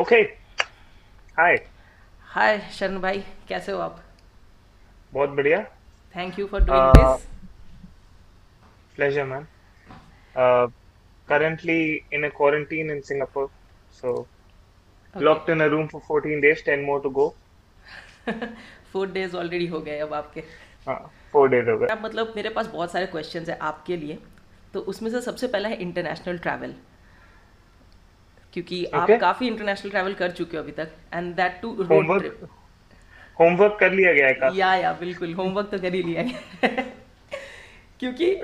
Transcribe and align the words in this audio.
Okay 0.00 0.16
hi 1.38 1.56
हाय 2.34 2.58
शरण 2.78 3.00
भाई 3.00 3.22
कैसे 3.48 3.72
हो 3.72 3.78
आप 3.80 4.02
बहुत 5.12 5.30
बढ़िया 5.38 5.62
thank 6.14 6.38
you 6.38 6.46
for 6.46 6.64
doing 6.64 6.82
Uh, 6.82 6.92
this 6.98 7.24
pleasure 8.98 9.24
man 9.30 9.42
uh, 10.42 10.66
currently 11.30 11.78
in 12.18 12.24
a 12.28 12.30
quarantine 12.36 12.92
in 12.94 13.02
Singapore 13.08 13.48
so 13.96 14.12
locked 15.14 15.50
in 15.54 15.64
a 15.64 15.68
room 15.74 15.88
for 15.94 16.00
14 16.12 16.40
days 16.44 16.62
10 16.68 16.86
more 16.90 17.00
to 17.06 17.10
go 17.18 17.26
four 18.93 19.11
days 19.11 19.35
already 19.37 19.67
हो 19.67 19.79
गए 19.81 19.97
अब 19.99 20.13
आपके। 20.13 20.43
हाँ 20.87 21.11
फोर 21.33 21.49
डेज़ 21.49 21.69
हो 21.69 21.77
गए। 21.77 21.87
अब 21.87 22.05
मतलब 22.05 22.33
मेरे 22.35 22.49
पास 22.49 22.67
बहुत 22.67 22.91
सारे 22.91 23.05
क्वेश्चन 23.05 23.45
है 23.49 23.57
आपके 23.61 23.97
लिए 23.97 24.17
तो 24.73 24.79
उसमें 24.79 25.09
से 25.11 25.21
सबसे 25.21 25.47
पहला 25.47 25.69
है 25.69 25.75
इंटरनेशनल 25.75 26.37
ट्रैवल 26.37 26.73
क्योंकि 28.53 28.83
okay. 28.85 29.11
आप 29.11 29.19
काफ़ी 29.21 29.47
इंटरनेशनल 29.47 29.91
ट्रैवल 29.91 30.13
कर 30.13 30.31
चुके 30.31 30.57
हो 30.57 30.63
अभी 30.63 30.71
तक 30.71 30.91
and 31.13 31.35
that 31.35 31.59
too 31.61 31.73
road 31.73 31.89
homework 31.89 32.21
trip 32.21 32.49
homework 33.39 33.77
कर 33.79 33.91
लिया 33.91 34.13
गया 34.13 34.27
है 34.27 34.33
काफ़ी। 34.33 34.59
या 34.59 34.73
या 34.75 34.93
बिल्कुल 34.93 35.33
होमवर्क 35.33 35.69
तो 35.71 35.79
कर 35.79 35.93
ही 35.93 36.03
लिया 36.03 36.21
है। 36.21 36.83
क्योंकि 37.99 38.41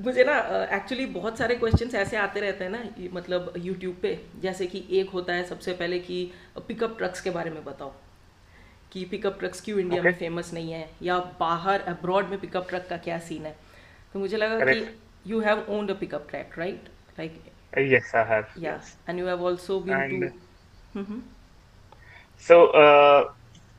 मुझे 0.00 0.24
ना 0.24 0.36
एक्चुअली 0.72 1.06
बहुत 1.06 1.38
सारे 1.38 1.54
क्वेश्चंस 1.54 1.94
ऐसे 1.94 2.16
आते 2.16 2.40
रहते 2.40 2.64
हैं 2.64 2.70
ना 2.70 2.84
मतलब 3.12 3.52
यूट्यूब 3.56 3.96
पे 4.02 4.18
जैसे 4.40 4.66
कि 4.66 4.84
एक 4.90 5.10
होता 5.10 5.32
है 5.32 5.44
सबसे 5.44 5.72
पहले 5.72 5.98
कि 5.98 6.32
पिकअप 6.68 6.98
ट्रक्स 6.98 7.20
के 7.20 7.30
बारे 7.30 7.50
में 7.50 7.64
बताओ। 7.64 7.92
कि 8.94 9.04
पिकअप 9.10 9.38
ट्रक्स 9.38 9.60
क्यों 9.60 9.78
इंडिया 9.80 10.00
okay. 10.02 10.12
में 10.12 10.18
फ़ेमस 10.18 10.52
नहीं 10.54 10.72
है 10.72 10.88
या 11.02 11.18
बाहर 11.40 11.80
अब्रॉड 11.92 12.28
में 12.30 12.38
पिकअप 12.40 12.68
ट्रक 12.68 12.86
का 12.90 12.96
क्या 13.06 13.18
सीन 13.28 13.46
है 13.46 13.56
तो 14.12 14.18
मुझे 14.18 14.36
लगा 14.36 14.58
Correct. 14.58 14.88
कि 14.88 15.32
you 15.32 15.40
have 15.40 15.66
owned 15.76 15.90
a 15.90 15.94
pickup 16.00 16.26
truck 16.30 16.58
right 16.58 16.88
like 17.18 17.42
yes 17.92 18.10
I 18.14 18.24
have 18.32 18.58
या 18.64 18.80
and 19.08 19.18
you 19.20 19.26
have 19.26 19.46
also 19.46 19.80
been 19.80 19.96
And- 19.96 20.28
to 20.96 21.22
So, 22.44 22.56
uh, 22.78 23.32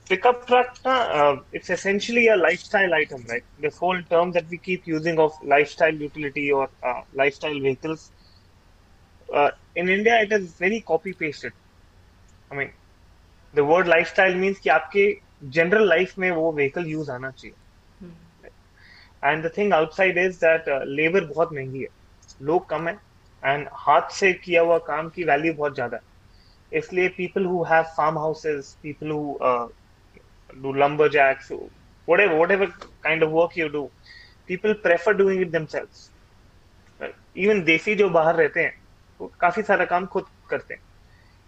pickup 0.09 0.45
truck, 0.47 0.77
uh, 0.85 1.35
it's 1.51 1.69
essentially 1.69 2.27
a 2.27 2.35
lifestyle 2.35 2.93
item, 2.93 3.25
right? 3.29 3.43
This 3.65 3.77
whole 3.77 4.01
term 4.13 4.31
that 4.31 4.47
we 4.53 4.57
keep 4.67 4.87
using 4.91 5.19
of 5.19 5.35
lifestyle 5.43 5.99
utility 6.05 6.45
or 6.51 6.69
uh, 6.83 7.01
lifestyle 7.13 7.59
vehicles. 7.59 8.05
Uh, 9.29 9.51
in 9.75 9.89
India, 9.89 10.21
it 10.21 10.31
is 10.31 10.47
very 10.63 10.79
copy 10.81 11.13
pasted. 11.13 11.53
I 12.51 12.55
mean, 12.55 12.71
the 13.55 13.63
word 13.63 13.87
lifestyle 13.87 14.35
means 14.43 14.59
कि 14.59 14.69
आपके 14.69 15.03
general 15.57 15.85
life 15.91 16.17
में 16.19 16.29
वो 16.31 16.51
vehicle 16.59 16.85
use 16.95 17.09
आना 17.09 17.31
चाहिए. 17.31 17.53
The 19.43 19.49
thing 19.49 19.71
outside 19.73 20.17
is 20.17 20.39
that 20.39 20.67
uh, 20.67 20.81
labor 20.97 21.21
बहुत 21.33 21.53
महँगी 21.53 21.81
है, 21.81 21.87
लोग 22.41 22.67
कम 22.69 22.87
है, 22.87 22.95
and 23.51 23.67
हाथ 23.85 24.09
से 24.17 24.33
किया 24.33 24.61
हुआ 24.61 24.77
काम 24.89 25.09
की 25.15 25.23
value 25.25 25.55
बहुत 25.57 25.73
ज़्यादा 25.75 25.97
है. 25.97 26.03
इसलिए 26.73 27.09
people 27.17 27.45
who 27.51 27.63
have 27.71 27.87
farmhouses, 27.95 28.75
people 28.83 29.09
who 29.15 29.37
uh, 29.39 29.67
do 30.61 30.73
lumberjacks, 30.73 31.51
whatever 32.07 32.37
whatever 32.37 32.67
kind 33.03 33.23
of 33.23 33.31
work 33.31 33.55
you 33.57 33.69
do, 33.69 33.89
people 34.49 34.75
prefer 34.75 35.13
doing 35.13 35.41
it 35.41 35.51
themselves. 35.51 36.09
Right? 36.99 37.15
Even 37.35 37.63
देसी 37.65 37.95
जो 37.95 38.09
बाहर 38.09 38.35
रहते 38.35 38.63
हैं, 38.63 38.73
वो 39.21 39.31
काफ़ी 39.41 39.63
सारा 39.63 39.85
काम 39.85 40.05
खुद 40.05 40.25
करते 40.49 40.73
हैं. 40.73 40.81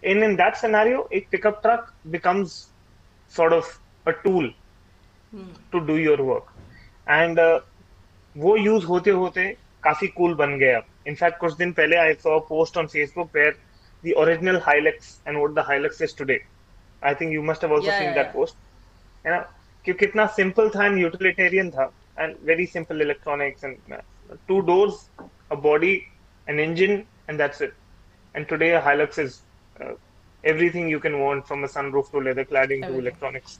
And 0.02 0.22
in 0.22 0.36
that 0.36 0.56
scenario, 0.56 1.06
a 1.12 1.20
pickup 1.30 1.62
truck 1.62 1.92
becomes 2.10 2.72
sort 3.28 3.52
of 3.52 3.64
a 4.06 4.12
tool 4.24 4.50
to 5.72 5.86
do 5.86 5.96
your 5.98 6.22
work. 6.24 6.46
And 7.06 7.38
uh, 7.38 7.60
वो 8.36 8.56
यूज़ 8.56 8.84
होते 8.86 9.10
होते 9.10 9.44
काफ़ी 9.82 10.08
कूल 10.16 10.34
बन 10.36 10.58
गए 10.58 10.72
अब. 10.72 10.84
इनफैक्ट 11.06 11.38
कुछ 11.40 11.52
दिन 11.56 11.72
पहले 11.78 11.96
I 11.96 12.14
saw 12.24 12.38
post 12.48 12.76
on 12.78 12.86
Facebook 12.94 13.34
where 13.36 13.56
the 14.06 14.12
original 14.22 14.56
Hilux 14.64 15.06
and 15.26 15.40
what 15.42 15.54
the 15.54 15.62
Hilux 15.68 16.00
is 16.06 16.12
today. 16.18 16.38
I 17.02 17.14
think 17.20 17.32
you 17.36 17.42
must 17.42 17.62
have 17.62 17.72
also 17.76 17.90
Yeah, 17.90 17.96
seen 17.96 18.12
yeah, 18.12 18.18
that 18.18 18.28
yeah. 18.28 18.32
post. 18.32 18.56
You 19.24 19.32
know, 19.32 19.44
कि 19.86 19.92
कितना 20.02 20.26
simple 20.36 20.70
था 20.76 20.84
and 20.90 21.00
utilitarian 21.04 21.70
था 21.76 21.86
and 22.24 22.36
very 22.50 22.66
simple 22.74 23.00
electronics 23.06 23.64
and 23.68 23.96
uh, 23.98 24.00
two 24.48 24.60
doors, 24.70 25.00
a 25.50 25.56
body, 25.56 25.92
an 26.46 26.60
engine, 26.66 26.96
and 27.28 27.40
that's 27.40 27.60
it. 27.68 27.74
And 28.34 28.48
today 28.48 28.70
a 28.74 28.82
Hilux 28.88 29.18
is 29.24 29.42
uh, 29.80 29.94
everything 30.44 30.88
you 30.88 31.00
can 31.00 31.20
want 31.20 31.46
from 31.46 31.64
a 31.64 31.68
sunroof 31.68 32.10
to 32.10 32.18
leather 32.18 32.44
cladding 32.44 32.86
to 32.86 32.98
electronics. 32.98 33.58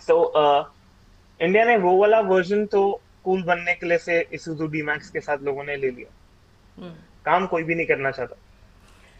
So 0.00 0.32
uh, 0.42 0.64
India 1.40 1.64
ने 1.64 1.76
वो 1.76 1.96
वाला 1.96 2.20
version 2.20 2.64
तो 2.66 2.80
cool 3.24 3.42
बनने 3.42 3.74
के 3.74 3.86
लिए 3.86 3.98
से 3.98 4.26
Isuzu 4.34 4.68
D-Max 4.74 5.10
के 5.10 5.20
साथ 5.20 5.42
लोगों 5.44 5.64
ने 5.64 5.76
ले 5.76 5.90
लिया 5.90 6.10
काम 7.24 7.46
कोई 7.46 7.62
भी 7.62 7.74
नहीं 7.74 7.86
करना 7.86 8.10
चाहता 8.10 8.36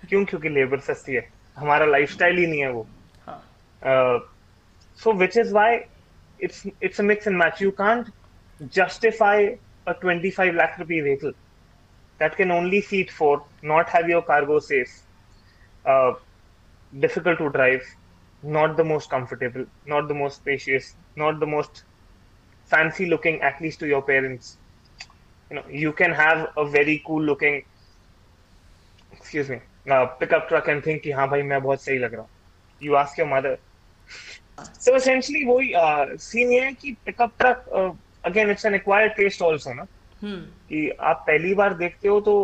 क्यों 0.09 0.25
क्योंकि 0.25 0.49
लेबर 0.49 0.81
सस्ती 0.81 1.15
है 1.15 1.29
हमारा 1.57 1.87
लाइफस्टाइल 1.87 2.39
ही 2.39 2.47
नहीं 2.47 2.61
है 2.61 2.71
वो 2.73 2.87
हाँ 3.29 3.41
so 5.03 5.13
which 5.15 5.37
is 5.37 5.53
why 5.53 5.87
it's 6.47 6.67
it's 6.81 6.99
a 6.99 7.03
mix 7.03 7.27
and 7.31 7.39
match 7.39 7.61
you 7.61 7.73
can't 7.81 8.09
justify 8.77 9.37
a 9.87 9.95
25 9.95 10.55
lakh 10.55 10.79
rupee 10.79 11.01
vehicle 11.01 11.33
that 12.21 12.37
can 12.37 12.51
only 12.51 12.81
seat 12.81 13.11
four 13.11 13.35
not 13.63 13.89
have 13.89 14.09
your 14.09 14.23
cargo 14.23 14.59
safe 14.59 14.97
uh, 15.93 16.13
difficult 17.07 17.39
to 17.39 17.51
drive 17.51 17.85
not 18.43 18.77
the 18.77 18.85
most 18.85 19.11
comfortable 19.11 19.65
not 19.87 20.09
the 20.09 20.19
most 20.23 20.37
spacious 20.43 20.95
not 21.17 21.41
the 21.41 21.51
most 21.57 21.85
fancy 22.71 23.07
looking 23.07 23.41
at 23.43 23.61
least 23.61 23.81
to 23.81 23.87
your 23.87 24.03
parents 24.03 24.59
you 25.51 25.57
know 25.57 25.65
you 25.85 25.93
can 25.93 26.13
have 26.13 26.47
a 26.57 26.65
very 26.79 27.03
cool 27.07 27.23
looking 27.23 27.63
excuse 29.13 29.49
me 29.49 29.61
uh, 29.91 30.07
pickup 30.21 30.49
truck 30.49 30.69
and 30.69 30.85
think 30.85 31.03
कि 31.05 31.11
हाँ 31.19 31.29
भाई 31.31 31.43
मैं 31.53 31.63
बहुत 31.63 31.85
सही 31.85 31.99
लग 31.99 32.15
रहा 32.15 32.23
हूँ 32.23 32.31
you 32.83 32.97
ask 33.03 33.19
your 33.19 33.29
mother 33.35 33.57
so 34.85 34.95
essentially 35.01 35.45
वही 35.49 35.73
सीन 36.27 36.53
ये 36.53 36.61
है 36.65 36.73
कि 36.83 36.93
pickup 37.07 37.35
truck 37.39 37.65
again 38.27 38.51
it's 38.51 38.67
an 38.67 38.75
acquired 38.75 39.13
taste 39.17 39.43
also 39.43 39.75
ना 39.75 39.87
हम्म 40.23 40.41
कि 40.69 40.89
आप 41.11 41.25
पहली 41.27 41.55
बार 41.55 41.75
देखते 41.79 42.09
हो 42.09 42.21
तो 42.21 42.35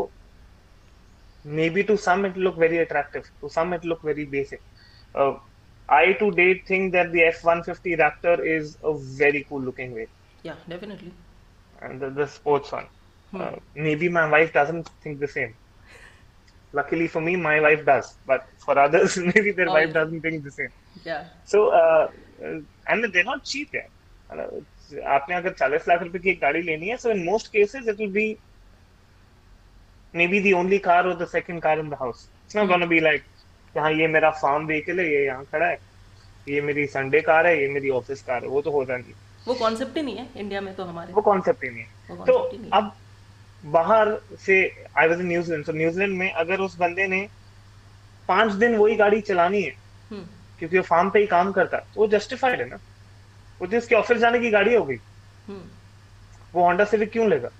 Maybe 1.78 1.84
to 1.90 1.96
some 2.06 2.26
it 2.26 2.38
look 2.38 2.58
very 2.60 2.78
attractive 2.78 3.24
to 3.42 3.50
some 3.58 3.74
it 3.76 3.86
look 3.86 4.06
very 4.06 4.26
basic 4.38 4.62
I 5.90 6.14
to 6.20 6.26
date 6.38 6.60
think 6.68 6.92
that 6.94 7.12
the 7.14 7.24
F-150 7.28 7.94
Raptor 8.02 8.34
is 8.56 8.78
a 8.84 8.92
very 9.22 9.44
cool 9.50 9.64
looking 9.70 9.94
vehicle 9.96 10.18
या 10.46 10.56
definitely 10.70 11.12
and 11.82 12.02
the, 12.02 12.10
the 12.10 12.28
sports 12.28 12.72
one. 12.72 12.88
Uh, 13.34 13.56
maybe 13.76 14.10
my 14.10 14.30
wife 14.30 14.54
doesn't 14.54 14.90
think 15.04 15.20
the 15.20 15.28
same. 15.28 15.56
Luckily 16.74 17.08
for 17.08 17.22
me, 17.22 17.36
my 17.36 17.60
wife 17.62 17.86
does, 17.86 18.18
but 18.26 18.42
for 18.64 18.78
others, 18.78 19.18
maybe 19.18 19.52
their 19.52 19.70
Oh, 19.70 19.74
wife 19.74 19.88
yeah. 19.88 19.94
doesn't 19.94 20.22
think 20.22 20.44
the 20.44 20.52
same. 20.52 20.70
या 21.08 21.18
So, 21.44 21.70
uh, 21.70 22.08
uh, 22.44 22.60
and 22.88 23.14
they're 23.14 23.24
not 23.24 23.44
cheap 23.44 23.70
yet. 23.74 23.90
Uh, 24.30 24.62
आपने 25.16 25.36
अगर 25.36 25.54
40 25.60 25.88
लाख 25.88 26.02
रुपए 26.04 26.20
की 26.20 26.30
एक 26.30 26.40
गाड़ी 26.42 26.62
लेनी 26.62 26.88
है, 26.90 26.98
so 26.98 27.12
in 27.16 27.24
most 27.26 27.52
cases 27.56 27.88
it 27.94 27.98
will 28.00 28.14
be 28.20 28.28
maybe 30.15 30.41
the 30.41 30.55
only 30.55 30.79
car 30.79 31.07
or 31.07 31.15
the 31.15 31.27
second 31.27 31.61
car 31.61 31.79
in 31.79 31.89
the 31.91 31.97
house. 31.97 32.27
It's 32.47 32.55
not 32.55 32.69
gonna 32.69 32.87
be 32.87 33.01
like 33.01 33.23
कि 33.75 33.81
हाँ 33.81 33.91
ये 33.93 34.07
मेरा 34.09 34.31
फार्म 34.41 34.67
व्हीकल 34.67 35.01
है, 35.01 35.07
ये 35.13 35.25
यहाँ 35.27 35.45
खड़ा 35.53 35.67
है, 35.67 35.79
ये 36.49 36.61
मेरी 36.61 36.87
संडे 36.87 37.21
कार 37.21 37.47
है, 37.47 37.61
ये 37.61 37.69
मेरी 37.69 37.91
ऑफ़िस 37.91 38.23
कार 38.23 38.43
है, 38.43 38.49
वो 38.49 38.61
तो 38.63 38.71
होता 38.71 38.97
नहीं. 38.97 39.15
वो 39.47 39.55
कॉन्सेप्ट 39.55 39.97
ही 39.97 40.03
नहीं 40.03 40.17
है 40.17 40.29
इंडिया 40.37 40.61
में 40.61 40.75
तो 40.75 40.85
हमारे। 40.85 41.13
वो 41.13 41.23
कॉन्सेप्ट 41.23 41.65
ही 41.65 41.71
नहीं 41.71 41.83
है। 41.83 42.25
तो 42.27 42.51
नहीं 42.53 42.71
अब 42.71 42.93
बाहर 43.65 44.19
से 44.45 44.57
आई 44.99 45.09
वाज 45.09 45.21
न्यूजीलैंड 45.23 45.65
तो 45.67 45.73
न्यूजीलैंड 45.73 46.17
में 46.19 46.31
अगर 46.31 46.61
उस 46.61 46.77
बंदे 46.79 47.07
ने 47.07 47.27
पाँच 48.29 48.53
दिन 48.63 48.77
वही 48.77 48.97
गाड़ी 48.97 49.21
चलानी 49.21 49.63
है 49.63 49.75
हम्म। 50.11 50.25
क्योंकि 50.59 50.77
वो 50.77 50.83
फार्म 50.83 51.11
पे 51.11 51.19
ही 51.19 51.27
काम 51.27 51.53
करता 51.53 51.79
तो 51.79 52.01
वो 52.01 52.07
जस्टिफाइड 52.09 52.61
है 52.61 52.69
ना। 52.69 52.79
वो 53.61 53.67
तो 53.67 53.77
उसके 53.79 53.95
ऑफ़िस 53.95 54.19
जाने 54.19 54.39
की 54.39 54.51
गाड़ी 54.51 54.75
हो 54.75 54.85
गई। 54.85 54.97
हम्म। 55.49 55.63
वो 56.55 56.65
होंडा 56.65 56.85
सिविक 56.85 57.13
क्यों 57.13 57.29
लेगा? 57.29 57.51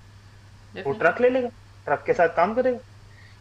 वो 0.75 0.93
ट्रक 0.93 1.21
ले 1.21 1.29
लेगा। 1.29 1.49
ट्रक 1.87 2.03
के 2.05 2.13
साथ 2.13 2.35
काम 2.35 2.53
करेगा। 2.53 2.79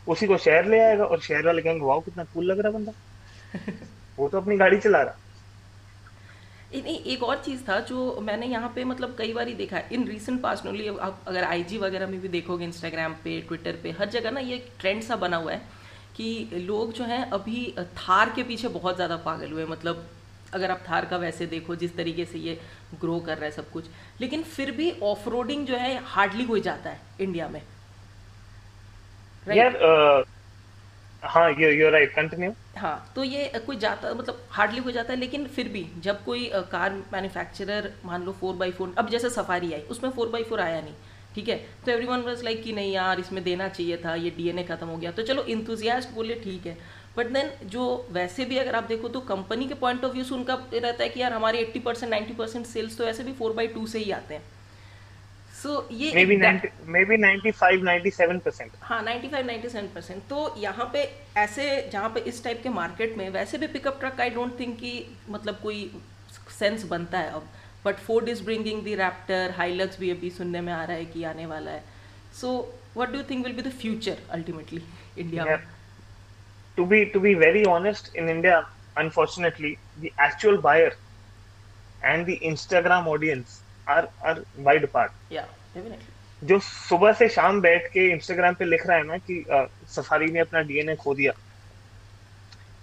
उसी 0.07 0.27
को 0.27 0.37
शहर 0.39 0.67
ले 0.67 0.81
आएगा 0.81 1.05
और 1.05 1.21
शहर 1.21 1.47
वाले 1.47 1.63
कहेंगे 1.63 1.85
वाह 1.87 2.01
कितना 2.01 2.25
कूल 2.25 2.45
लग 2.45 2.61
रहा 2.61 2.73
बंदा। 2.73 2.93
वो 4.19 4.29
तो 4.29 4.39
अपनी 4.39 4.57
गाड़ी 4.57 4.79
चला 4.79 5.03
रहा। 5.03 5.19
नहीं 6.75 6.99
एक 7.05 7.23
और 7.23 7.37
चीज़ 7.45 7.63
था 7.63 7.79
जो 7.81 8.21
मैंने 8.23 8.47
यहाँ 8.47 8.73
पे 8.75 8.85
मतलब 8.85 9.15
कई 9.19 9.33
बार 9.33 9.49
ही 9.49 9.55
देखा 9.55 9.77
है। 9.77 9.89
इन 9.93 10.07
रीसेंट 10.09 10.41
पास्ट 10.43 10.67
ओनली 10.67 10.89
आप 10.89 11.21
अगर 11.29 11.45
आईजी 11.45 11.79
वगैरह 11.79 12.07
में 12.07 12.21
भी 12.21 12.29
देखोगे 12.29 12.65
इंस्टाग्राम 12.65 13.13
पे 13.25 13.41
ट्विटर 13.41 13.77
पे 13.83 13.91
हर 13.91 14.09
जगह 14.11 14.31
ना 14.31 14.41
ये 14.41 14.57
ट्रेंड 14.81 15.03
सा 15.03 15.17
बना 15.17 15.37
हुआ 15.37 15.53
है 15.53 15.61
कि 16.17 16.65
लोग 16.67 16.93
जो 16.93 17.05
हैं 17.05 17.23
अभी 17.31 17.75
थार 17.99 18.33
के 18.37 18.43
पीछे 18.43 18.69
बहुत 18.69 18.95
ज़्यादा 18.97 19.17
पागल 19.17 19.53
हुए 19.53 19.65
मतलब 19.67 20.05
अगर 20.55 20.71
आप 20.71 20.83
थार 20.89 21.05
का 21.05 21.17
वैसे 21.17 21.47
देखो 21.47 21.77
जिस 21.77 21.97
तरीके 21.97 22.25
से 22.25 22.39
ये 22.39 22.59
ग्रो 23.01 23.19
कर 23.21 23.37
रहा 23.37 23.45
है 23.45 23.51
सब 23.51 23.71
कुछ। 23.71 23.85
लेकिन 24.21 24.43
फिर 24.43 24.71
भी 24.71 24.91
ऑफ़ 25.03 25.29
रोडिंग 25.29 25.67
जो 25.67 25.77
है 25.77 25.97
हार्डली 26.07 26.45
कोई 26.45 26.61
जाता 26.61 26.91
है 26.91 27.01
इंडिया 27.21 27.49
में। 27.49 27.63
यार 29.47 29.77
हाँ 31.23 31.51
यू 31.53 31.69
यू 31.71 31.91
राइट 31.91 32.15
कंटिन्यू 32.15 32.53
हाँ 32.77 33.13
तो 33.17 33.25
ये 33.25 33.45
कोई 33.67 33.77
जाता 33.77 34.13
मतलब 34.15 34.47
हार्डली 34.51 34.81
कोई 34.81 34.93
जाता 34.93 35.13
है 35.13 35.19
लेकिन 35.19 35.47
फिर 35.47 35.69
भी 35.69 35.83
जब 35.99 36.25
कोई 36.25 36.51
कार 36.73 36.93
मैन्युफैक्चरर 37.13 37.93
मान 38.05 38.23
लो 38.25 38.33
फोर 38.33 38.55
बाई 38.57 38.71
फोर 38.73 38.95
अब 38.99 39.09
जैसे 39.11 39.31
सफारी 39.31 39.73
आई 39.73 39.81
उसमें 39.91 40.11
फोर 40.11 40.29
बाई 40.29 40.43
फोर 40.45 40.61
आया 40.61 40.81
नहीं 40.81 40.95
ठीक 41.35 41.49
है? 41.49 41.57
तो 41.85 41.91
एवरी 41.93 42.07
वन 42.07 42.21
वॉज़ 42.21 42.43
लाइक 42.45 42.63
कि 42.63 42.73
नहीं 42.73 42.93
यार 42.93 43.21
इसमें 43.21 43.43
देना 43.45 43.69
चाहिए 43.69 43.97
था 44.05 44.15
ये 44.15 44.31
डीएनए 44.31 44.65
खत्म 44.65 44.87
हो 44.87 44.97
गया 44.97 45.11
तो 45.13 45.23
चलो 45.23 45.43
इंथुजियास्ट 45.55 46.11
बोले 46.11 46.35
ठीक 46.35 46.67
है 46.67 46.77
बट 47.17 47.27
देन 47.27 47.51
जो 47.69 47.87
वैसे 48.11 48.45
भी 48.45 48.59
अगर 48.59 48.75
आप 48.75 48.85
देखो 48.85 49.09
तो 49.09 49.21
कंपनी 49.21 49.69
के 49.69 49.75
पॉइंट 49.75 50.05
ऑफ़ 50.05 50.13
व्यू 50.13 50.25
से 50.25 50.35
उनका 50.35 50.55
रहता 50.75 51.03
है 51.03 51.09
कि 51.09 51.21
यार 51.21 51.33
हमारे 51.33 51.59
eighty 51.59 51.81
percent 51.81 52.11
ninety 52.11 52.35
percent 52.35 52.67
sales 52.67 52.99
तो 52.99 53.05
ऐसे 53.05 53.25
भी 53.25 53.33
फोर 53.33 53.53
बाई 53.53 53.67
टू 53.69 53.87
से 53.87 53.99
ही 53.99 54.11
आते 54.11 54.35
हैं। 54.35 54.43
सो 55.65 55.87
ये 55.93 56.13
maybe 56.27 56.37
maybe 57.05 57.17
ninety 57.17 57.51
five 57.51 57.85
ninety 57.85 58.11
seven 58.11 58.39
percent 58.47 58.73
हाँ 58.81 59.03
95 59.05 59.45
97 59.51 59.95
परसेंट 59.95 60.23
तो 60.31 60.55
यहाँ 60.59 60.91
पे 60.93 61.03
ऐसे 61.41 61.67
जहाँ 61.93 62.11
पे 62.15 62.21
इस 62.31 62.43
टाइप 62.45 62.61
के 62.63 62.69
मार्केट 62.69 63.17
में 63.19 63.29
वैसे 63.37 63.59
भी 63.59 63.67
pickup 63.77 64.01
truck 64.01 64.21
I 64.21 64.31
don't 64.31 64.59
think 64.61 64.77
कि 64.81 64.93
मतलब 65.31 65.59
कोई 65.63 65.81
सेंस 66.59 66.85
बनता 66.91 67.19
है 67.19 67.31
अब। 67.31 67.49
But 67.87 67.97
Ford 68.09 68.29
is 68.29 68.43
bringing 68.45 68.85
the 68.85 68.99
Raptor 69.01 69.55
Hilux 69.57 70.01
भी 70.01 70.11
अभी 70.11 70.31
सुनने 70.31 70.61
में 70.61 70.73
आ 70.73 70.85
रहा 70.85 70.97
है 70.97 71.05
कि 71.05 71.25
आने 71.33 71.47
वाला 71.47 71.71
है। 71.71 71.83
So 72.41 72.53
what 72.97 73.13
do 73.13 73.23
think 73.31 73.47
will 73.47 73.57
be 73.57 73.63
the 73.63 73.73
future 73.81 74.23
ultimately 74.31 74.83
India 75.19 75.45
में? 75.45 75.57
To 76.77 76.85
be 76.91 77.05
to 77.17 77.21
be 77.25 77.35
very 77.41 77.61
honest 77.73 78.15
in 78.21 78.31
india 78.31 78.55
unfortunately 79.01 79.69
the 80.05 80.11
actual 80.25 80.57
buyer 80.63 80.95
and 82.13 82.31
the 82.31 82.35
instagram 82.49 83.13
audience 83.13 83.61
are 83.89 84.09
are 84.27 84.43
wide 84.59 84.87
part 84.89 85.13
जो 86.43 86.59
सुबह 86.59 87.13
से 87.13 87.29
शाम 87.29 87.61
बैठ 87.61 87.87
के 87.93 88.07
इंस्टाग्राम 88.13 88.55
पे 88.55 88.65
लिख 88.65 88.87
रहा 88.87 88.97
है 88.97 89.05
ना 89.07 89.17
कि 89.29 89.45
सफारी 89.95 90.27
ने 90.33 90.41
अपना 90.41 90.61
डीएनए 90.63 90.95
खो 90.97 91.15
दिया। 91.15 91.33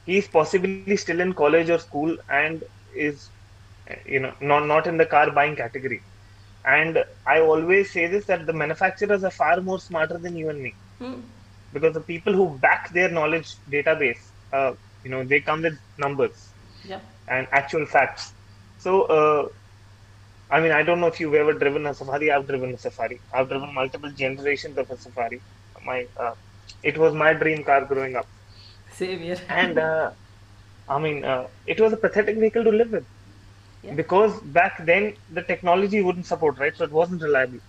He 0.08 0.18
is 0.18 0.30
possibly 0.34 0.98
still 0.98 1.22
in 1.22 1.32
college 1.42 1.72
और 1.72 1.80
school 1.80 2.20
and 2.32 2.64
is 2.98 3.28
you 4.10 4.20
know 4.22 4.60
not 4.66 4.88
in 4.88 4.98
the 4.98 5.08
car 5.12 5.30
buying 5.30 5.56
category 5.58 6.00
and 6.66 7.04
I 7.28 7.40
always 7.40 7.88
say 7.88 8.08
this 8.08 8.28
that 8.28 8.46
the 8.46 8.56
manufacturers 8.56 9.24
are 9.24 9.32
far 9.32 9.60
more 9.70 9.80
smarter 9.80 10.18
than 10.22 10.38
you 10.38 10.50
and 10.50 10.62
me 10.62 10.74
because 11.74 11.94
the 11.94 12.04
people 12.08 12.36
who 12.36 12.46
back 12.68 12.92
their 12.94 13.12
knowledge 13.12 13.56
database 13.70 14.32
you 14.54 15.12
know 15.12 15.24
they 15.24 15.40
come 15.40 15.62
with 15.64 15.78
numbers 16.00 16.52
and 16.92 17.48
actual 17.54 17.86
facts 17.86 18.34
so 18.84 19.02
I 20.52 20.60
mean, 20.60 20.74
I 20.74 20.84
don't 20.84 21.00
know 21.00 21.08
if 21.08 21.20
you've 21.22 21.34
ever 21.34 21.54
driven 21.54 21.86
a 21.86 21.94
safari. 21.94 22.30
I've 22.30 22.46
driven 22.46 22.74
a 22.74 22.78
safari. 22.78 23.22
I've 23.34 23.48
driven 23.48 23.74
multiple 23.74 24.12
generations 24.12 24.78
of 24.78 24.92
a 24.92 24.98
safari. 24.98 25.42
My, 25.86 26.06
uh, 26.18 26.34
it 26.84 26.98
was 26.98 27.14
my 27.14 27.34
dream 27.34 27.64
car 27.64 27.86
growing 27.86 28.18
up. 28.18 28.28
Same 28.92 29.20
here. 29.20 29.40
and 29.48 29.80
uh, 29.80 30.12
I 30.90 31.00
mean, 31.00 31.24
uh, 31.24 31.48
it 31.66 31.80
was 31.80 31.94
a 31.94 31.98
pathetic 31.98 32.38
vehicle 32.38 32.66
to 32.66 32.70
live 32.70 32.92
with 32.92 33.06
yeah. 33.82 33.94
because 33.94 34.38
back 34.42 34.86
then 34.86 35.14
the 35.32 35.42
technology 35.42 36.02
wouldn't 36.02 36.26
support, 36.26 36.60
right? 36.60 36.76
So 36.76 36.84
it 36.84 36.92
wasn't 36.92 37.22
reliable. 37.22 37.60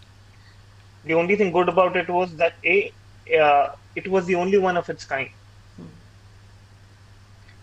The 1.05 1.15
only 1.15 1.37
thing 1.37 1.53
good 1.53 1.69
about 1.69 1.97
it 1.97 2.09
was 2.09 2.35
that 2.37 2.55
a, 2.65 2.93
uh, 3.41 3.77
it 3.95 4.09
was 4.09 4.27
the 4.27 4.35
only 4.35 4.59
one 4.59 4.77
of 4.77 4.89
its 4.91 5.05
kind. 5.05 5.31
Hmm. 5.77 5.87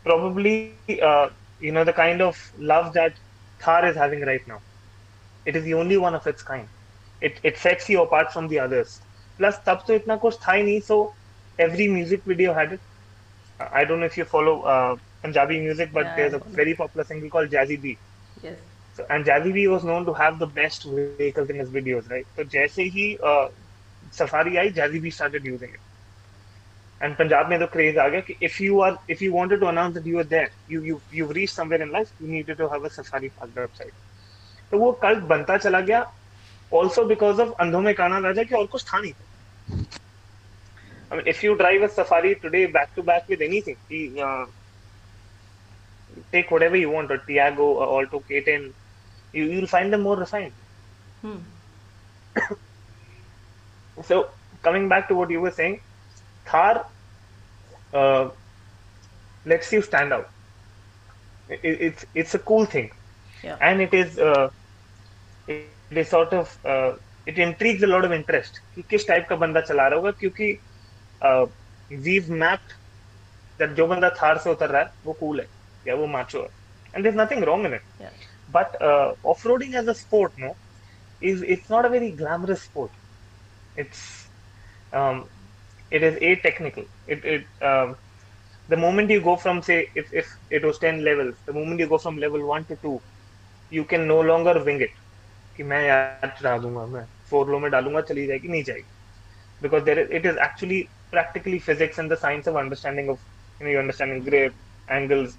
Probably, 0.06 0.76
uh, 1.02 1.30
you 1.60 1.74
know, 1.74 1.84
the 1.84 1.94
kind 1.94 2.22
of 2.22 2.52
love 2.58 2.94
that 2.94 3.14
Thar 3.60 3.86
is 3.86 3.98
having 3.98 4.22
right 4.22 4.48
now 4.48 4.62
It 5.46 5.56
is 5.56 5.64
the 5.64 5.74
only 5.74 5.98
one 5.98 6.16
of 6.16 6.26
its 6.28 6.44
kind. 6.44 6.70
It 7.22 7.40
it 7.44 7.58
sets 7.58 7.90
you 7.90 8.02
apart 8.02 8.32
from 8.32 8.48
the 8.48 8.60
others. 8.60 9.02
Plus, 9.38 9.58
तब 9.68 9.84
तो 9.88 9.94
इतना 9.94 10.16
कुछ 10.26 10.38
था 10.48 10.54
ही 10.54 10.64
नहीं, 10.64 10.82
so 10.86 11.16
every 11.58 11.88
music 11.88 12.24
video 12.26 12.54
had 12.54 12.74
it. 12.74 12.82
Uh, 13.60 13.68
I 13.72 13.84
don't 13.86 14.00
know 14.00 14.06
if 14.14 14.18
you 14.18 14.26
follow 14.26 14.62
uh, 14.62 14.96
Punjabi 15.24 15.60
music, 15.62 15.92
but 15.94 16.08
Yeah, 16.08 16.26
I 16.26 16.30
there's 16.30 16.34
a 16.34 16.42
follow. 16.42 16.62
very 16.62 16.76
popular 16.76 17.04
singer 17.06 17.30
called 17.30 17.50
Jazzy 17.50 17.82
B. 17.82 18.00
Yes 18.44 18.60
So, 18.94 19.06
and 19.10 19.26
Jazzy 19.26 19.54
B 19.54 19.68
was 19.68 19.84
known 19.84 20.06
to 20.06 20.14
have 20.14 20.40
the 20.40 20.48
best 20.48 20.86
vehicles 20.92 21.30
in 21.30 21.36
his 21.40 21.50
videos, 21.52 21.88
right? 21.90 22.06
So 22.14 22.22
जैसे 22.28 22.64
ही 22.76 22.96
uh, 23.10 23.32
Safari 24.00 24.46
I, 24.48 24.62
Jazzy 24.66 24.92
B 24.96 25.10
started 25.10 25.44
using 25.44 25.70
it. 25.70 25.80
And 27.02 27.16
Punjab 27.18 27.50
में 27.50 27.60
तो 27.60 27.68
craze 27.74 27.98
आ 27.98 28.08
गया 28.10 28.22
कि 28.30 28.36
if 28.48 28.60
you 28.66 28.80
are 28.88 28.92
if 29.16 29.22
you 29.26 29.32
wanted 29.34 29.60
to 29.64 29.68
announce 29.72 29.96
that 29.98 30.06
you 30.12 30.16
were 30.22 30.28
there, 30.36 30.50
you 30.74 30.82
you 30.90 31.02
you've 31.20 31.36
reached 31.40 31.56
somewhere 31.62 31.82
in 31.88 31.92
life, 31.98 32.12
you 32.20 32.28
needed 32.36 32.58
to 32.64 32.70
have 32.76 32.84
a 32.84 32.90
Safari 32.98 33.30
parked 33.40 33.58
outside. 33.66 33.94
तो 34.72 34.78
वो 34.80 34.92
cult 35.04 35.24
बनता 35.34 35.58
चला 35.58 35.80
गया 35.90 36.06
also 36.72 37.04
because 37.12 37.40
of 37.40 37.54
अंधों 37.60 37.82
में 37.82 37.94
काना 37.96 38.18
राजा 38.26 38.44
कि 38.44 38.56
और 38.56 38.66
कुछ 38.74 38.84
था 38.94 39.00
नहीं 39.00 39.14
I 41.12 41.16
mean, 41.16 41.28
if 41.28 41.44
you 41.44 41.58
drive 41.58 41.82
a 41.82 41.90
Safari 41.90 42.36
today 42.36 42.68
back 42.68 42.94
to 42.96 43.04
back 43.04 43.28
with 43.28 43.42
anything, 43.42 43.78
कि, 43.92 44.16
uh, 44.22 44.46
take 46.32 46.52
whatever 46.52 46.76
you 46.76 46.92
want, 46.92 47.12
a 47.12 47.18
Tiago, 47.18 47.80
a 47.80 47.88
Alto 47.96 48.20
K10, 48.30 48.72
you, 49.34 49.46
you'll 49.46 49.68
find 49.68 49.92
them 49.92 50.02
more 50.02 50.18
refined. 50.18 50.52
hmm. 51.22 51.38
So, 54.04 54.30
coming 54.62 54.88
back 54.88 55.08
to 55.08 55.16
what 55.16 55.32
you 55.32 55.42
were 55.42 55.52
saying, 55.52 55.82
Thar 56.46 56.86
uh, 57.94 58.30
lets 59.46 59.74
you 59.74 59.82
stand 59.82 60.14
out. 60.14 60.30
It, 61.50 61.60
it's 61.64 62.06
it's 62.14 62.36
a 62.36 62.40
cool 62.40 62.66
thing, 62.66 62.92
या 63.44 63.58
and 63.60 63.82
it 63.82 63.94
is 63.94 64.20
uh, 64.20 64.50
it, 65.50 65.78
it 65.92 65.98
is 65.98 66.10
sort 66.10 66.34
of 66.34 66.58
uh, 66.66 66.94
it 67.26 67.40
intrigues 67.40 67.84
a 67.84 67.88
lot 67.88 68.06
of 68.06 68.14
interest 68.20 68.60
कि 68.76 68.84
किस 68.90 69.08
type 69.08 69.28
का 69.30 69.36
बंदा 69.46 69.62
चला 69.70 69.88
रहा 69.88 70.00
होगा 70.00 70.12
क्योंकि 70.20 70.54
uh, 71.28 71.46
we've 72.08 72.30
mapped 72.44 72.76
that 73.60 73.76
जो 73.78 73.88
बंदा 73.88 74.10
थार 74.22 74.38
से 74.46 74.50
उतर 74.52 74.70
रहा 74.70 74.82
है 74.82 74.92
वो 75.06 75.18
cool 75.24 75.40
है 75.42 75.48
या 75.88 75.96
वो 76.02 76.08
macho 76.18 76.44
है 76.44 76.50
and 76.96 77.06
there's 77.06 77.20
nothing 77.22 77.44
wrong 77.50 77.66
in 77.70 77.74
it 77.80 77.86
या 78.02 78.12
but 78.58 78.78
uh, 78.90 79.14
off-roading 79.34 79.76
as 79.82 79.88
a 79.94 79.96
sport 80.04 80.34
no 80.46 80.54
is 81.32 81.44
it's 81.56 81.70
not 81.76 81.86
a 81.86 81.90
very 81.96 82.12
glamorous 82.22 82.64
sport 82.70 82.92
it's 83.76 84.32
um, 84.94 85.30
it 85.92 86.04
is 86.04 86.18
a 86.22 86.36
technical 86.48 86.86
it, 87.08 87.24
it 87.26 87.46
um, 87.62 87.96
the 88.70 88.78
moment 88.78 89.10
you 89.10 89.22
go 89.22 89.36
from 89.36 89.62
say 89.62 89.88
if, 89.96 90.08
if 90.12 90.28
it 90.50 90.64
was 90.66 90.80
10 90.80 91.04
levels 91.04 91.36
the 91.46 91.54
moment 91.54 91.80
you 91.80 91.88
go 91.88 91.98
from 91.98 92.18
level 92.18 92.46
1 92.48 92.66
to 92.66 92.78
2 92.82 93.02
you 93.70 93.86
can 93.86 94.08
no 94.08 94.20
longer 94.22 94.64
wing 94.64 94.82
it 94.82 94.92
कि 95.60 95.64
मैं 95.64 95.82
यार 95.86 96.28
चढ़ा 96.40 96.58
दूँगा 96.58 96.86
मैं 96.88 97.06
four 97.30 97.50
लो 97.52 97.58
में 97.60 97.70
डालूँगा 97.72 98.02
चली 98.02 98.26
जाएगी 98.28 98.48
नहीं 98.48 98.64
जाएगी। 98.64 98.92
Because 99.62 99.84
there 99.84 100.00
it 100.00 100.26
is 100.26 100.38
actually 100.44 100.82
practically 101.12 101.60
physics 101.60 102.00
and 102.00 102.12
the 102.12 102.16
science 102.18 102.48
of 102.48 102.58
understanding 102.58 103.10
of 103.10 103.20
you 103.62 103.80
understanding 103.80 104.24
grip 104.26 104.54
angles 104.88 105.38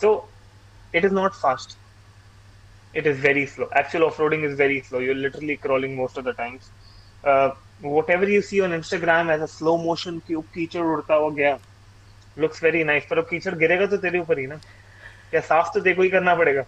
so 0.00 0.12
it 0.94 1.04
is 1.04 1.12
not 1.14 1.34
fast 1.34 1.78
it 2.94 3.06
is 3.06 3.20
very 3.22 3.46
slow 3.46 3.70
actual 3.78 4.04
off 4.04 4.20
roading 4.22 4.44
is 4.44 4.56
very 4.62 4.80
slow 4.88 5.00
you're 5.00 5.16
literally 5.16 5.56
crawling 5.56 5.96
most 5.96 6.18
of 6.18 6.26
the 6.26 6.34
times 6.38 6.72
whatever 8.10 8.30
you 8.30 8.40
see 8.42 8.60
on 8.60 8.74
Instagram 8.74 9.30
as 9.30 9.40
a 9.40 9.46
slow 9.58 9.76
motion 9.84 10.18
की 10.26 10.42
कीचड़ 10.54 10.84
उड़ता 10.84 11.14
हुआ 11.14 11.30
गया। 11.34 11.58
Looks 12.36 12.62
very 12.64 12.84
nice 12.84 13.06
पर 13.10 13.18
अब 13.18 13.26
कीचड़ 13.30 13.54
गिरेगा 13.58 13.86
तो 13.86 13.96
तेरे 13.96 14.18
ऊपर 14.18 14.38
ही 14.38 14.46
ना। 14.46 14.58
या 15.34 15.40
साफ़ 15.40 15.78
तो 15.78 15.94
को 15.94 16.02
ही 16.02 16.10
करना 16.10 16.34
पड़ेगा 16.34 16.64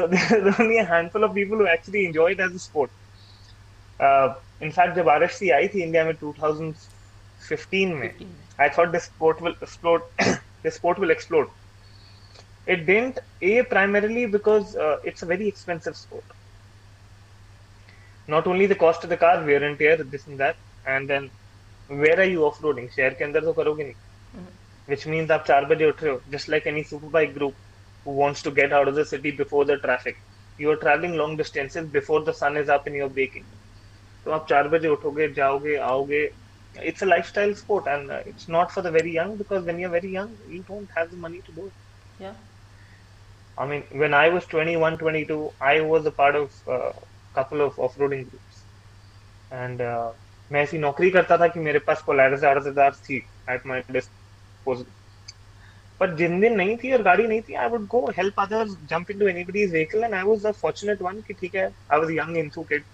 only 0.00 0.78
a 0.78 0.84
handful 0.84 1.24
of 1.24 1.32
people 1.34 1.58
who 1.58 1.66
actually 1.66 2.06
enjoy 2.06 2.26
it 2.32 2.40
as 2.40 2.52
a 2.54 2.60
sport 2.64 2.90
uh, 4.00 4.34
in 4.60 4.70
fact 4.76 4.94
जब 4.96 5.08
RFC 5.14 5.50
आई 5.54 5.68
थी 5.68 5.82
इंडिया 5.82 6.04
में 6.04 6.12
2015 6.20 6.74
में 6.74 6.74
15 7.50 7.94
में 8.00 8.10
I 8.60 8.68
thought 8.68 8.92
this 8.92 9.04
sport 9.04 9.40
will 9.40 9.54
explode. 9.62 10.02
this 10.62 10.74
sport 10.74 10.98
will 10.98 11.10
explode. 11.10 11.48
It 12.66 12.84
didn't. 12.84 13.18
A 13.40 13.62
primarily 13.62 14.26
because 14.26 14.76
uh, 14.76 14.98
it's 15.02 15.22
a 15.22 15.26
very 15.26 15.48
expensive 15.48 15.96
sport. 15.96 16.24
Not 18.28 18.46
only 18.46 18.66
the 18.66 18.74
cost 18.74 19.02
of 19.02 19.10
the 19.10 19.16
car, 19.16 19.42
wear 19.44 19.64
and 19.64 19.78
tear, 19.78 19.96
this 19.96 20.26
and 20.26 20.38
that, 20.38 20.56
and 20.86 21.08
then 21.08 21.30
where 21.88 22.20
are 22.20 22.30
you 22.32 22.44
off-roading? 22.44 22.88
शहर 22.96 23.14
के 23.14 23.24
अंदर 23.24 23.44
तो 23.44 23.52
करोगे 23.52 23.84
नहीं. 23.84 23.94
Which 24.89 25.05
means 25.07 25.31
आप 25.31 25.45
चार 25.47 25.65
बजे 25.65 25.89
उठ 25.89 26.03
रहे 26.03 26.13
हो. 26.13 26.21
Just 26.35 26.49
like 26.55 26.67
any 26.73 26.83
superbike 26.93 27.33
group 27.37 27.53
who 28.05 28.15
wants 28.21 28.41
to 28.43 28.51
get 28.51 28.73
out 28.73 28.87
of 28.87 28.95
the 28.95 29.05
city 29.05 29.31
before 29.31 29.65
the 29.65 29.77
traffic. 29.77 30.17
You 30.59 30.71
are 30.71 30.79
traveling 30.85 31.15
long 31.21 31.37
distances 31.37 31.87
before 31.99 32.23
the 32.23 32.33
sun 32.33 32.57
is 32.57 32.69
up 32.69 32.87
and 32.87 32.95
you're 33.01 33.15
baking. 33.21 33.45
तो 34.25 34.31
आप 34.31 34.45
चार 34.49 34.67
बजे 34.67 34.87
उठोगे 34.87 35.27
जाओगे 35.33 35.75
आओगे 35.91 36.29
it's 36.83 37.01
a 37.01 37.05
lifestyle 37.05 37.53
sport 37.55 37.87
and 37.87 38.11
uh, 38.11 38.19
it's 38.25 38.47
not 38.49 38.71
for 38.71 38.81
the 38.81 38.91
very 38.91 39.11
young 39.11 39.37
because 39.37 39.63
when 39.63 39.79
you're 39.79 39.89
very 39.89 40.11
young 40.11 40.35
you 40.47 40.63
don't 40.63 40.89
have 40.95 41.09
the 41.11 41.17
money 41.17 41.41
to 41.45 41.51
do 41.51 41.67
it 41.67 42.23
या 42.23 42.33
i 43.57 43.65
mean 43.65 43.83
when 44.01 44.13
i 44.13 44.27
was 44.29 44.45
21 44.53 44.97
22 44.97 45.37
i 45.61 45.79
was 45.81 46.05
a 46.05 46.11
part 46.11 46.35
of 46.35 46.51
a 46.67 46.71
uh, 46.71 46.91
couple 47.33 47.61
of 47.61 47.79
off-roading 47.79 48.25
groups 48.29 48.65
and 49.51 49.81
uh, 49.81 50.11
मैं 50.51 50.61
ऐसी 50.63 50.77
नौकरी 50.77 51.09
करता 51.11 51.37
था 51.37 51.47
कि 51.53 51.59
मेरे 51.59 51.79
पास 51.87 52.03
Polaris 52.07 52.43
are 52.43 52.91
थी 53.09 53.17
at 53.49 53.65
my 53.67 53.83
पर 54.68 56.14
जिन 56.16 56.40
दिन 56.40 56.54
नहीं 56.56 56.76
थी 56.76 56.92
और 56.92 57.02
गाड़ी 57.02 57.26
नहीं 57.26 57.40
थी 57.48 57.54
I 57.54 57.68
would 57.68 57.86
go 57.86 58.06
help 58.16 58.40
others 58.40 58.76
jump 58.90 59.10
into 59.10 59.28
anybody's 59.28 59.72
vehicle 59.72 60.04
and 60.04 60.14
I 60.14 60.22
was 60.22 60.46
the 60.46 60.52
fortunate 60.60 61.02
one 61.02 61.20
कि 61.26 61.34
ठीक 61.34 61.54
है 61.54 61.66
I 61.66 61.98
was 61.98 62.10
young 62.10 62.36
into 62.36 62.62
kid 62.62 62.84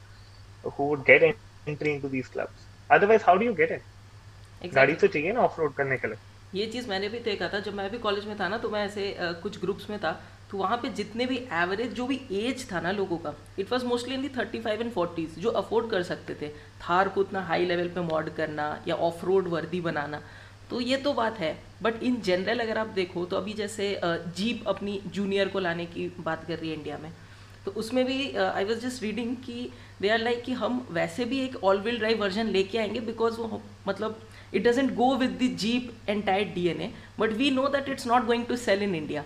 who 0.77 0.85
would 0.87 1.03
get 1.09 1.25
entry 1.25 1.91
into 1.91 2.09
these 2.13 2.29
clubs. 2.29 2.63
Otherwise 2.91 3.23
how 3.27 3.37
do 3.39 3.45
you 3.45 3.53
get 3.55 3.73
it 3.73 4.75
गाड़ी 4.75 4.95
तो 4.95 5.07
चाहिए 5.07 5.33
ना 5.33 5.41
of 5.41 5.61
करने 5.77 5.97
के 5.97 6.09
लिए। 6.09 6.17
ये 6.53 6.67
चीज़ 6.67 6.89
मैंने 6.89 7.09
भी 7.09 7.19
देखा 7.19 7.49
था 7.49 7.61
जब 7.61 7.75
मैं 7.75 7.91
भी 7.91 7.99
कॉलेज 7.99 8.25
में 8.27 8.39
था 8.41 8.49
ना 8.49 8.59
तो 8.59 8.71
मैं 8.71 8.85
ऐसे 8.85 9.13
अ, 9.13 9.33
कुछ 9.43 9.61
ग्रुप्स 9.61 9.89
में 9.91 9.99
था 10.01 10.13
तो 10.51 10.59
वहाँ 10.59 10.77
पे 10.83 10.89
जितने 10.97 11.27
भी 11.27 11.37
एवरेज 11.53 11.93
जो 11.95 12.07
भी 12.07 12.21
एज 12.41 12.67
था 12.73 12.81
ना 12.81 12.93
लोगों 12.93 13.19
का 13.19 13.35
it 13.59 13.73
was 13.73 13.85
mostly 13.85 14.15
in 14.15 14.23
the 14.23 14.29
thirty 14.37 14.61
five 14.61 14.81
and 14.81 14.93
forties 14.93 15.39
जो 15.39 15.51
अफोर्ड 15.63 15.91
कर 15.91 16.03
सकते 16.03 16.35
थे। 16.43 16.49
थार 16.83 17.09
को 17.09 17.21
उतना 17.21 17.41
हाई 17.43 17.65
लेवल 17.67 17.89
पे 17.95 18.01
मॉड 18.01 18.31
करना 18.37 18.67
या 18.89 18.95
ऑफ़ 19.09 19.25
रोड 19.27 19.49
वर्दी 19.49 19.81
बनाना। 19.81 20.23
तो 20.71 20.81
ये 20.81 20.97
तो 20.97 21.13
बात 21.13 21.39
है। 21.39 21.57
बट 21.83 22.03
इन 22.03 22.21
जनरल 22.21 22.61
अगर 22.61 22.79
आप 22.79 22.87
देखो 22.95 23.25
तो 23.25 23.37
अभी 23.37 23.53
जैसे 23.53 23.89
जीप 24.05 24.69
अपनी 24.69 25.01
जूनियर 25.15 25.49
को 25.49 25.59
लाने 25.59 25.87
की 25.87 26.09
बात 26.21 26.45
कर 26.47 26.59
रही 26.59 26.71
है 26.71 26.77
इंडिया 26.77 26.99
में 26.99 27.11
तो 27.65 27.71
उसमें 27.73 28.05
भी 28.07 28.19
आई 28.37 28.65
वॉज़ 28.65 28.79
जस्ट 28.81 29.03
रीडिंग 29.03 29.35
कि 29.37 29.71
दे 30.01 30.09
आर 30.09 30.19
लाइक 30.19 30.43
कि 30.45 30.53
हम 30.53 30.87
वैसे 30.91 31.25
भी 31.25 31.41
एक 31.41 31.57
ऑल 31.65 31.81
व्हील 31.81 31.99
ड्राइव 31.99 32.21
वर्जन 32.21 32.47
लेके 32.49 32.79
आएँगे 32.79 33.01
बिकॉज़ 33.01 33.37
वो 33.37 33.61
मतलब 33.89 34.21
it 34.55 34.67
doesn't 34.67 34.95
go 34.95 35.15
with 35.17 35.39
the 35.43 35.57
jeep 35.57 35.91
entire 36.09 36.53
D 36.55 36.67
N 36.69 36.81
A 36.81 36.93
but 37.19 37.33
we 37.33 37.51
know 37.51 37.67
that 37.69 37.89
it's 37.89 38.07
not 38.07 38.27
going 38.27 38.47
to 38.47 38.57
sell 38.57 38.83
in 38.83 38.95
India 38.95 39.25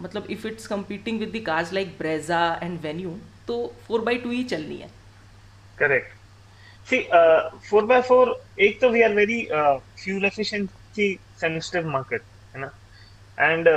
मतलब 0.00 0.26
if 0.30 0.46
it's 0.46 0.68
competing 0.72 1.18
with 1.20 1.32
the 1.36 1.44
cars 1.46 1.72
like 1.72 1.96
Brezza 1.98 2.40
and 2.62 2.80
Venue 2.80 3.18
तो 3.46 3.56
four 3.86 4.00
by 4.00 4.18
two 4.18 4.30
ही 4.30 4.42
चलनी 4.44 4.76
है। 4.76 4.90
Correct 5.78 6.17
see 6.90 6.98
four 7.68 7.84
by 7.86 8.00
four 8.02 8.34
एक 8.66 8.80
तो 8.80 8.88
we 8.90 9.02
are 9.02 9.14
very 9.14 9.42
fuel 10.02 10.24
efficiency 10.24 11.14
sensitive 11.40 11.88
market 11.90 12.22
है 12.54 12.60
ना? 12.60 12.70
And 13.38 13.68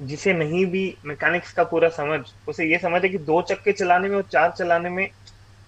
जिसे 0.00 0.32
नहीं 0.34 0.64
भी 0.66 0.84
मैकेनिक्स 1.06 1.52
का 1.52 1.64
पूरा 1.64 1.88
समझ, 1.88 2.20
उसे 2.48 2.64
ये 2.66 2.78
समझ 2.78 3.02
है 3.02 3.08
कि 3.08 3.18
दो 3.18 3.40
चक्के 3.50 3.72
चलाने 3.72 4.08
में 4.08 4.16
और 4.16 4.22
चार 4.32 4.50
चलाने 4.58 4.90
में 4.90 5.06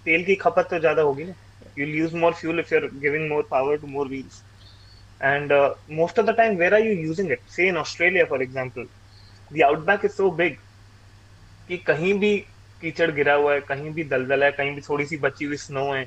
तेल 0.05 0.23
की 0.25 0.35
खपत 0.35 0.67
तो 0.69 0.79
ज़्यादा 0.79 1.01
होगी 1.01 1.23
ना। 1.23 1.33
You 1.77 1.87
use 1.87 2.15
more 2.17 2.33
fuel 2.33 2.59
if 2.59 2.73
you 2.73 2.79
are 2.79 2.87
giving 3.01 3.29
more 3.29 3.47
power 3.51 3.77
to 3.77 3.87
more 3.87 4.07
wheels 4.07 4.43
and 5.21 5.53
most 5.97 6.19
of 6.19 6.25
the 6.25 6.35
time 6.37 6.55
where 6.57 6.73
are 6.73 6.85
you 6.85 6.93
using 7.05 7.31
it 7.31 7.39
say 7.55 7.67
in 7.67 7.77
Australia 7.77 8.25
for 8.25 8.43
example 8.43 8.87
the 9.51 9.61
outback 9.65 10.03
is 10.07 10.15
so 10.15 10.25
big 10.39 10.57
कि 11.69 11.77
कहीं 11.85 12.13
भी 12.19 12.35
कीचड़ 12.81 13.09
गिरा 13.11 13.33
हुआ 13.33 13.53
है, 13.53 13.61
कहीं 13.61 13.91
भी 13.93 14.03
दलदल 14.03 14.43
है, 14.43 14.51
कहीं 14.51 14.73
भी 14.75 14.81
थोड़ी 14.81 15.05
सी 15.05 15.17
बची 15.17 15.45
हुई 15.45 15.57
स्नो 15.57 15.85
है 15.91 16.03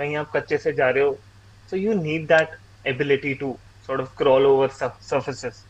कहीं 0.00 0.16
आप 0.16 0.30
कच्चे 0.36 0.58
से 0.58 0.72
जा 0.72 0.88
रहे 0.90 1.04
हो 1.04 1.16
so 1.70 1.76
you 1.76 1.94
need 1.94 2.26
that 2.26 2.50
ability 2.88 3.34
to 3.40 3.56
sort 3.86 4.00
of 4.00 4.16
crawl 4.18 4.46
over 4.46 4.68
surfaces 4.78 5.64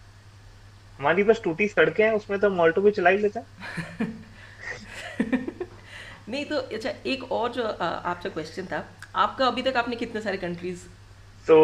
हमारी 0.99 1.22
बस 1.25 1.40
टूटी 1.44 1.66
सड़कें 1.68 2.04
हैं 2.04 2.12
उसमें 2.12 2.38
तो 2.40 2.50
मोल्टो 2.52 2.80
भी 2.82 2.90
चला 2.90 3.10
ही 3.10 3.18
लेता 3.18 3.40
नहीं 6.30 6.44
तो 6.44 6.56
अच्छा 6.56 6.90
एक 7.06 7.22
और 7.32 7.52
जो 7.52 7.62
आपका 7.64 8.28
क्वेश्चन 8.28 8.66
था 8.66 8.84
आपका 9.16 9.46
अभी 9.46 9.62
तक 9.62 9.76
आपने 9.76 9.96
कितने 9.96 10.20
सारे 10.20 10.37
countries 10.38 10.82
so 11.46 11.56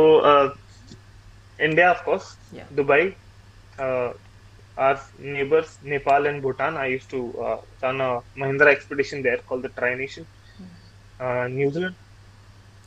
India 1.58 1.90
of 1.90 2.02
course 2.04 2.36
Dubai 2.72 3.04
are 3.80 4.96
neighbours 5.26 5.78
Nepal 5.84 6.26
and 6.26 6.40
Bhutan 6.42 6.76
I 6.76 6.92
used 6.92 7.10
to 7.10 7.20
run 7.84 8.00
a 8.00 8.10
Mahindra 8.38 8.70
expedition 8.70 9.22
there 9.22 9.42
called 9.48 9.66
the 9.66 9.70
try 9.76 10.08
New Zealand 11.50 11.94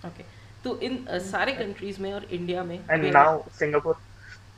okay 0.08 0.24
तो 0.63 0.79
इन 0.82 1.06
सारे 1.32 1.51
कंट्रीज़ 1.53 2.01
में 2.01 2.12
और 2.13 2.24
इंडिया 2.32 2.63
में 2.63 2.77
अभी 2.79 3.12
now 3.12 3.27
singapore. 3.62 3.96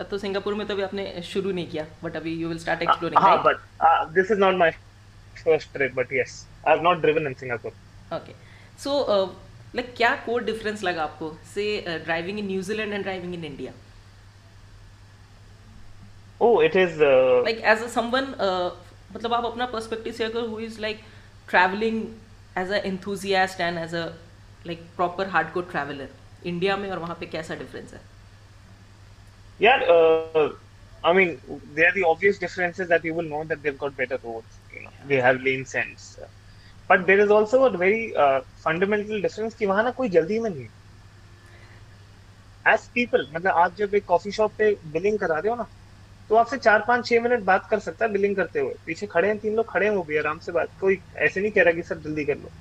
तो 0.10 0.18
सिंगापुर 0.18 0.54
में 0.56 0.66
तो 0.68 0.74
अभी 0.74 0.84
आपने 0.84 1.22
शुरू 1.26 1.52
नहीं 1.52 1.68
किया 1.70 1.86
बट 2.04 2.16
अभी 2.18 2.34
you 2.36 2.48
will 2.50 2.58
start 2.60 2.82
exploring 2.82 3.24
right 3.24 3.44
but 3.44 3.60
uh, 3.88 4.06
this 4.18 4.32
is 4.36 4.40
not 4.44 4.58
my 4.62 4.70
first 5.44 5.72
trip, 5.76 5.94
but 6.00 6.16
yes, 6.20 6.34
I've 6.66 6.82
not 6.88 7.02
driven 7.06 7.30
in 7.32 7.36
Singapore. 7.44 7.74
Okay 8.14 8.34
so 8.84 8.96
like 9.76 9.94
क्या 9.98 10.16
कोर 10.26 10.44
डिफरेंस 10.44 10.84
लगा 10.84 11.04
आपको? 11.04 11.32
Say 11.54 11.66
driving 12.06 12.40
in 12.40 12.48
New Zealand 12.48 12.94
and 12.94 13.04
driving 13.04 13.34
in 13.36 13.46
India 13.46 13.72
Oh, 16.42 16.54
it 16.66 16.76
is. 16.82 16.94
Uh, 16.98 17.44
like 17.46 17.58
as 17.72 17.82
a 17.84 17.88
someone 17.88 18.26
मतलब 19.14 19.34
आप 19.34 19.46
अपना 19.46 19.66
perspective 19.74 20.14
share 20.14 20.30
करो 20.32 20.48
who 20.48 20.60
is 20.60 20.80
like 20.82 21.02
travelling 21.50 22.04
as 22.58 22.72
a 22.72 22.82
enthusiast 22.86 23.60
and 23.62 23.78
as 23.78 23.96
a 23.96 24.06
like 24.68 24.80
proper 24.96 25.28
hardcore 25.30 25.68
traveller 25.72 26.10
India 26.46 26.78
में 26.78 26.90
और 26.92 27.00
वहाँ 27.00 27.16
पे 27.20 27.26
कैसा 27.26 27.56
difference 27.56 27.94
है 27.94 28.02
uh, 29.60 30.50
I 31.04 31.14
mean, 31.14 31.40
there 31.76 31.90
are 31.90 31.94
the 31.94 32.04
obvious 32.04 32.38
differences 32.40 32.88
that 32.90 33.04
you 33.04 33.14
will 33.14 33.30
know 33.34 33.44
that 33.44 33.62
they've 33.64 33.78
got 33.78 33.96
better 33.96 34.20
roads. 34.24 34.60
You 34.74 34.84
know, 34.84 34.92
they 35.08 35.18
have 35.18 35.42
lane 35.42 35.66
sense. 35.66 36.20
But 36.90 37.06
there 37.08 37.20
is 37.20 37.32
also 37.32 37.64
a 37.66 37.70
very 37.78 38.16
uh, 38.16 38.42
fundamental 38.64 39.22
difference 39.22 39.54
कि 39.60 39.66
वहाँ 39.66 39.84
ना 39.84 39.92
कोई 40.00 40.10
जल्दी 40.10 40.40
में 40.40 40.50
नहीं 40.50 40.68
as 42.66 42.88
people 42.96 43.28
मतलब 43.36 43.52
आप 43.58 43.76
जब 43.76 43.96
एक 43.96 44.06
कॉफ़ी 44.08 44.32
शॉप 44.32 44.54
पे 44.58 44.72
बिलिंग 44.94 45.18
करा 45.20 45.38
रहे 45.40 45.50
हो 45.50 45.56
ना 45.56 45.68
तो 46.30 46.36
आपसे 46.36 46.58
चार 46.58 46.84
पाँच 46.88 47.06
छह 47.08 47.22
मिनट 47.22 47.44
बात 47.44 47.68
कर 47.70 47.80
सकता 47.80 48.06
है 48.06 48.12
बिलिंग 48.12 48.36
करते 48.36 48.60
हुए 48.60 48.74
पीछे 48.86 49.06
खड़े 49.14 49.28
हैं 49.28 49.38
तीन 49.40 49.56
लोग 49.56 49.70
खड़े 49.72 49.86
हैं 49.86 49.94
वो 49.96 50.04
भी 50.04 50.18
आराम 50.18 50.40
से 50.40 50.52
बात 50.52 50.70
कोई 50.80 51.02
ऐसे 51.28 51.42
नहीं 51.42 51.52
कह 51.52 51.64
रहा 51.64 51.74
कि 51.74 51.84
सर 51.84 51.98
जल्दी 52.00 52.26
कर 52.26 52.38
लो 52.38 52.52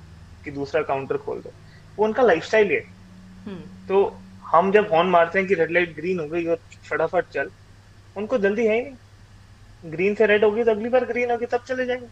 कि 0.45 0.51
दूसरा 0.51 0.81
काउंटर 0.91 1.17
खोल 1.17 1.41
दो 1.41 1.53
वो 1.97 2.05
उनका 2.05 2.23
लाइफस्टाइल 2.23 2.71
है 2.71 2.79
हम्म। 3.45 3.67
तो 3.87 4.03
हम 4.43 4.71
जब 4.71 4.87
हॉर्न 4.91 5.09
मारते 5.09 5.39
हैं 5.39 5.47
कि 5.47 5.53
रेड 5.55 5.71
लाइट 5.71 5.95
ग्रीन 5.95 6.19
हो 6.19 6.27
गई 6.27 6.45
और 6.45 6.59
फटाफट 6.89 7.27
चल 7.33 7.51
उनको 8.15 8.37
जल्दी 8.37 8.65
है 8.67 8.75
ही 8.75 8.81
नहीं। 8.81 8.97
ग्रीन 9.83 10.15
से 10.15 10.25
रेड 10.27 10.43
होगी 10.43 10.63
तो 10.63 10.71
अगली 10.71 10.89
बार 10.89 11.05
ग्रीन 11.05 11.31
होगी 11.31 11.45
तब 11.45 11.63
चले 11.67 11.85
जाएँगे। 11.85 12.07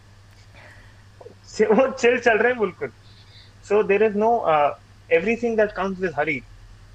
वो 1.66 1.90
चिल 1.92 2.18
चल 2.20 2.38
रहे 2.38 2.52
हैं 2.52 2.60
बिल्कुल। 2.60 2.92
So 3.66 3.82
there 3.82 4.02
is 4.02 4.16
no 4.18 4.30
everything 5.10 5.56
that 5.56 5.72
comes 5.72 5.98
with 6.00 6.12
hurry 6.18 6.38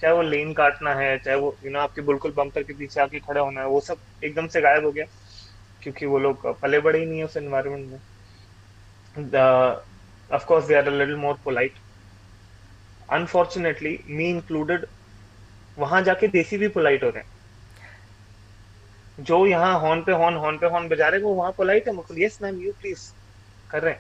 चाहे 0.02 0.14
वो 0.14 0.22
लेन 0.22 0.54
काटना 0.54 0.94
है 0.96 1.18
चाहे 1.18 1.38
वो 1.38 1.58
यू 1.66 1.72
नो 1.72 1.80
आपके 1.80 2.02
बिल्कुल 2.02 2.32
बम्पर 2.38 2.64
के 2.64 2.74
पीछे 2.74 3.02
आके 3.02 3.20
खड़ा 3.20 3.42
होना 3.42 3.62
है 3.62 3.68
वो 3.68 3.80
सब 3.82 4.00
एकदम 4.24 4.48
से 4.48 4.62
गायब 4.62 4.86
हो 4.86 4.92
गया। 4.92 5.06
क्योंकि 5.82 6.06
वो 6.06 6.20
लोग 6.20 6.46
पले 6.62 6.80
बड़े 6.80 7.00
ही 7.00 7.06
नहीं 7.06 7.20
है 7.20 7.26
उस 7.26 7.38
एनवायरमेंट 7.38 7.92
में। 7.92 8.00
Of 10.30 10.46
course 10.46 10.66
they 10.66 10.76
are 10.76 10.88
a 10.88 10.92
little 10.92 11.16
more 11.16 11.38
polite 11.44 11.80
unfortunately 13.12 13.98
me 14.08 14.30
included 14.30 14.86
वहाँ 15.78 16.02
जाके 16.04 16.28
देसी 16.28 16.58
भी 16.58 16.68
पोलाइट 16.68 17.04
हो। 17.04 17.10
रहे 17.10 17.24
जो 19.24 19.46
यहाँ 19.48 19.80
हॉर्न 19.80 20.02
पे 20.04 20.12
हॉर्न 20.12 20.36
हॉर्न 20.38 20.58
पे 20.58 20.68
हॉर्न 20.68 20.88
बजा 20.90 21.08
रहे 21.08 21.22
वो 21.22 21.34
वहाँ 21.34 21.52
पोलाइट 21.58 21.88
है 21.88 21.94
मतलब 21.96 22.20
यस 22.20 22.42
मैम 22.42 22.60
यू 22.62 22.72
प्लीज़ 22.82 23.12
कर 23.72 23.82
रहे 23.84 23.94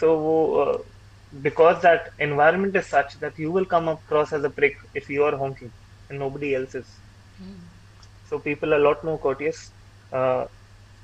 सो 0.00 0.06
so, 0.06 0.12
वो 0.12 0.84
because 1.32 1.76
that 1.76 2.10
environment 2.20 2.76
is 2.76 2.84
such 2.84 3.16
that 3.20 3.40
you 3.40 3.52
will 3.52 3.64
come 3.74 3.90
across 3.90 4.32
as 4.32 4.44
a 4.44 4.48
prick 4.56 4.76
if 4.96 5.12
you 5.12 5.24
are 5.24 5.34
honking 5.44 5.70
and 6.10 6.18
nobody 6.20 6.52
else 6.54 6.76
is 6.76 6.86
so 8.30 8.38
people 8.38 8.72
are 8.74 8.80
lot 8.80 9.04
no 9.04 9.16
courteous 9.28 9.70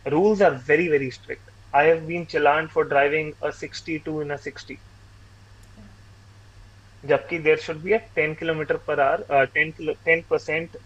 rules 0.07 0.41
are 0.41 0.53
very 0.67 0.89
very 0.89 1.11
strict. 1.11 1.49
I 1.73 1.85
have 1.85 2.07
been 2.09 2.27
challenged 2.27 2.73
for 2.73 2.85
driving 2.85 3.33
a 3.43 3.53
62 3.53 4.21
in 4.21 4.31
a 4.31 4.39
60 4.39 4.79
जबकि 7.07 7.39
there 7.39 7.59
should 7.59 7.77
be 7.83 7.93
a 7.93 7.99
10 8.19 8.35
kilometre 8.39 8.77
per 8.87 9.01
hour 9.01 9.47
10 9.57 9.73
kilo 9.77 9.93
10 10.09 10.23
percent 10.31 10.77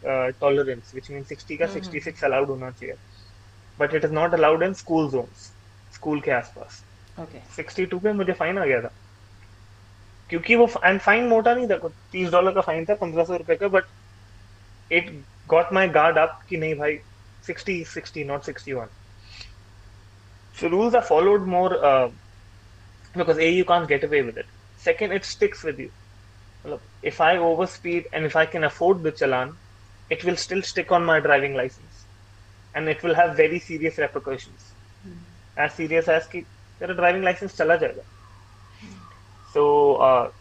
tolerance 0.41 0.91
which 0.95 1.11
mean 1.11 1.25
60 1.33 1.57
का 1.59 1.67
66 1.75 2.25
allowed 2.25 2.49
होना 2.49 2.71
चाहिए। 2.71 2.95
But 3.79 3.95
it 3.95 4.05
is 4.05 4.13
not 4.13 4.35
allowed 4.35 4.63
in 4.63 4.75
school 4.75 5.11
zones 5.11 5.53
school 5.95 6.21
के 6.21 6.31
आसपास। 6.31 6.83
Okay 7.21 7.63
62 7.63 8.03
पे 8.03 8.13
मुझे 8.13 8.33
fine 8.33 8.59
आ 8.59 8.65
गया 8.65 8.81
था। 8.83 8.93
क्योंकि 10.31 10.55
वो 10.57 10.69
एंड 10.85 11.01
फाइन 11.01 11.29
मोटा 11.29 11.55
नहीं 11.55 11.67
था 11.69 11.77
30 12.15 12.31
डॉलर 12.33 12.53
का 12.55 12.61
फाइन 12.61 12.85
था 12.85 12.97
1500 12.99 13.39
रुपए 13.39 13.55
का 13.55 13.69
but 13.69 13.85
it 14.93 15.11
got 15.49 15.73
my 15.73 15.89
guard 15.89 16.19
up 16.19 16.41
कि 16.49 16.57
नहीं 16.57 16.75
भाई 16.75 16.99
60 17.51 17.85
60 17.97 18.27
not 18.27 18.43
61 18.43 18.87
so 20.61 20.69
rules 20.69 20.95
are 20.95 21.03
followed 21.03 21.47
more 21.47 21.71
uh, 21.91 22.09
because 23.15 23.39
a 23.39 23.51
you 23.51 23.65
can't 23.65 23.89
get 23.89 24.05
away 24.05 24.23
with 24.23 24.37
it 24.37 24.47
second 24.87 25.13
it 25.13 25.25
sticks 25.25 25.63
with 25.69 25.79
you 25.79 25.91
Look, 26.66 26.82
if 27.02 27.22
i 27.22 27.38
overspeed 27.38 28.06
and 28.12 28.26
if 28.26 28.36
i 28.36 28.46
can 28.46 28.64
afford 28.64 29.04
the 29.04 29.12
challan 29.12 29.56
it 30.10 30.24
will 30.24 30.36
still 30.36 30.62
stick 30.62 30.92
on 30.92 31.06
my 31.06 31.20
driving 31.20 31.54
license 31.54 32.06
and 32.76 32.90
it 32.90 33.04
will 33.04 33.16
have 33.16 33.36
very 33.38 33.60
serious 33.60 33.98
repercussions 33.98 34.72
as 35.58 35.74
serious 35.74 36.08
as 36.08 36.28
कि 36.28 36.44
तेरा 36.82 36.96
driving 36.96 37.24
license 37.30 37.58
चला 37.58 37.76
जाएगा 37.84 38.04
so 39.54 39.96
uh, 40.08 40.32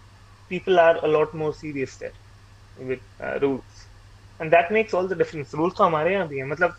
people 0.48 0.80
are 0.80 0.96
a 1.04 1.08
lot 1.08 1.34
more 1.34 1.52
serious 1.54 1.96
there 1.96 2.16
with 2.78 3.00
uh, 3.20 3.38
rules 3.40 3.86
and 4.40 4.52
that 4.52 4.70
makes 4.70 4.94
all 4.94 5.06
the 5.06 5.14
difference 5.14 5.54
rules 5.54 5.74
तो 5.74 5.84
हमारे 5.84 6.12
यहाँ 6.14 6.28
भी 6.28 6.38
हैं 6.38 6.48
मतलब 6.50 6.74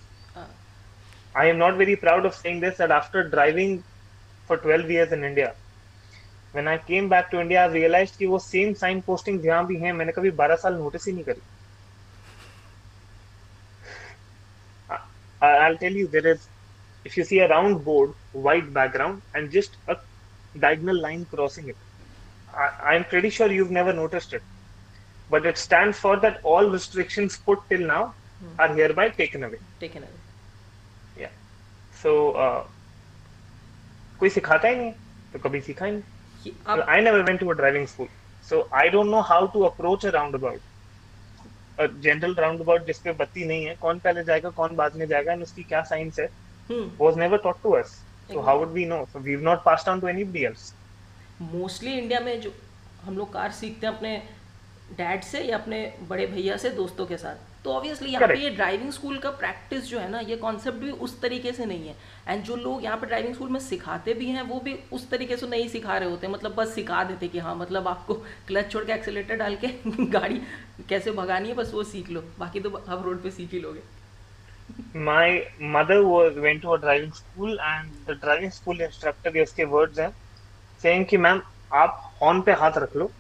I 1.36 1.46
am 1.46 1.58
not 1.60 1.76
very 1.78 1.96
proud 1.96 2.26
of 2.26 2.34
saying 2.36 2.62
this 2.62 2.78
that 2.78 2.92
after 2.92 3.30
driving 3.30 3.84
for 4.48 4.58
12 4.58 4.90
years 4.90 5.12
in 5.12 5.24
India, 5.24 5.54
when 6.53 6.69
I 6.69 6.79
came 6.79 7.09
back 7.09 7.31
to 7.33 7.41
India, 7.41 7.65
I 7.65 7.69
realized 7.73 8.17
कि 8.19 8.27
वो 8.27 8.39
same 8.47 8.75
sign 8.83 9.03
posting 9.09 9.41
जहाँ 9.43 9.67
भी 9.67 9.77
हैं 9.81 9.93
मैंने 9.93 10.13
कभी 10.13 10.31
12 10.41 10.57
साल 10.63 10.75
नोटिस 10.75 11.07
ही 11.07 11.13
नहीं 11.13 11.25
करी 11.25 11.41
I'll 15.43 15.79
tell 15.79 16.01
you 16.01 16.07
there 16.07 16.27
is 16.33 16.49
if 17.05 17.17
you 17.17 17.25
see 17.25 17.39
a 17.41 17.49
round 17.49 17.85
board, 17.85 18.11
white 18.33 18.73
background, 18.73 19.23
and 19.35 19.51
just 19.51 19.77
a 19.89 19.97
diagonal 20.65 21.01
line 21.01 21.25
crossing 21.33 21.69
it. 21.69 21.77
I, 22.55 22.95
I'm 22.95 23.05
pretty 23.05 23.31
sure 23.31 23.51
you've 23.51 23.73
never 23.73 23.93
noticed 23.93 24.33
it. 24.35 24.43
but 25.33 25.47
it 25.47 25.59
stands 25.59 25.99
for 25.99 26.17
that 26.23 26.41
all 26.45 26.69
restrictions 26.69 27.37
put 27.39 27.61
till 27.71 27.87
now 27.91 28.03
hmm. 28.41 28.61
are 28.61 28.71
hereby 28.79 29.09
taken 29.21 29.45
away. 29.49 29.61
Taken 29.81 30.03
away 30.03 31.23
Yeah. 31.23 31.33
So 32.03 32.13
uh, 32.45 32.61
कोई 34.21 34.31
सिखाता 34.31 34.69
ही 34.69 34.77
नहीं 34.77 34.93
तो 35.33 35.39
कभी 35.47 35.61
सीखा 35.69 35.87
ही 35.87 35.93
नहीं 35.93 36.03
आप 36.67 36.87
I 36.89 37.01
never 37.01 37.23
went 37.25 37.41
to 37.41 37.51
a 37.51 37.55
driving 37.55 37.87
school, 37.87 38.09
so 38.51 38.69
I 38.83 38.89
don't 38.89 39.11
know 39.11 39.23
how 39.23 39.47
to 39.47 39.65
approach 39.67 40.05
a 40.05 40.13
roundabout. 40.13 40.61
A 41.79 41.89
general 42.07 42.35
roundabout 42.35 42.87
जिसपे 42.87 43.13
बत्ती 43.21 43.45
नहीं 43.45 43.65
है 43.65 43.75
कौन 43.83 43.99
पहले 43.99 44.25
जाएगा 44.25 44.51
कौन 44.61 44.77
बाद 44.77 44.97
में 44.97 45.07
जाएगा 45.09 45.33
and 45.33 45.43
उसकी 45.43 45.63
क्या 45.63 45.83
साइंस 45.93 46.19
है 46.21 46.29
hmm. 46.69 46.89
was 46.99 47.17
never 47.17 47.39
taught 47.39 47.63
to 47.63 47.77
us. 47.77 48.01
So 48.29 48.43
how 48.43 48.59
would 48.59 48.73
we 48.73 48.85
know? 48.85 49.07
So 49.13 49.19
we've 49.19 49.43
not 49.43 49.65
passed 49.65 49.89
on 49.89 50.01
to 50.01 50.07
anybody 50.07 50.47
else. 50.47 50.73
Mostly 51.53 51.99
India 51.99 52.21
में 52.21 52.41
जो 52.41 52.53
हम 53.05 53.17
लोग 53.19 53.33
कार 53.33 53.51
सीखते 53.53 53.87
हैं 53.87 53.95
अपने 53.95 54.23
डैड 54.97 55.23
से 55.25 55.41
या 55.41 55.57
अपने 55.59 55.79
बड़े 56.09 56.27
भैया 56.27 56.57
से 56.57 56.71
दोस्तों 56.71 57.07
के 57.07 57.17
साथ। 57.17 57.37
तो 57.65 57.73
ऑब्वियसली 57.73 58.11
यहाँ 58.11 58.29
पे 58.29 58.35
ये 58.35 58.51
ड्राइविंग 58.51 58.91
स्कूल 58.93 59.19
का 59.19 59.31
प्रैक्टिस 59.31 59.85
जो 59.89 59.99
है 59.99 60.11
ना 60.11 60.21
ये 60.21 60.37
कॉन्सेप्ट 60.37 60.79
भी 60.79 60.91
उस 61.07 61.21
तरीके 61.21 61.53
से 61.53 61.67
नहीं 61.67 61.89
है। 61.89 61.95
एंड 62.29 62.43
जो 62.45 62.57
लोग 62.57 62.85
यहाँ 62.85 62.97
पे 62.99 63.07
ड्राइविंग 63.07 63.35
स्कूल 63.35 63.49
में 63.49 63.61
सिखाते 63.61 64.15
भी 64.15 64.27
हैं 64.31 64.43
वो 64.43 64.59
भी 64.65 64.77
उस 64.93 65.09
तरीके 65.11 65.37
से 65.37 65.47
नहीं 65.49 65.69
सिखा 65.69 65.97
रहे 65.99 66.11
होते। 66.11 66.29
मतलब 66.29 66.55
बस 66.55 66.75
सिखा 66.75 67.03
देते 67.05 67.29
कि 67.29 67.39
हाँ 67.39 67.55
मतलब 67.57 67.89
आपको 67.89 68.15
क्लच 68.49 68.71
छोड़ 68.73 68.85
के 68.85 68.93
एक्सीलेटर 68.93 69.37
डाल 69.37 69.57
के 69.65 69.69
गाड़ी 70.11 70.41
कैसे 70.89 71.13
भगानी 71.13 71.49
है 71.49 71.55
बस 71.55 71.71
वो 71.75 71.85
सीख 71.85 72.11
लो। 72.11 72.25
बाकी 72.39 72.61
तो 72.61 72.71
आप 72.79 73.03
रोड 73.05 73.23
पे 73.23 73.31
सीख 73.31 73.53
ही 73.53 73.61
लोगे। 73.61 73.81
My 75.07 75.29
mother 75.73 75.97
was 76.05 76.37
went 76.43 76.63
to 76.63 76.75
a 76.75 76.79
driving 76.79 77.13
school 77.15 77.59
and 77.71 77.91
the 78.07 78.15
driving 78.21 78.53
school 78.59 78.87
instructor 78.87 79.33
के 79.33 79.43
उसके 79.43 79.65
words 79.73 79.99
हैं 79.99 80.13
saying 80.85 81.09
कि 81.11 81.17
मैम 81.17 81.43
आप 81.75 82.13
हॉर्न 82.21 82.41
पे 82.43 82.53
हाथ 82.61 82.79
रख 82.79 82.97
लो 82.97 83.11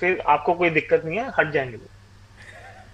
फिर 0.00 0.20
आपको 0.28 0.54
कोई 0.54 0.70
दिक्कत 0.70 1.04
नहीं 1.04 1.18
है 1.18 1.30
हट 1.38 1.52
जाएँगे 1.52 1.76
लोग। 1.76 1.88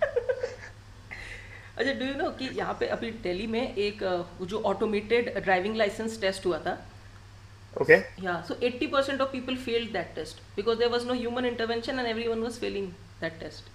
अच्छा 1.79 1.93
डू 1.93 2.05
यू 2.05 2.15
नो 2.15 2.31
कि 2.39 2.49
यहाँ 2.59 2.77
पे 2.81 2.87
अभी 2.97 3.11
दिल्ली 3.25 3.47
में 3.47 3.75
एक 3.75 4.03
जो 4.43 4.61
ऑटोमेटेड 4.73 5.33
ड्राइविंग 5.39 5.77
लाइसेंस 5.77 6.21
टेस्ट 6.21 6.47
हुआ 6.47 6.59
था। 6.67 6.73
Okay 7.81 7.97
Yeah, 8.25 8.37
so 8.49 8.55
80% 8.67 9.23
of 9.23 9.33
people 9.33 9.57
failed 9.65 9.91
that 9.97 10.13
test 10.19 10.39
because 10.59 10.79
there 10.83 10.93
was 10.93 11.03
no 11.09 11.17
human 11.17 11.49
intervention 11.49 11.99
and 11.99 12.09
everyone 12.13 12.45
was 12.45 12.55
failing 12.63 12.87
that 13.23 13.35
test. 13.41 13.69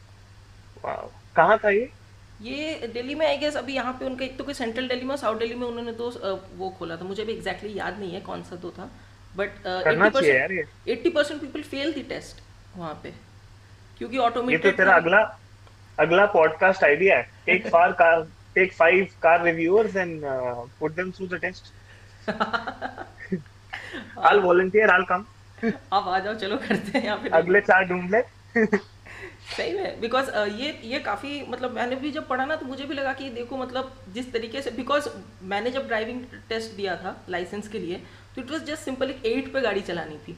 Wow 0.83 1.09
कहाँ 1.35 1.57
था 1.63 1.69
ये? 1.69 1.89
ये 2.41 2.87
दिल्ली 2.93 3.15
में 3.15 3.25
आई 3.27 3.37
गेस 3.37 3.55
अभी 3.57 3.73
यहाँ 3.73 3.93
पे 3.99 4.05
उनका 4.05 4.25
एक 4.25 4.37
तो 4.37 4.43
कोई 4.43 4.53
सेंट्रल 4.53 4.87
दिल्ली 4.87 5.05
में 5.05 5.15
साउथ 5.17 5.39
दिल्ली 5.39 5.55
में 5.55 5.67
उन्होंने 5.67 5.91
तो 5.93 6.09
वो 6.57 6.69
खोला 6.79 6.95
था। 6.97 7.03
मुझे 7.05 7.23
भी 7.23 7.33
एग्जैक्टली 7.33 7.69
exactly 7.69 7.79
याद 7.79 7.99
नहीं 7.99 8.13
है 8.13 8.21
कौन 8.21 8.43
सा 8.43 8.55
तो 8.63 8.71
था 8.77 8.89
but 9.35 9.49
eighty 10.87 11.09
percent 11.09 11.41
people 11.41 11.61
fail 11.63 11.93
the 11.93 12.05
test 12.09 12.41
वहाँ 12.77 12.93
पे। 13.03 13.13
क्योंकि 13.97 14.17
ये 14.51 14.57
तो 14.57 14.71
तेरा 14.71 14.95
अगला 14.95 15.19
अगला 15.99 16.25
पॉडकास्ट 16.33 16.83
आइडिया 16.83 17.17
है। 17.17 17.29
Take 17.45 17.67
four 17.67 17.91
car 18.01 18.21
take 18.55 18.73
five 18.73 19.07
car 19.23 19.43
reviewers 19.43 19.95
and 19.95 20.21
put 20.79 20.95
them 20.95 21.11
through 21.11 21.27
the 21.27 21.39
test 21.41 21.73
I'll 24.27 24.41
volunteer 24.41 24.87
I'll 24.93 25.05
come. 25.07 25.23
आप 25.93 26.07
आ 26.07 26.19
जाओ 26.19 26.33
चलो 26.33 26.57
करते 26.57 26.97
हैं 26.97 27.05
यहाँ 27.05 27.17
पे। 27.17 27.29
अगले 27.29 27.61
चार 27.61 27.85
ढूंढ 27.85 28.11
ले। 28.11 28.21
सही 29.55 29.73
में 29.73 29.99
बिकॉज़ 30.01 30.29
ये 30.35 30.69
ये 30.83 30.99
काफ़ी 30.99 31.41
मतलब 31.49 31.71
मैंने 31.71 31.95
भी 31.95 32.11
जब 32.11 32.27
पढ़ा 32.27 32.45
ना 32.45 32.55
तो 32.55 32.65
मुझे 32.65 32.85
भी 32.85 32.93
लगा 32.93 33.13
कि 33.13 33.29
देखो 33.29 33.57
मतलब 33.57 33.91
जिस 34.13 34.31
तरीके 34.33 34.61
से 34.61 34.71
बिकॉज़ 34.71 35.09
मैंने 35.43 35.71
जब 35.71 35.87
ड्राइविंग 35.87 36.21
टेस्ट 36.49 36.75
दिया 36.75 36.95
था 36.95 37.15
लाइसेंस 37.29 37.67
के 37.67 37.79
लिए 37.79 38.01
तो 38.35 38.41
इट 38.41 38.51
वॉज़ 38.51 38.63
जस्ट 38.63 38.83
सिंपल 38.83 39.09
एक 39.09 39.25
एट 39.25 39.51
पे 39.53 39.61
गाड़ी 39.61 39.81
चलानी 39.81 40.17
थी। 40.27 40.37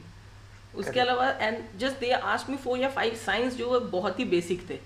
उसके 0.76 1.00
अलावा 1.00 1.28
and 1.30 1.58
just 1.78 2.00
they 2.00 2.10
asked 2.10 2.50
me 2.50 2.56
four 2.56 2.78
या 2.78 2.88
फाइव 2.90 3.14
साइंस 3.16 3.56
जो 3.56 3.80
बहुत 3.92 4.18
ही 4.18 4.24
बेसिक 4.26 4.68
थे। 4.70 4.78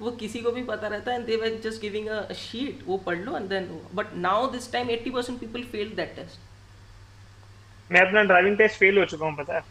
वो 0.00 0.10
किसी 0.18 0.40
को 0.40 0.50
भी 0.52 0.62
पता 0.64 0.88
रहता 0.88 1.10
है 1.10 1.18
and 1.18 1.26
they 1.26 1.36
were 1.36 1.60
just 1.64 1.80
giving 1.82 2.08
a 2.08 2.32
sheet 2.36 2.82
वो 2.86 2.96
पढ़ 3.06 3.18
लो 3.18 3.36
and 3.36 3.48
then 3.48 3.68
but 3.94 4.14
now 4.16 4.50
this 4.50 4.70
time 4.72 4.90
eighty 4.90 5.10
percent 5.10 5.38
people 5.40 5.62
fail 5.72 5.92
that 5.96 6.14
test 6.16 7.92
मैं 7.92 8.00
अपना 8.00 8.22
ड्राइविंग 8.24 8.56
टेस्ट 8.58 8.78
फेल 8.78 8.98
हो 8.98 9.04
चुका 9.04 9.26
हूँ 9.26 9.36
पता 9.36 9.54
है। 9.54 9.62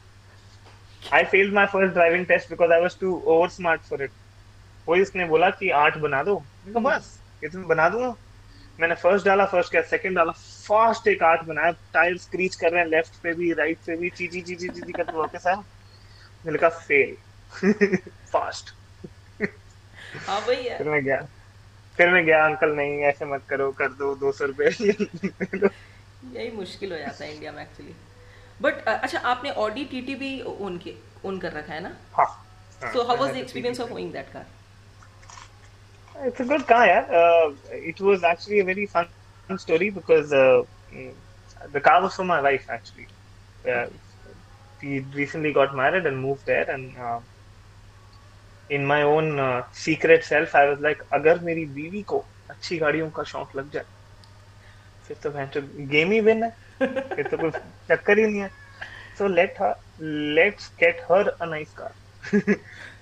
I 1.13 1.23
failed 1.31 1.53
my 1.53 1.65
first 1.73 1.93
driving 1.93 2.25
test 2.25 2.49
because 2.49 2.71
I 2.73 2.81
was 2.81 2.97
too 2.99 3.13
over 3.25 3.49
smart 3.49 3.81
for 3.89 4.03
it 4.03 4.11
वो 4.87 4.95
इसने 4.95 5.25
बोला 5.25 5.49
कि 5.51 5.69
आठ 5.77 5.97
बना 5.97 6.21
दो? 6.23 6.37
मैंने 6.39 6.73
कहा 6.73 6.97
बस 6.97 7.19
ये 7.43 7.49
तो 7.49 7.57
मैं 7.57 7.67
बना 7.67 7.87
दूँगा। 7.89 8.15
मैंने 8.79 8.95
फ़र्स्ट 8.95 9.25
डाला 9.25 9.45
फ़र्स्ट 9.45 9.71
किया 9.71 9.81
सेकंड 9.89 10.15
डाला। 10.15 10.31
फास्ट 10.67 11.07
एक 11.07 11.23
आठ 11.23 11.43
बनाया 11.45 11.71
टायर 11.93 12.17
स्क्रीच 12.17 12.55
कर 12.55 12.71
रहे 12.71 12.81
हैं 12.81 12.87
लेफ़्ट 12.89 13.21
पे 13.23 13.33
भी 13.33 13.51
राइट 13.59 13.77
पे 13.85 13.95
भी 13.97 14.09
चीची 14.09 14.41
चीची 14.41 14.67
चीची 14.67 14.91
करके 14.91 15.17
वापस 15.17 15.47
आया। 15.47 15.63
मैंने 16.45 16.57
कहा 16.59 16.69
फेल 16.69 17.95
फास्ट 18.31 18.73
हाँ 20.27 20.39
वही 20.47 20.67
है। 20.67 20.77
फिर 20.77 20.89
मैं 20.89 21.03
गया। 21.03 21.21
फिर 21.97 22.09
मैं 22.09 22.25
गया 22.25 22.43
अंकल 22.45 22.75
नहीं 22.75 22.99
ऐसे 23.11 23.25
मत 23.25 23.43
करो 23.49 23.71
कर 23.79 23.89
दो 24.01 24.13
दो 24.15 24.31
सौ 24.31 24.45
रुपए 24.45 24.69
यही 26.33 26.49
मुश्किल 26.51 26.91
हो 26.91 26.97
जाता 26.97 27.23
है 27.25 27.33
इंडिया 27.33 27.51
में 27.51 27.61
एक्चुअली 27.61 27.95
बट 28.61 28.83
अच्छा 28.87 29.19
आपने 29.31 29.51
ऑडी 29.63 29.85
टीटी 29.85 30.15
भी 30.15 30.29
ओन 30.41 30.77
के 30.83 30.93
ओन 31.25 31.39
कर 31.39 31.51
रखा 31.51 31.73
है 31.73 31.79
ना? 31.83 31.95
हाँ 32.17 32.29
So 32.93 33.03
how 33.09 33.15
was 33.19 33.31
the 33.33 33.39
experience 33.41 33.79
of 33.83 33.91
owning 33.91 34.09
that 34.13 34.27
car? 34.31 34.45
It's 36.25 36.39
a 36.39 36.45
good 36.49 36.65
car, 36.71 36.85
yeah. 36.87 37.07
Uh, 37.19 37.53
it 37.91 38.01
was 38.07 38.23
actually 38.23 38.59
a 38.59 38.65
very 38.65 38.85
fun 38.85 39.07
story 39.46 39.66
because 39.68 40.06
uh, 40.06 40.38
mm, 40.80 41.02
the 41.58 41.80
car 41.80 42.02
was 42.02 42.14
for 42.14 42.24
my 42.24 42.40
wife 42.40 42.64
actually. 42.68 43.08
Uh, 43.68 43.86
we 44.82 45.00
recently 45.14 45.52
got 45.52 45.74
married 45.74 46.06
and 46.06 46.20
moved 46.20 46.42
there, 46.46 46.68
and 46.70 46.96
uh, 46.96 47.20
in 48.68 48.84
my 48.84 49.02
own 49.02 49.38
uh, 49.38 49.62
secret 49.72 50.24
self, 50.24 50.54
I 50.54 50.68
was 50.68 50.78
like, 50.80 50.98
अगर 51.12 51.40
मेरी 51.44 51.64
बीवी 51.74 52.02
को 52.12 52.18
अच्छी 52.50 52.78
गाड़ियों 52.78 53.10
का 53.10 53.22
शौक 53.32 53.56
लग 53.56 53.70
जाए, 53.72 53.84
फिर 55.06 55.16
तो 55.22 55.30
मैं 55.32 55.48
तो 55.50 55.60
गेम 55.92 56.10
ही 56.12 56.20
विन 56.28 56.42
है, 56.44 56.50
फिर 57.14 57.26
तो 57.30 57.38
कोई 57.38 57.50
चक्कर 57.90 58.18
ही 58.18 58.26
नहीं 58.26 58.40
है. 58.40 58.50
So 59.18 59.26
let 59.26 59.58
her, 59.58 59.74
let's 60.38 60.68
get 60.82 61.00
her 61.08 61.24
a 61.40 61.46
nice 61.46 61.72
car. 61.72 61.92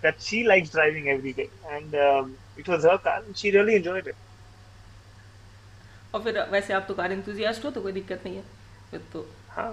that 0.03 0.21
she 0.21 0.45
likes 0.45 0.71
driving 0.71 1.09
every 1.09 1.33
day, 1.35 1.51
and 1.71 1.95
um, 1.95 2.39
it 2.57 2.69
was 2.69 2.85
her 2.85 2.99
car. 2.99 3.19
and 3.25 3.37
She 3.37 3.51
really 3.57 3.77
enjoyed 3.77 4.07
it. 4.07 4.17
और 6.16 6.22
फिर 6.24 6.40
वैसे 6.52 6.74
आप 6.74 6.86
तो 6.88 6.94
कार 6.94 7.12
इंथुजियास्ट 7.12 7.66
हो 7.66 7.70
तो 7.72 7.82
कोई 7.82 7.92
दिक्कत 7.92 8.22
नहीं 8.26 8.36
है। 8.36 8.44
फिर 8.92 9.02
तो 9.14 9.26
हाँ 9.50 9.70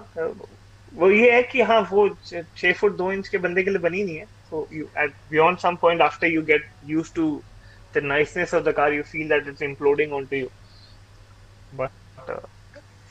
वो 0.93 1.09
ये 1.11 1.31
है 1.31 1.41
कि 1.51 1.61
हाँ 1.69 1.79
वो 1.91 2.07
छ- 2.25 2.73
फुट 2.79 2.95
दो 2.97 3.11
इंच 3.11 3.27
के 3.27 3.37
बंदे 3.45 3.63
के 3.63 3.69
लिए 3.69 3.79
बनी 3.79 4.03
नहीं 4.03 4.15
है। 4.15 4.25
So 4.49 4.59
you 4.77 4.87
at 5.01 5.13
beyond 5.29 5.61
some 5.61 5.77
point 5.83 6.01
after 6.07 6.29
you 6.31 6.41
get 6.49 6.65
used 6.89 7.13
to 7.19 7.23
the 7.93 8.01
niceness 8.09 8.51
of 8.57 8.65
the 8.65 8.73
car 8.79 8.89
you 8.95 9.05
feel 9.11 9.31
that 9.31 9.47
it's 9.51 9.63
imploding 9.67 10.11
onto 10.17 10.41
you. 10.41 10.49
But 11.79 11.91
uh, 12.33 12.41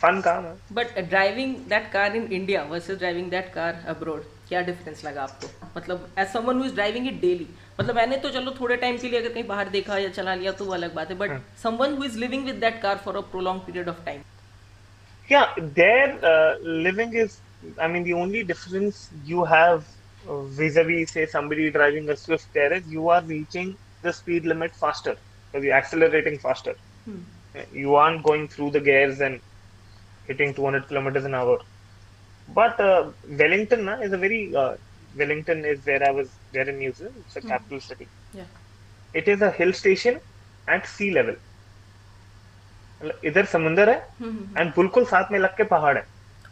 fun 0.03 0.23
काम 0.23 0.45
है 0.45 0.55
but 0.73 0.99
driving 1.09 1.57
that 1.73 1.91
car 1.93 2.17
in 2.17 2.29
India 2.33 2.63
versus 2.71 2.99
driving 2.99 3.31
that 3.31 3.53
car 3.55 3.83
abroad 3.89 4.23
क्या 4.49 4.61
difference 4.69 5.05
लगा 5.05 5.23
आपको? 5.23 5.51
मतलब 5.77 6.09
as 6.19 6.29
someone 6.33 6.59
who 6.59 6.65
is 6.65 6.75
driving 6.75 7.07
it 7.09 7.21
daily 7.21 7.49
मतलब 7.81 7.97
मैंने 7.97 8.17
तो 8.25 8.31
चलो 8.31 8.55
थोड़े 8.61 8.77
टाइम 8.77 8.99
के 8.99 9.09
लिए 9.09 9.21
अगर 9.21 9.33
कहीं 9.35 9.45
बाहर 9.47 9.69
देखा 9.69 9.99
या 9.99 10.09
चला 10.19 10.35
लिया 10.35 10.53
तो 10.61 10.65
वो 10.65 10.73
अलग 10.75 10.95
बात 10.95 11.11
है 11.11 11.17
but 11.19 11.41
someone 11.63 11.95
who 11.97 12.05
is 12.05 12.19
living 12.19 12.45
with 12.47 12.57
that 12.67 12.81
car 12.83 12.97
for 13.05 13.17
a 13.17 13.21
prolong 13.33 13.61
period 13.67 13.89
of 13.89 14.05
time 14.05 14.23
yeah 15.31 15.51
their 15.77 16.07
uh, 16.29 16.55
living 16.87 17.13
is 17.21 17.35
i 17.85 17.89
mean 17.91 18.05
the 18.07 18.15
only 18.23 18.41
difference 18.47 18.97
you 19.29 19.45
have 19.51 19.85
uh, 20.31 20.39
vis-a-vis 20.57 21.13
say 21.17 21.27
somebody 21.35 21.67
driving 21.77 22.09
a 22.15 22.17
swift 22.23 22.49
there 22.59 22.73
is 22.79 22.89
you 22.95 23.05
are 23.17 23.21
reaching 23.29 23.69
the 24.07 24.13
speed 24.19 24.49
limit 24.53 24.75
faster 24.81 25.15
because 25.15 25.65
you're 25.69 25.79
accelerating 25.83 26.39
faster 26.47 26.75
Hmm. 27.07 27.23
you 27.83 27.95
aren't 28.01 28.23
going 28.27 28.45
through 28.49 28.71
the 28.75 28.81
gears 28.89 29.21
and 29.29 29.41
hitting 30.29 30.53
200 30.59 30.89
kilometers 30.91 31.25
an 31.31 31.35
hour 31.41 31.57
but 32.49 32.81
uh, 32.81 33.13
wellington 33.41 33.85
na, 33.85 33.95
is 34.09 34.13
a 34.13 34.19
very 34.19 34.43
uh, 34.55 34.75
wellington 35.21 35.65
is 35.71 35.79
where 35.87 36.03
i 36.09 36.11
was 36.19 36.29
there 36.53 36.69
in 36.69 36.79
new 36.79 36.93
zealand. 36.93 37.17
It's 37.21 37.37
a 37.37 37.43
capital 37.43 37.81
city. 37.81 38.07
या 38.35 38.45
it 39.15 39.29
is 39.29 39.43
a 39.43 39.51
hill 39.59 39.73
station 39.81 40.21
at 40.77 40.87
sea 40.97 41.11
level. 41.17 41.37
इधर 43.25 43.45
समुंदर 43.53 43.91
है 43.91 43.97
and 44.59 44.71
बिल्कुल 44.75 45.05
साथ 45.07 45.31
में 45.33 45.39
लग 45.39 45.57
के 45.57 45.65
पहाड़ 45.71 45.97
है। 45.97 46.05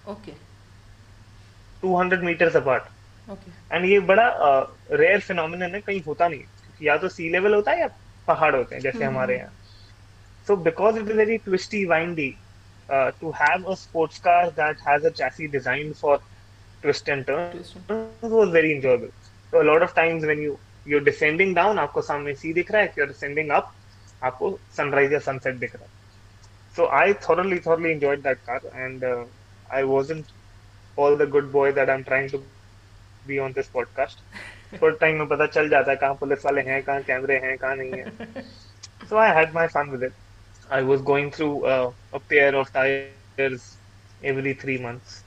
ओके 0.09 0.33
200 1.83 2.23
मीटर्स 2.25 2.57
अपार्ट 2.57 2.83
एंड 3.73 3.85
ये 3.85 3.99
बड़ा 4.09 4.27
रेयर 4.93 5.21
फिनोमिनन 5.21 5.75
है 5.75 5.81
कहीं 5.81 6.01
होता 6.07 6.29
नहीं 6.29 6.43
या 6.83 6.97
तो 6.97 7.09
सी 7.09 7.29
लेवल 7.31 7.55
होता 7.55 7.71
है 7.71 7.81
या 7.81 7.89
पहाड़ 8.27 8.55
होते 8.55 8.75
हैं 8.75 8.83
जैसे 8.83 9.05
हमारे 9.05 9.37
यहाँ। 9.37 9.53
So 10.47 10.57
because 10.67 10.99
it 10.99 11.09
is 11.09 11.17
very 11.17 11.37
twisty 11.47 11.85
windy 11.87 12.35
to 12.91 13.31
have 13.41 13.65
a 13.65 13.75
sports 13.85 14.19
car 14.27 14.51
that 14.59 14.77
has 14.89 15.07
a 15.07 15.11
for 16.83 16.93
twist 16.93 17.09
and 17.09 17.25
turn 17.25 18.39
was 18.39 18.51
very 18.51 18.73
enjoyable 18.73 19.13
so 19.53 19.61
a 19.61 19.67
lot 19.69 19.83
of 19.83 19.95
times 19.95 20.27
when 20.31 20.43
you 20.47 20.59
you're 20.91 21.05
descending 21.07 21.55
down 21.55 21.79
आपको 21.79 22.03
सामने 22.03 22.35
सी 22.35 22.53
दिख 22.53 22.71
रहा 22.73 22.83
है 22.83 22.89
if 22.91 22.99
you're 22.99 23.13
descending 23.13 23.51
up 23.57 23.73
आपको 24.23 24.59
sunrise 24.77 25.13
या 25.13 25.19
sunset 25.19 25.55
दिख 25.55 25.75
रहा 25.77 25.85
है 25.85 25.99
so 26.77 26.87
I 26.97 27.13
thoroughly 27.27 27.59
thoroughly 27.67 27.93
enjoyed 27.93 28.23
that 28.23 28.45
car 28.47 28.61
and 28.87 29.05
uh, 29.05 29.25
I 29.71 29.85
wasn't 29.85 30.25
all 30.97 31.17
the 31.17 31.27
good 31.27 31.53
boy 31.53 31.73
that 31.73 31.91
I'm 31.91 32.05
trying 32.05 32.31
to 32.31 32.43
be 33.27 33.39
on 33.39 33.53
this 33.53 33.69
podcast 33.77 34.25
थोड़े 34.81 34.97
टाइम 34.99 35.17
में 35.19 35.27
पता 35.29 35.47
चल 35.47 35.69
जाता 35.69 35.91
है 35.91 35.97
कहाँ 35.97 36.15
पुलिस 36.15 36.45
वाले 36.45 36.61
हैं 36.61 36.83
कहाँ 36.83 37.03
कैमरे 37.03 37.37
हैं 37.45 37.57
कहाँ 37.59 37.77
नहीं 37.77 37.93
है 37.93 38.45
so 39.09 39.19
I 39.19 39.29
had 39.39 39.53
my 39.53 39.67
fun 39.69 39.91
with 39.91 40.03
it. 40.03 40.13
I 40.71 40.83
was 40.83 41.01
going 41.03 41.31
through 41.31 41.65
uh, 41.67 41.91
a 42.13 42.21
pair 42.21 42.55
of 42.55 42.73
tires 42.73 43.77
every 44.23 44.53
three 44.55 44.79
months, 44.79 45.25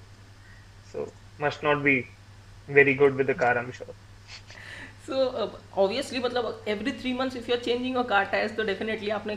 must 1.38 1.62
not 1.62 1.82
be 1.82 1.96
very 2.68 2.94
good 2.94 3.16
with 3.16 3.26
the 3.26 3.34
car, 3.34 3.56
I'm 3.58 3.72
sure. 3.72 3.94
So 5.06 5.18
obviously 5.82 6.18
uh, 6.18 6.24
मतलब 6.24 6.64
every 6.68 6.92
three 7.00 7.12
months 7.18 7.36
if 7.36 7.48
you 7.48 7.54
are 7.54 7.60
changing 7.64 7.96
a 7.96 8.02
car 8.08 8.24
tyres 8.32 8.56
तो 8.56 8.64
definitely 8.70 9.10
आपने 9.18 9.36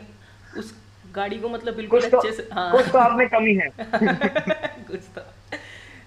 उस 0.57 0.73
गाड़ी 1.15 1.37
को 1.39 1.49
मतलब 1.49 1.75
बिल्कुल 1.75 2.01
कुछ 2.01 2.11
तो 2.11 2.17
अच्छे 2.17 2.31
से 2.37 2.47
हाँ 2.53 2.71
कुछ 2.71 2.91
तो 2.93 2.97
आप 2.99 3.17
में 3.17 3.27
कमी 3.29 3.53
है 3.55 3.69
कुछ 4.89 4.99
तो 5.17 5.21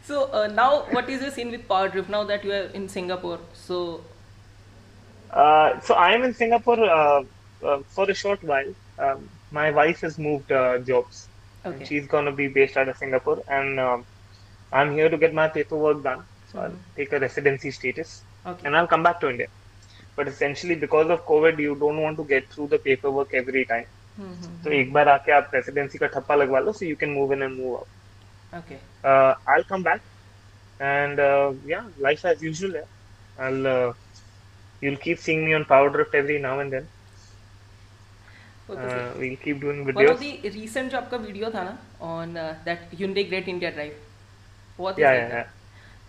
so 0.08 0.24
uh, 0.38 0.48
now 0.56 0.70
what 0.96 1.06
is 1.12 1.22
your 1.24 1.30
scene 1.36 1.54
with 1.56 1.62
power 1.68 1.88
drift 1.94 2.10
now 2.14 2.22
that 2.30 2.44
you 2.48 2.52
are 2.56 2.66
in 2.80 2.88
singapore 2.96 3.38
so 3.68 3.78
Uh, 5.34 5.80
so 5.80 5.94
I 5.94 6.12
am 6.12 6.22
in 6.22 6.32
Singapore 6.32 6.84
uh, 6.84 7.24
uh, 7.62 7.78
for 7.88 8.08
a 8.08 8.14
short 8.14 8.42
while. 8.44 8.72
Um, 8.98 9.28
my 9.50 9.70
wife 9.70 10.00
has 10.02 10.16
moved 10.16 10.52
uh, 10.52 10.78
jobs, 10.78 11.26
and 11.64 11.74
okay 11.74 11.84
she's 11.84 12.06
gonna 12.06 12.30
be 12.30 12.46
based 12.46 12.76
out 12.76 12.88
of 12.88 12.96
Singapore, 12.96 13.42
and 13.48 13.80
um, 13.80 14.04
I'm 14.72 14.92
here 14.92 15.08
to 15.08 15.18
get 15.24 15.34
my 15.34 15.48
paperwork 15.48 16.02
done. 16.04 16.22
So 16.52 16.60
I'll 16.60 16.70
Mhm. 16.70 16.96
take 16.96 17.12
a 17.12 17.20
residency 17.26 17.70
status, 17.70 18.14
okay 18.46 18.66
and 18.66 18.76
I'll 18.76 18.90
come 18.94 19.02
back 19.08 19.20
to 19.20 19.30
India. 19.30 19.48
But 20.16 20.28
essentially, 20.28 20.76
because 20.86 21.10
of 21.10 21.26
COVID, 21.26 21.58
you 21.58 21.74
don't 21.76 22.00
want 22.02 22.16
to 22.18 22.24
get 22.24 22.50
through 22.54 22.68
the 22.68 22.78
paperwork 22.88 23.34
every 23.42 23.64
time. 23.74 23.86
hmm, 24.18 24.34
hmm, 24.40 24.52
तो 24.64 24.70
एक 24.80 24.92
बार 24.92 25.08
आके 25.08 25.32
आप 25.32 25.50
residency 25.54 25.98
का 25.98 26.06
ठप्पा 26.14 26.34
लगवा 26.34 26.60
लो, 26.60 26.72
so 26.72 26.86
you 26.90 26.96
can 27.04 27.14
move 27.18 27.32
in 27.36 27.42
and 27.46 27.58
move 27.62 27.76
out. 27.78 27.88
okay 28.60 28.78
Uh, 29.04 29.34
I'll 29.54 29.64
come 29.70 29.82
back, 29.82 30.00
and 30.80 31.20
uh, 31.20 31.52
yeah, 31.72 31.84
life 32.08 32.24
as 32.24 32.42
usual. 32.42 32.72
Yeah. 32.80 32.88
I'll 33.46 33.66
uh, 33.66 33.92
you'll 34.82 35.02
keep 35.06 35.18
seeing 35.18 35.44
me 35.46 35.54
on 35.54 35.64
Power 35.72 35.90
Drift 35.90 36.14
every 36.22 36.38
now 36.48 36.58
and 36.64 36.72
then. 36.76 36.88
वो 38.68 38.74
तो 38.74 38.88
सही 38.88 39.00
Uh, 39.00 39.18
we'll 39.20 39.36
keep 39.44 39.60
doing 39.64 39.80
one 39.96 40.08
off 40.08 40.20
videos. 40.20 40.22
The 40.22 40.52
recent 40.54 40.90
जो 40.90 40.98
आपका 40.98 41.16
video 41.26 41.50
था 41.54 41.62
ना 41.64 41.78
on 42.12 42.34
that 42.64 42.90
Hyundai 43.00 43.26
great 43.28 43.48
India 43.48 43.70
drive 43.70 43.92
बहुत 44.79 44.99
ही 44.99 45.03
था 45.03 45.09
yeah. 45.11 45.47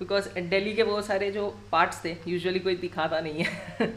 because 0.01 0.29
Delhi 0.39 0.73
के 0.73 0.85
बहुत 0.85 1.07
सारे 1.07 1.31
जो 1.31 1.49
पार्ट्स 1.73 2.05
थे 2.05 2.17
यूजुअली 2.29 2.59
कोई 2.59 2.77
दिखाता 2.77 3.21
नहीं 3.21 3.45
है। 3.45 3.89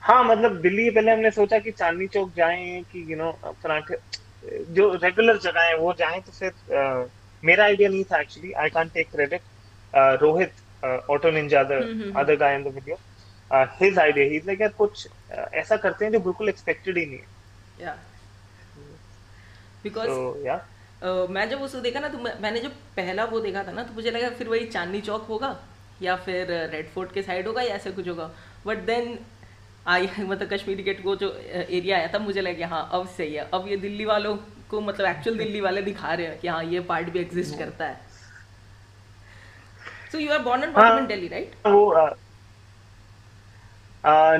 हाँ 0.00 0.22
मतलब 0.24 0.60
दिल्ली 0.60 0.90
पहले 0.90 1.12
हमने 1.12 1.30
सोचा 1.30 1.58
कि 1.58 1.70
चांदनी 1.70 2.06
चौक 2.06 2.32
जाएँ 2.36 2.82
कि 2.82 3.12
यू 3.12 3.16
नो 3.16 3.30
पराठे 3.62 3.96
जो 4.74 4.92
रेगुलर 4.94 5.38
जगह 5.38 5.60
है 5.60 5.76
वो 5.76 5.92
जाएँ 5.92 6.20
तो 6.20 6.32
फिर 6.32 7.10
मेरा 7.42 7.64
आइडिया 7.64 7.88
नहीं 7.88 8.04
था 8.04 8.20
actually 8.20 8.52
I 8.52 8.68
can't 8.68 8.92
take 8.92 9.10
credit 9.10 9.40
Rohit 10.22 10.52
Auto 11.10 11.30
Ninja 11.30 11.62
the 11.62 11.82
other 12.16 12.36
guy 12.36 12.54
in 12.54 12.62
the 12.62 12.74
video 12.74 12.96
his 13.80 13.98
idea 13.98 14.24
he 14.24 14.38
like 14.38 14.60
यार 14.60 14.70
कुछ 14.78 15.06
uh, 15.06 15.52
ऐसा 15.54 15.76
करते 15.76 16.04
हैं 16.04 16.12
जो 16.12 16.20
बिल्कुल 16.20 16.48
एक्सपेक्टेड 16.48 16.98
ही 16.98 17.06
नहीं 17.06 17.18
है. 17.18 17.26
या 17.80 17.96
बिकॉज़ 19.84 20.46
या 20.46 20.56
Uh, 21.02 21.28
मैं 21.30 21.48
जब 21.48 21.62
उसको 21.62 21.80
देखा 21.80 22.00
ना 22.00 22.08
तो 22.08 22.18
मैंने 22.18 22.60
जब 22.60 22.72
पहला 22.96 23.24
वो 23.30 23.40
देखा 23.40 23.62
था 23.64 23.72
ना 23.72 23.82
तो 23.84 23.94
मुझे 23.94 24.10
लगा 24.10 24.28
फिर 24.36 24.48
वही 24.48 24.66
चांदनी 24.66 25.00
चौक 25.00 25.26
होगा 25.28 25.56
या 26.02 26.14
फिर 26.26 26.52
रेड 26.72 26.88
फोर्ट 26.90 27.12
के 27.12 27.22
साइड 27.22 27.46
होगा 27.46 27.62
या 27.62 27.74
ऐसा 27.74 27.90
कुछ 27.90 28.08
होगा। 28.08 28.30
बट 28.66 28.78
देन 28.86 29.18
आई 29.86 30.08
मतलब 30.18 30.48
कश्मीरी 30.52 30.82
गेट 30.82 31.02
को 31.02 31.16
जो 31.16 31.30
एरिया 31.54 31.96
आया 31.96 32.06
तब 32.14 32.20
मुझे 32.20 32.40
लगा 32.40 32.56
कि 32.56 32.62
हाँ 32.72 32.88
अब 32.92 33.08
सही 33.16 33.34
है। 33.34 33.48
अब 33.54 33.68
ये 33.68 33.76
दिल्ली 33.76 34.04
वालों 34.04 34.36
को 34.70 34.80
मतलब 34.80 35.06
एक्चुअल 35.06 35.38
दिल्ली 35.38 35.60
वाले 35.60 35.82
दिखा 35.82 36.14
रहे 36.14 36.26
हैं 36.26 36.38
कि 36.40 36.48
हाँ 36.48 36.64
ये 36.64 36.80
पार्ट 36.88 37.10
भी 37.10 37.18
एग्जिस्ट 37.18 37.58
करता 37.58 37.86
है। 37.86 38.00
So 40.12 40.18
you 40.18 40.32
are 40.32 40.42
born 40.48 40.62
and 40.64 40.72
born 40.74 40.98
in 40.98 41.06
Delhi 41.06 41.28
right 41.28 41.66
वो 41.66 41.84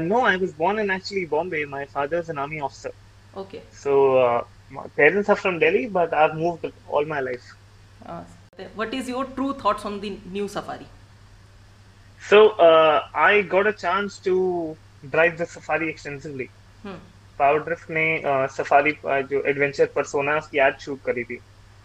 no 0.09 0.19
I 0.27 0.37
was 0.37 0.53
born 0.59 0.79
in 0.79 0.91
actually 0.91 1.27
Bombay. 1.31 1.65
My 1.71 1.85
father 1.95 2.19
is 2.25 2.29
an 2.33 2.39
army 2.39 2.61
officer. 2.67 2.93
Okay 3.39 3.59
uh, 3.95 4.43
my 4.70 4.88
parents 5.00 5.30
are 5.30 5.36
from 5.36 5.60
Delhi, 5.60 5.88
but 5.88 6.14
I've 6.14 6.36
moved 6.36 6.66
all 6.88 7.06
my 7.06 7.20
life. 7.30 7.52
What 8.60 8.94
is 8.94 9.10
your 9.10 9.26
true 9.36 9.54
thoughts 9.66 9.86
on 9.86 10.00
the 10.00 10.18
new 10.34 10.48
Safari 10.58 10.86
So 12.30 12.40
uh, 12.64 13.02
I 13.22 13.42
got 13.52 13.68
a 13.68 13.74
chance 13.74 14.18
to 14.26 14.34
drive 15.14 15.38
the 15.38 15.46
Safari 15.54 15.88
extensively. 15.94 16.48
Hmm 16.84 17.00
Power 17.40 17.64
Drift 17.68 17.90
ने 17.98 18.04
uh, 18.32 18.48
Safari 18.58 18.94
uh, 19.14 19.22
जो 19.32 19.42
adventure 19.52 19.88
personas 19.96 20.50
की 20.52 20.62
ad 20.66 20.78
shoot 20.84 21.02
करी 21.06 21.24
थी. 21.30 21.40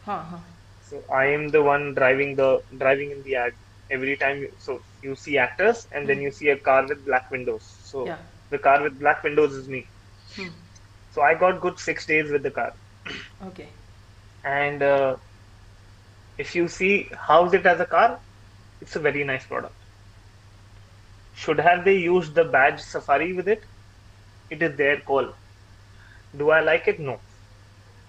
हाँ 0.07 0.19
हाँ 0.31 0.43
So 0.91 1.01
I 1.21 1.25
am 1.37 1.49
the 1.55 1.63
one 1.69 1.87
driving 1.95 2.35
the 2.41 2.51
driving 2.83 3.15
in 3.17 3.23
the 3.29 3.37
ad. 3.45 3.57
Every 3.91 4.17
time, 4.17 4.39
you, 4.43 4.51
so 4.59 4.81
you 5.03 5.17
see 5.25 5.39
actors, 5.39 5.87
and 5.93 6.09
then 6.09 6.21
you 6.21 6.31
see 6.37 6.49
a 6.49 6.57
car 6.69 6.87
with 6.87 7.05
black 7.09 7.31
windows. 7.31 7.73
So 7.91 8.07
Yeah. 8.07 8.23
the 8.51 8.59
car 8.59 8.79
with 8.83 8.99
black 9.01 9.25
windows 9.29 9.59
is 9.63 9.69
me. 9.75 9.83
Hmm 10.37 10.60
So 11.13 11.23
I 11.23 11.35
got 11.35 11.61
good 11.61 11.79
six 11.79 12.07
days 12.07 12.31
with 12.31 12.43
the 12.43 12.51
car. 12.51 12.73
Okay 13.47 13.67
And 14.45 14.83
uh, 14.83 15.17
if 16.39 16.55
you 16.55 16.69
see 16.69 17.09
how's 17.29 17.55
it 17.55 17.67
as 17.67 17.81
a 17.81 17.87
car, 17.87 18.19
it's 18.81 18.97
a 18.97 19.01
very 19.01 19.25
nice 19.25 19.47
product. 19.47 19.75
Should 21.45 21.59
have 21.61 21.85
they 21.85 21.97
used 21.97 22.35
the 22.35 22.45
badge 22.45 22.81
Safari 22.81 23.33
with 23.33 23.49
it? 23.49 23.65
It 24.51 24.63
is 24.63 24.77
their 24.77 24.99
call. 25.01 25.33
Do 26.37 26.51
I 26.51 26.61
like 26.61 26.87
it? 26.89 27.01
No. 27.01 27.19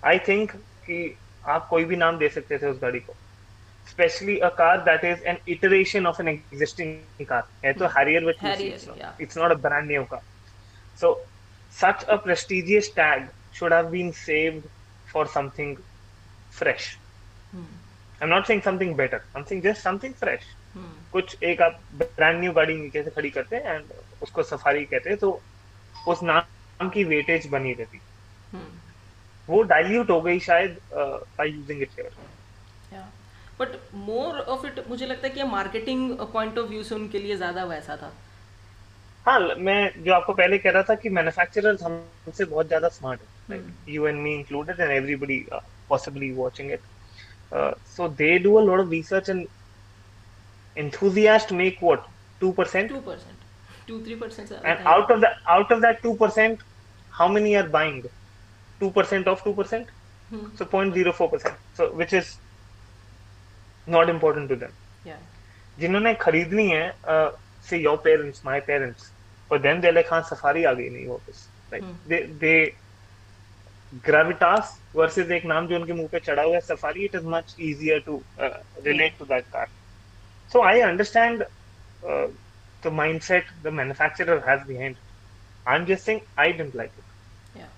I 0.04 0.18
think 0.18 0.52
कि 0.88 1.00
आप 1.54 1.68
कोई 1.70 1.86
भी 1.86 1.96
नाम 1.96 2.18
दे 2.18 2.30
सकते 2.30 2.58
थे 2.58 2.68
उस 2.68 2.78
गाड़ी 2.82 3.00
को 3.08 3.16
especially 3.88 4.40
a 4.42 4.50
car 4.52 4.84
that 4.86 5.04
is 5.10 5.22
an 5.32 5.38
iteration 5.54 6.06
of 6.06 6.20
an 6.20 6.30
existing 6.34 6.90
car 7.30 7.44
है 7.64 7.74
तो 7.78 7.94
Harrier 7.94 8.24
which 8.26 8.42
we 8.42 8.50
see, 8.50 8.70
Harrier, 8.70 8.76
it's 8.76 8.88
not, 8.88 8.98
yeah. 8.98 9.12
it's 9.26 9.36
not 9.42 9.52
a 9.52 9.56
brand 9.56 9.88
new 9.88 10.06
car 10.06 10.22
so 10.96 11.18
such 11.81 12.05
a 12.09 12.17
prestigious 12.19 12.89
tag 12.97 13.29
should 13.53 13.73
have 13.73 13.91
been 13.91 14.13
saved 14.19 14.65
for 15.13 15.25
something 15.37 15.77
fresh. 16.59 16.87
Hmm 17.55 17.81
I'm 18.21 18.31
not 18.31 18.47
saying 18.47 18.63
something 18.63 18.93
better. 18.97 19.21
I'm 19.35 19.47
saying 19.47 19.63
just 19.63 19.89
something 19.89 20.15
fresh. 20.23 20.45
हम्म 20.75 21.11
कुछ 21.13 21.43
एक 21.45 21.63
आप 21.63 21.81
brand 21.95 22.41
new 22.41 22.53
गाड़ी 22.53 22.77
नीचे 22.77 23.03
से 23.03 23.11
खड़ी 23.11 23.31
करते 23.31 23.57
हैं 23.57 23.75
and 23.75 23.93
उसको 24.23 24.43
सफारी 24.43 24.85
कहते 24.85 25.11
हैं 25.11 25.19
तो 25.19 25.31
उस 26.09 26.23
नाम 26.23 26.89
की 26.91 27.05
वेटेज 27.05 27.47
बनी 27.53 27.73
रहती। 27.73 28.01
हम्म 28.53 29.53
वो 29.53 29.63
डाइल्यूट 29.73 30.11
हो 30.11 30.21
गई 30.21 30.39
शायद 30.41 30.79
by 30.95 31.49
using 31.49 31.83
it 31.83 31.91
here 31.99 33.05
but 33.61 33.69
more 33.95 34.39
of 34.53 34.67
it 34.67 34.79
मुझे 34.89 35.07
लगता 35.07 35.27
है 35.27 35.33
कि 35.35 35.43
मार्केटिंग 35.51 36.19
पॉइंट 36.33 36.59
ऑफ़ 36.59 36.69
व्यू 36.69 36.83
से 36.83 36.95
उनके 36.95 37.19
लिए 37.19 37.37
ज़्यादा 37.37 37.65
वैसा 37.65 37.97
था। 37.97 38.13
हाँ 39.27 39.39
मैं 39.57 40.03
जो 40.05 40.13
आपको 40.15 40.33
पहले 40.35 40.59
कह 40.59 40.71
रहा 40.71 40.83
था 40.89 40.95
कि 41.03 41.09
मैन्युफैक्चरर्स 41.19 41.83
हमसे 41.83 42.45
बहुत 42.45 42.67
ज़्यादा 42.67 42.89
स्मार्ट 42.89 43.21
है। 43.51 43.61
You 43.95 44.07
and 44.07 44.21
me 44.21 44.35
included 44.35 44.81
and 44.81 44.91
everybody 44.91 45.39
possibly 45.89 46.31
watching 46.35 46.71
it 46.73 46.81
so 47.97 48.09
they 48.23 48.39
do 48.39 48.55
a 48.57 48.63
lot 48.65 48.81
of 48.81 48.89
research 48.91 49.31
and 49.31 49.47
enthusiast 50.77 51.51
make 51.57 51.81
what 51.87 52.05
2% 52.41 52.89
two 52.89 53.01
percent 53.07 53.41
two 53.89 53.99
three 54.05 54.15
percent 54.21 54.53
and 54.71 54.87
out 54.93 55.11
of 55.15 55.19
that 55.25 55.35
out 55.55 55.73
of 55.75 55.83
that 55.83 55.99
2% 56.05 56.63
how 57.13 57.27
many 57.33 57.53
are 57.61 57.67
buying? 57.75 57.99
2% 58.81 59.29
of 59.33 59.43
2% 59.49 59.91
so 60.61 60.69
0.04% 60.75 61.59
so 61.81 61.89
which 62.01 62.15
is 62.21 62.31
not 63.87 64.13
important 64.15 64.49
to 64.53 64.59
them. 64.63 64.73
जिन्होंने 65.79 66.15
खरीदनी 66.23 66.69
है 66.71 66.87
say 67.71 67.79
your 67.79 67.97
parents 68.05 68.45
my 68.47 68.61
parents 68.67 69.11
for 69.51 69.59
them 69.59 69.81
they 69.81 69.91
like 69.93 70.13
हाँ 70.13 70.23
Safari 70.31 70.65
आ 70.65 70.73
गई 70.73 70.89
नहीं 70.91 71.07
वापस. 71.07 71.49
Like 71.73 71.83
Hmm. 71.85 72.09
They 72.09 72.19
they 72.41 72.55
gravitas 74.05 74.79
versus 74.95 75.31
एक 75.31 75.45
नाम 75.47 75.67
जो 75.67 75.77
उनके 75.77 75.93
मुँह 75.93 76.09
पे 76.13 76.19
चढ़ा 76.21 76.43
हुआ 76.43 76.55
है 76.55 76.61
Safari 76.61 77.05
it 77.05 77.15
is 77.15 77.27
much 77.35 77.55
easier 77.61 77.99
to 78.07 78.23
relate 78.41 79.19
to 79.19 79.25
that 79.25 79.45
car 79.53 79.67
so 80.53 80.63
I 80.67 80.81
understand 80.81 81.45
the 82.85 82.93
mindset 82.93 83.51
the 83.65 83.73
manufacturer 83.81 84.43
has 84.49 84.67
behind 84.69 84.97
I 85.69 85.77
am 85.77 85.85
just 85.87 86.05
saying 86.05 86.21
I 86.39 86.53
didn't 86.53 86.77
like 86.77 86.91
it 86.99 87.05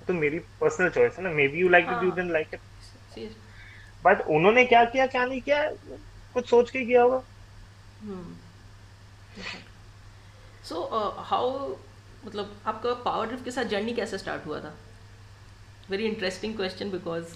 तो 0.07 0.15
मेरी 0.15 0.39
पर्सनल 0.61 0.89
चॉइस 0.91 1.19
है 1.19 1.25
ना. 1.25 1.31
May 1.31 1.49
be 1.49 1.61
you 1.61 1.69
like 1.69 1.87
you 1.87 2.11
हाँ. 2.11 2.27
Like 2.31 2.55
it 2.55 2.61
but 4.05 4.21
उन्होंने 4.37 4.65
क्या 4.65 4.85
किया 4.85 5.07
क्या 5.07 5.25
नहीं 5.27 5.41
किया? 5.41 5.71
कुछ 6.35 6.49
सोच 6.49 6.71
के 6.71 6.85
किया 6.85 7.03
होगा। 7.03 7.23
सो 10.69 10.83
हाउ 11.31 11.51
मतलब 12.27 12.53
आपका 12.67 12.93
पावर 13.05 13.27
ड्रिफ्ट 13.27 13.45
के 13.45 13.51
साथ 13.51 13.65
जर्नी 13.73 13.93
कैसे 13.95 14.19
स्टार्ट 14.19 14.47
हुआ 14.47 14.61
था 14.61 14.75
very 15.91 16.05
interesting 16.07 16.55
question 16.57 16.91
because 16.91 17.35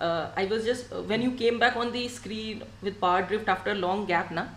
I 0.00 0.46
was 0.46 0.66
just 0.66 0.92
when 1.08 1.22
you 1.22 1.30
came 1.38 1.58
back 1.58 1.76
on 1.76 1.90
the 1.92 2.06
screen 2.10 2.62
with 2.82 2.96
Power 3.00 3.22
Drift 3.32 3.48
after 3.48 3.74
long 3.76 4.06
gap 4.08 4.28
ना 4.32 4.48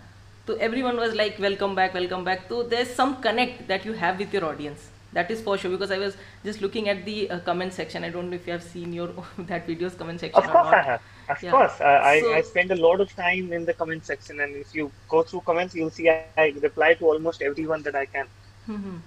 तो 0.48 0.58
everyone 0.82 1.00
was 1.00 1.16
like 1.16 1.40
welcome 1.42 1.76
back 1.76 1.96
welcome 1.96 2.24
back 2.26 2.48
तो 2.50 2.62
there 2.66 2.82
is 2.82 2.94
some 2.96 3.14
connect 3.24 3.68
that 3.68 3.88
you 3.88 3.94
have 4.04 4.16
with 4.18 4.36
your 4.36 4.44
audience 4.44 4.90
that 5.14 5.32
is 5.32 5.42
for 5.42 5.58
sure 5.58 5.72
because 5.72 5.92
I 5.92 5.98
was 5.98 6.18
just 6.44 6.62
looking 6.62 6.90
at 6.90 7.06
the 7.06 7.30
uh, 7.30 7.40
comment 7.40 7.74
section. 7.74 8.04
I 8.04 8.10
don't 8.10 8.30
know 8.30 8.36
if 8.36 8.48
you 8.48 8.54
have 8.54 8.64
seen 8.64 8.94
your 8.94 9.08
that 9.52 9.66
video's 9.68 9.96
comment 9.96 10.20
section 10.20 10.44
Of 10.44 10.50
or 10.50 10.54
course 10.54 10.74
I 10.74 10.82
have. 10.84 11.02
Of 11.29 11.41
Yeah. 11.43 11.51
course, 11.51 11.81
I, 11.81 11.95
I, 12.13 12.15
I 12.37 12.41
So, 12.41 12.43
spend 12.43 12.71
a 12.71 12.77
lot 12.77 13.01
of 13.01 13.15
time 13.15 13.53
in 13.53 13.65
the 13.65 13.75
comment 13.75 14.05
section, 14.05 14.41
and 14.41 14.57
if 14.57 14.75
you 14.75 14.93
go 15.09 15.23
through 15.23 15.43
comments, 15.47 15.75
you'll 15.75 15.91
see 15.91 16.09
I, 16.11 16.17
I 16.37 16.53
reply 16.63 16.95
to 16.95 17.05
almost 17.07 17.43
everyone 17.43 17.83
that 17.83 17.95
I 17.97 18.07
can. 18.07 18.27
Hmm 18.67 19.01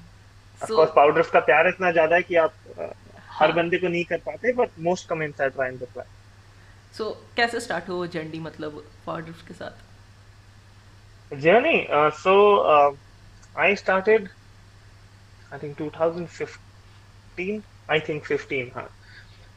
Of 0.62 0.67
so 0.67 0.75
course, 0.75 0.91
Powdrift 0.95 1.32
का 1.32 1.39
प्यार 1.49 1.67
इतना 1.67 1.91
ज्यादा 1.91 2.15
है 2.15 2.23
कि 2.23 2.36
आप 2.43 2.54
uh, 2.80 2.91
हर 3.39 3.51
हाँ 3.51 3.56
बंदे 3.60 3.78
को 3.80 3.88
नहीं 3.88 4.06
कर 4.12 4.17
पाते, 4.30 4.54
but 4.62 4.78
most 4.89 5.08
comments 5.13 5.39
I 5.39 5.49
try 5.58 5.67
and 5.73 5.82
reply. 5.82 6.06
सो 6.97 7.10
कैसे 7.38 7.60
स्टार्ट 7.65 7.89
हुआ 7.89 7.97
वो 7.97 8.08
जर्नी 8.17 8.39
मतलब 8.47 8.84
पावर 9.06 9.21
ड्रिफ्ट 9.30 9.47
के 9.47 9.54
साथ 9.54 9.84
Journey. 11.38 11.88
Uh, 11.89 12.12
so 12.12 12.60
uh, 12.62 12.91
I 13.56 13.73
started, 13.75 14.30
I 15.51 15.58
think 15.58 15.78
2015. 15.78 17.63
I 17.89 17.99
think 17.99 18.25
15. 18.25 18.71
Huh? 18.73 18.88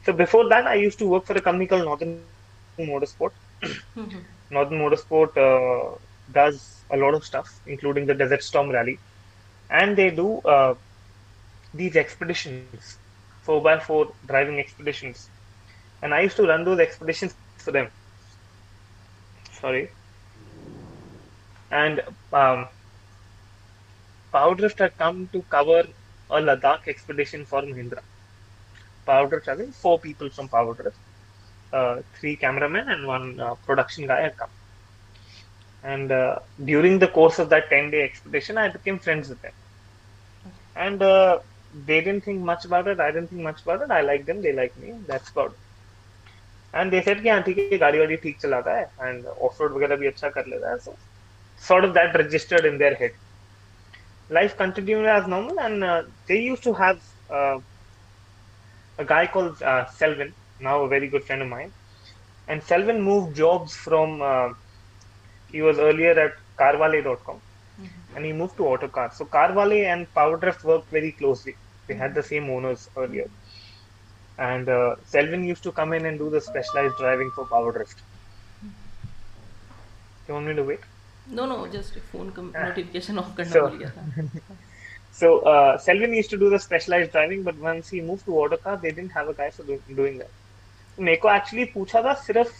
So 0.05 0.13
before 0.13 0.47
that, 0.49 0.67
I 0.67 0.75
used 0.75 0.99
to 0.99 1.07
work 1.07 1.25
for 1.25 1.33
a 1.37 1.41
company 1.41 1.67
called 1.67 1.85
Northern 1.85 2.32
motorsport. 2.78 3.32
Mm-hmm. 3.62 4.18
Northern 4.50 4.78
Motorsport 4.78 5.36
uh, 5.36 5.96
does 6.32 6.84
a 6.90 6.96
lot 6.96 7.14
of 7.14 7.24
stuff, 7.24 7.60
including 7.66 8.06
the 8.06 8.14
Desert 8.14 8.42
Storm 8.42 8.70
Rally, 8.70 8.98
and 9.70 9.96
they 9.96 10.10
do 10.10 10.38
uh, 10.40 10.74
these 11.72 11.96
expeditions, 11.96 12.98
four 13.42 13.62
by 13.62 13.78
four 13.78 14.12
driving 14.26 14.58
expeditions, 14.58 15.28
and 16.02 16.14
I 16.14 16.20
used 16.20 16.36
to 16.36 16.46
run 16.46 16.64
those 16.64 16.78
expeditions 16.78 17.34
for 17.58 17.70
them. 17.72 17.90
Sorry. 19.52 19.90
And 21.70 22.02
um, 22.32 22.68
Powdrift 24.30 24.78
had 24.78 24.96
come 24.98 25.28
to 25.32 25.42
cover 25.42 25.86
a 26.30 26.40
Ladakh 26.40 26.86
expedition 26.88 27.44
for 27.44 27.62
Mahindra. 27.62 28.02
Powdrift, 29.06 29.48
I 29.48 29.56
think 29.56 29.74
four 29.74 29.98
people 29.98 30.28
from 30.30 30.48
Powdrift 30.48 30.96
three 32.19 32.35
cameramen 32.35 32.89
and 32.89 33.07
one 33.07 33.39
uh, 33.39 33.55
production 33.65 34.07
guy 34.07 34.21
had 34.21 34.37
come. 34.37 34.49
And 35.83 36.11
uh, 36.11 36.39
during 36.63 36.99
the 36.99 37.07
course 37.07 37.39
of 37.39 37.49
that 37.49 37.69
10 37.69 37.91
day 37.91 38.03
expedition, 38.03 38.57
I 38.57 38.69
became 38.69 38.99
friends 38.99 39.29
with 39.29 39.41
them. 39.41 39.53
And 40.75 41.01
uh, 41.01 41.39
they 41.85 42.01
didn't 42.01 42.23
think 42.23 42.41
much 42.41 42.65
about 42.65 42.87
it. 42.87 42.99
I 42.99 43.11
didn't 43.11 43.29
think 43.29 43.41
much 43.41 43.61
about 43.61 43.81
it. 43.81 43.91
I 43.91 44.01
liked 44.01 44.25
them. 44.25 44.41
They 44.41 44.53
liked 44.53 44.77
me. 44.77 44.95
That's 45.07 45.29
about 45.29 45.51
it. 45.51 45.57
And 46.75 46.91
they 46.91 47.01
said 47.01 47.21
कि 47.21 47.29
हाँ 47.29 47.41
ठीक 47.43 47.57
है 47.71 47.77
गाड़ी 47.77 47.99
वाड़ी 47.99 48.15
ठीक 48.23 48.39
चलाता 48.39 48.73
है 48.77 48.83
end 49.01 49.25
of 49.25 49.61
road 49.61 49.71
वगैरह 49.75 49.95
भी 50.01 50.07
अच्छा 50.07 50.29
कर 50.35 50.45
लेता 50.47 50.69
है 50.71 50.77
सो 50.77 50.95
sort 51.67 51.85
of 51.85 51.93
that 51.95 52.13
registered 52.15 52.65
in 52.65 52.77
their 52.77 52.95
head. 52.95 53.15
Life 54.29 54.55
continued 54.57 55.05
as 55.05 55.27
normal, 55.27 55.59
and 55.59 55.83
uh, 55.83 56.03
they 56.27 56.37
used 56.39 56.63
to 56.63 56.73
have 56.73 57.01
uh, 57.29 57.59
a 58.97 59.05
guy 59.05 59.25
called 59.27 59.61
uh, 59.61 59.85
Selvin, 59.97 60.31
now 60.68 60.82
a 60.82 60.88
very 60.88 61.08
good 61.08 61.24
friend 61.24 61.42
of 61.42 61.48
mine. 61.48 61.72
And 62.48 62.62
Selvin 62.62 63.00
moved 63.00 63.36
jobs 63.36 63.74
from, 63.74 64.20
uh, 64.20 64.48
he 65.50 65.62
was 65.62 65.78
earlier 65.78 66.14
at 66.26 66.34
carvale.com 66.58 67.40
mm-hmm. 67.80 68.16
and 68.16 68.24
he 68.24 68.32
moved 68.32 68.56
to 68.58 68.66
Autocar. 68.66 69.10
So 69.14 69.24
Carvale 69.24 69.84
and 69.92 70.12
PowerDrift 70.14 70.64
worked 70.64 70.90
very 70.90 71.12
closely. 71.12 71.56
They 71.86 71.94
had 71.94 72.14
the 72.14 72.20
mm-hmm. 72.20 72.28
same 72.28 72.50
owners 72.50 72.88
earlier. 72.96 73.30
And 74.38 74.68
uh, 74.68 74.96
Selvin 75.10 75.46
used 75.46 75.62
to 75.62 75.72
come 75.72 75.92
in 75.92 76.06
and 76.06 76.18
do 76.18 76.28
the 76.28 76.40
specialized 76.40 76.96
driving 76.98 77.30
for 77.36 77.44
PowerDrift. 77.46 77.98
Mm-hmm. 78.64 78.68
You 80.28 80.34
want 80.34 80.46
me 80.46 80.54
to 80.54 80.64
wait? 80.64 80.80
No, 81.26 81.46
no, 81.46 81.66
just 81.66 81.94
phone 82.12 82.32
com- 82.32 82.54
ah. 82.56 82.64
notification 82.68 83.18
off. 83.18 83.30
So, 83.46 83.78
so 85.12 85.38
uh, 85.40 85.78
Selvin 85.78 86.14
used 86.14 86.30
to 86.30 86.36
do 86.36 86.50
the 86.50 86.58
specialized 86.58 87.12
driving, 87.12 87.42
but 87.42 87.56
once 87.56 87.88
he 87.88 88.00
moved 88.00 88.26
to 88.26 88.32
Autocar, 88.32 88.76
they 88.76 88.90
didn't 88.90 89.12
have 89.12 89.28
a 89.28 89.34
guy 89.34 89.50
for 89.50 89.62
do- 89.62 89.82
doing 89.94 90.18
that. 90.18 90.30
मेरे 90.98 91.16
को 91.16 91.30
actually 91.30 91.64
पूछा 91.74 92.02
था 92.02 92.12
सिर्फ़ 92.22 92.52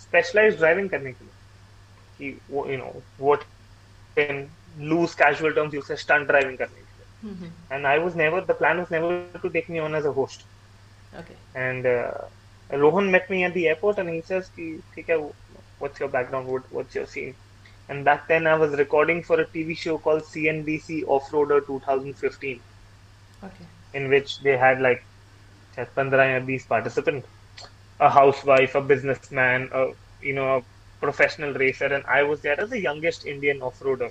specialise 0.00 0.56
driving 0.58 0.88
करने 0.90 1.12
के 1.12 1.24
लिए 1.24 1.32
कि 2.18 2.40
वो 2.50 2.66
you 2.70 2.76
know 2.78 2.92
what 3.20 4.18
in 4.18 4.46
loose 4.88 5.14
casual 5.14 5.52
terms 5.54 5.74
you 5.74 5.82
say 5.82 5.96
stunt 5.96 6.26
driving 6.26 6.58
करने 6.58 6.76
के 6.76 7.36
लिए. 7.40 7.50
And 7.72 7.86
I 7.86 7.98
was 7.98 8.16
never 8.16 8.44
the 8.44 8.56
plan 8.58 8.78
was 8.78 8.92
never 8.92 9.38
to 9.42 9.48
take 9.48 9.70
me 9.70 9.78
on 9.78 9.94
as 9.96 10.06
a 10.06 10.12
host 10.16 10.46
okay 11.20 11.60
and 11.60 11.86
Rohan 12.70 13.04
met 13.12 13.30
me 13.30 13.42
at 13.44 13.54
the 13.54 13.56
airport 13.56 13.98
and 13.98 14.08
he 14.08 14.20
says 14.28 14.48
कि 14.56 14.70
ठीक 14.94 15.10
है 15.10 15.16
what's 15.16 16.00
your 16.02 16.10
background 16.10 16.48
what's 16.72 16.96
your 16.96 17.06
scene 17.06 17.34
and 17.90 18.04
back 18.04 18.24
then 18.28 18.46
I 18.46 18.58
was 18.58 18.74
recording 18.78 19.22
for 19.24 19.40
a 19.40 19.44
TV 19.52 19.74
show 19.84 19.96
called 20.04 20.24
CNBC 20.24 21.02
offroader 21.16 21.60
2015 21.70 22.54
okay 23.44 23.98
in 23.98 24.08
which 24.08 24.38
they 24.42 24.56
had 24.64 24.80
like 24.80 25.02
15 25.78 26.26
या 26.26 26.40
20 26.46 26.66
participant 26.70 27.24
a 27.99 28.09
housewife 28.09 28.75
a 28.75 28.81
businessman 28.81 29.69
a 29.73 29.81
you 30.21 30.33
know 30.33 30.57
a 30.57 30.61
professional 31.01 31.53
racer 31.53 31.85
and 31.85 32.03
I 32.05 32.23
was 32.23 32.41
there 32.41 32.59
as 32.59 32.69
the 32.69 32.79
youngest 32.79 33.25
Indian 33.25 33.61
off-roader 33.61 34.09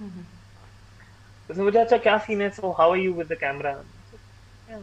तो 0.00 1.54
उसने 1.54 1.64
मुझे 1.64 1.78
अच्छा 1.78 1.96
क्या 2.06 2.16
scene 2.26 2.42
है 2.42 2.50
so 2.56 2.72
how 2.72 2.90
are 2.90 3.00
you 3.04 3.12
with 3.12 3.28
the 3.28 3.36
camera 3.36 3.72
yeah, 4.68 4.76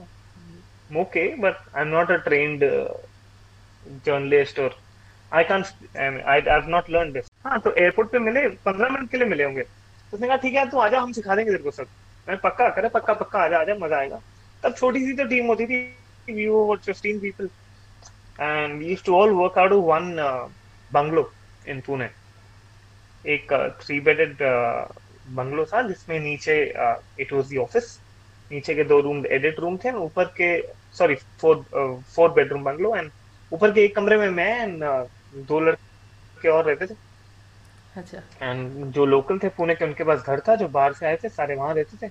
I'm 0.89 0.97
okay 1.05 1.35
but 1.45 1.61
I'm 1.73 1.91
not 1.91 2.11
a 2.11 2.19
trained 2.19 2.63
uh, 2.63 2.87
journalist 4.05 4.59
or 4.59 4.71
I 5.31 5.43
can't 5.43 5.71
I 5.95 6.09
mean, 6.09 6.21
I 6.25 6.37
I've 6.55 6.67
not 6.67 6.89
learned 6.89 7.13
this 7.19 7.29
हाँ 7.45 7.59
तो 7.61 7.73
airport 7.77 8.11
पे 8.11 8.19
मिले 8.19 8.47
पंद्रह 8.65 8.89
मिनट 8.89 9.09
के 9.11 9.17
लिए 9.17 9.27
मिले 9.27 9.43
होंगे 9.43 9.63
तो 9.63 10.17
उसने 10.17 10.27
कहा 10.27 10.37
ठीक 10.43 10.55
है 10.55 10.69
तू 10.69 10.79
आजा 10.87 10.99
हम 11.01 11.11
सिखा 11.19 11.35
देंगे 11.35 11.51
तेरे 11.51 11.63
को 11.63 11.71
सब 11.71 11.87
मैं 12.29 12.37
पक्का 12.43 12.69
करे 12.79 12.89
पक्का 12.95 13.13
पक्का 13.21 13.39
आजा 13.43 13.59
आजा 13.59 13.75
मजा 13.85 13.97
आएगा 13.97 14.19
तब 14.63 14.75
छोटी 14.75 15.05
सी 15.05 15.13
तो 15.17 15.25
टीम 15.35 15.47
होती 15.47 15.65
थी 15.67 15.79
we 16.27 16.49
were 16.49 16.65
what 16.65 16.83
15 16.83 17.19
people 17.21 17.49
and 18.38 18.78
we 18.78 18.86
used 18.86 19.04
to 19.04 19.14
all 19.14 19.32
work 19.34 19.56
out 19.56 19.72
of 19.72 19.82
one 19.82 20.18
uh, 20.18 20.48
bungalow 20.92 21.28
in 21.66 21.82
Pune. 21.82 22.08
एक 23.24 23.52
थ्री 23.80 23.98
बेडेड 24.00 24.36
बंगलो 25.34 25.64
था 25.72 25.82
जिसमें 25.88 26.18
नीचे 26.20 26.54
इट 27.20 27.32
वाज 27.32 27.52
द 27.52 27.58
ऑफ़िस 27.58 27.98
नीचे 28.50 28.74
के 28.74 28.84
दो 28.84 29.00
रूम 29.00 29.24
एडिट 29.26 29.60
रूम 29.60 29.76
थे 29.84 29.92
ऊपर 29.98 30.24
के 30.40 30.48
sorry 30.98 31.14
four 31.40 31.64
four 32.14 32.32
bedroom 32.32 32.64
bungalow 32.64 32.94
and 32.96 33.10
ऊपर 33.52 33.72
के 33.72 33.84
एक 33.84 33.94
कमरे 33.96 34.16
में 34.16 34.28
मैं 34.30 34.62
एंड 34.62 34.82
दो 35.48 35.60
लड़के 35.60 36.48
और 36.48 36.64
रहते 36.64 36.86
थे। 36.86 36.94
अच्छा। 37.96 38.18
एंड 38.42 38.92
जो 38.92 39.06
लोकल 39.06 39.38
थे 39.38 39.48
पुणे 39.56 39.74
के 39.74 39.84
उनके 39.84 40.04
पास 40.04 40.26
घर 40.26 40.40
था 40.48 40.56
जो 40.56 40.68
बाहर 40.68 40.92
से 40.92 41.06
आए 41.06 41.16
थे 41.24 41.28
सारे 41.28 41.54
वहाँ 41.56 41.74
रहते 41.74 42.06
थे। 42.06 42.10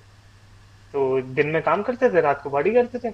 तो 0.92 1.20
दिन 1.36 1.48
में 1.50 1.60
काम 1.62 1.82
करते 1.82 2.08
थे 2.14 2.20
रात 2.20 2.42
को 2.42 2.50
पार्टी 2.50 2.70
करते 2.74 2.98
थे 3.04 3.10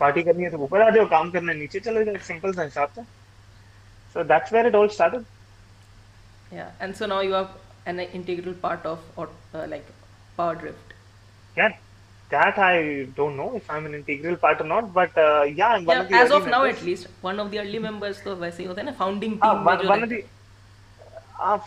पार्टी 0.00 0.22
करनी 0.22 0.44
है 0.44 0.50
तो 0.50 0.58
ऊपर 0.64 0.82
आ 0.82 0.88
जाओ 0.96 1.06
काम 1.10 1.30
करना 1.30 1.52
नीचे 1.60 1.80
चले 1.86 2.04
जाओ 2.04 2.16
सिंपल 2.26 2.52
सा 2.54 2.62
हिसाब 2.62 2.88
था 2.98 3.02
so 4.14 4.24
that's 4.32 4.52
where 4.52 4.66
it 4.66 4.74
all 4.82 4.88
started 4.98 5.24
yeah 6.54 6.82
and 6.84 6.96
so 6.96 7.06
now 7.10 7.18
you 7.24 7.34
are 7.36 7.46
an 7.90 8.00
integral 8.16 8.54
part 8.64 8.82
of 8.88 9.04
or 9.20 9.24
uh, 9.28 9.62
like 9.68 9.86
power 10.40 10.56
drift 10.62 10.90
Yeah, 11.56 11.76
that 12.30 12.58
I 12.64 12.74
don't 13.16 13.38
know 13.38 13.46
if 13.60 13.70
I'm 13.76 13.86
an 13.90 13.94
integral 13.94 14.36
part 14.42 14.60
or 14.60 14.66
not, 14.72 14.90
but 14.98 15.16
uh, 15.22 15.44
yeah, 15.60 15.70
I'm 15.76 15.86
one 15.86 15.96
yeah 15.96 16.02
of 16.02 16.10
the 16.10 16.18
as 16.18 16.34
of 16.38 16.46
now 16.46 16.58
members. 16.58 16.76
at 16.76 16.84
least 16.90 17.08
one 17.28 17.40
of 17.44 17.50
the 17.54 17.60
early 17.62 17.80
members 17.86 18.20
तो 18.24 18.34
वैसे 18.42 18.62
ही 18.62 18.68
होते 18.68 18.80
हैं 18.80 18.86
ना 18.86 18.94
founding 19.00 19.38
हाँ, 19.44 19.54
team 19.54 19.64
one, 19.70 19.86
one 19.92 20.04
of 20.08 20.12
the 20.14 20.20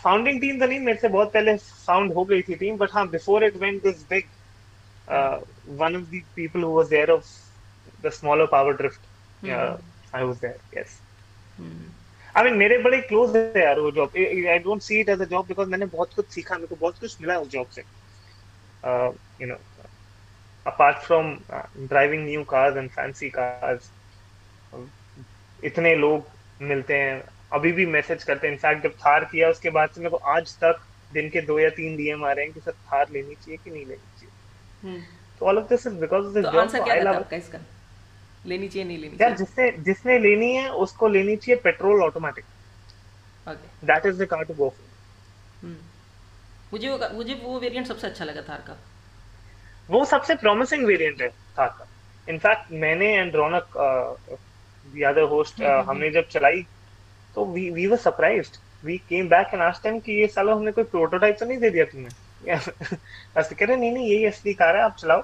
founding 0.04 0.40
team 0.42 0.60
तो 0.60 0.66
नहीं 0.66 0.80
मेरे 0.80 1.00
से 1.00 1.08
बहुत 1.18 1.34
पहले 1.34 1.56
फाउंड 1.88 2.14
हो 2.14 2.26
गई 2.26 2.42
थी 2.50 2.56
टीम 2.56 2.78
बट 2.78 2.94
हाँ 2.94 3.08
before 3.10 3.44
it 3.46 3.58
went 3.62 3.82
this 3.84 4.04
big 4.10 4.30
one 5.08 5.96
of 5.96 6.04
the 6.04 6.22
people 6.36 6.64
who 6.64 6.72
was 6.76 6.90
there 6.90 7.12
of 7.12 7.26
the 8.02 8.10
smaller 8.20 8.46
power 8.52 8.74
drift 8.78 9.08
I 10.16 10.24
was 10.24 10.38
there 10.38 10.80
yes 10.80 11.02
hmm, 11.60 11.92
I 12.38 12.44
mean 12.44 12.58
मेरे 12.58 12.78
बड़े 12.84 13.02
क्लोज 13.02 13.36
है 13.36 13.64
यार 13.64 13.80
वो 13.80 13.92
job 13.92 14.18
I 14.18 14.58
don't 14.60 14.82
see 14.82 15.00
it 15.00 15.10
as 15.10 15.22
a 15.22 15.26
job 15.26 15.48
because 15.48 15.70
मैंने 15.70 15.86
बहुत 15.98 16.14
कुछ 16.16 16.34
सीखा 16.34 16.56
मेरे 16.56 16.68
को 16.68 16.76
बहुत 16.76 17.00
कुछ 17.00 17.22
मिला 17.22 17.38
उस 17.40 17.48
जॉब 17.50 17.68
से। 17.76 17.84
You 19.42 19.48
know 19.48 19.58
apart 20.66 21.02
from 21.02 21.28
uh, 21.50 21.64
driving 21.90 22.26
new 22.26 22.44
cars 22.52 22.78
and 22.82 22.92
fancy 22.94 23.28
cars 23.36 23.90
इतने 25.64 25.96
लोग 25.96 26.28
मिलते 26.62 26.98
हैं। 26.98 27.22
अभी 27.54 27.72
भी 27.72 27.86
मैसेज 27.86 28.24
करते 28.24 28.48
हैं। 28.48 28.54
इनफैक्ट 28.54 28.84
जब 28.84 28.94
थार 29.06 29.26
किया 29.26 29.50
उसके 29.50 29.70
बाद 29.78 29.90
से 29.90 30.02
मेरे 30.02 30.10
को 30.12 30.18
आज 30.34 30.56
तक 30.64 30.80
दिन 31.12 31.30
के 31.30 31.42
दो 31.42 31.60
या 31.60 31.70
तीन 31.78 31.96
डीएम 31.98 32.26
आ 32.26 32.32
रहे 32.32 32.46
हैं 32.46 32.54
कि 32.54 32.60
सर 32.60 32.72
थार 32.72 33.10
लेनी 33.12 33.36
चाहिए 33.36 33.58
कि 33.58 33.72
नहीं 33.72 33.86
लेनी। 33.86 34.08
तो 35.42 35.46
all 35.46 35.58
of 35.58 35.68
this 35.70 35.88
is 35.88 35.94
because 35.96 36.26
of 36.26 36.34
this 36.34 36.44
job 36.44 36.58
answer 36.58 36.84
क्या 36.84 36.94
आई 36.94 37.02
लव 37.02 37.16
आपका 37.16 37.36
इसका? 37.36 37.60
लेनी 38.46 38.68
चाहिए 38.68 38.88
नहीं 38.88 38.98
लेनी 38.98 39.18
यार 39.22 39.36
जिसने 39.38 39.72
जिसने 39.84 40.18
लेनी 40.20 40.52
है 40.56 40.70
उसको 40.80 41.08
लेनी 41.08 41.36
चाहिए 41.36 41.62
petrol 41.62 42.04
automatic 42.04 42.46
okay 43.48 43.88
that 43.88 44.06
is 44.06 44.24
the 44.24 44.28
car 44.28 44.44
to 44.44 44.54
go 44.54 44.74
hmm. 45.64 45.76
मुझे 46.74 46.90
वो 46.90 47.10
मुझे 47.14 47.34
वो 47.34 47.60
वेरिएंट 47.60 47.88
सबसे 47.88 48.08
अच्छा 48.08 48.26
लगा 48.26 48.42
थार 48.42 48.64
का 48.68 48.78
वो 49.90 50.04
सबसे 50.06 50.36
प्रॉमिसिंग 50.36 50.86
वेरिएंट 50.86 51.22
है 51.22 51.30
थार 51.58 51.68
का 51.80 51.88
इनफैक्ट 52.28 52.72
मैंने 52.72 53.14
and 53.16 53.36
Raunak 53.36 53.78
the 53.78 55.04
other 55.04 55.22
host 55.30 55.62
हमने 55.62 56.10
जब 56.10 56.28
चलाई 56.28 56.62
तो 57.36 57.46
we 57.46 57.70
we 57.70 57.88
were 57.88 57.98
surprised 57.98 58.58
we 58.84 58.98
came 59.10 59.30
back 59.30 59.54
and 59.54 59.62
asked 59.62 59.84
them 59.84 60.00
कि 60.00 60.12
ये 60.12 60.28
सालो 60.28 60.56
हमने 60.56 60.72
कोई 60.72 60.84
प्रोटोटाइप 60.94 61.38
तो 61.40 61.46
नहीं 61.46 61.58
दे 61.58 61.70
दिया 61.70 61.86
तुमने? 61.86 62.10
रहे 62.48 63.76
नहीं 63.76 63.92
नहीं 63.92 64.10
यही 64.10 64.26
असली 64.26 64.54
कार 64.54 64.76
है 64.76 64.82
आप 64.82 64.96
चलाओ। 65.00 65.24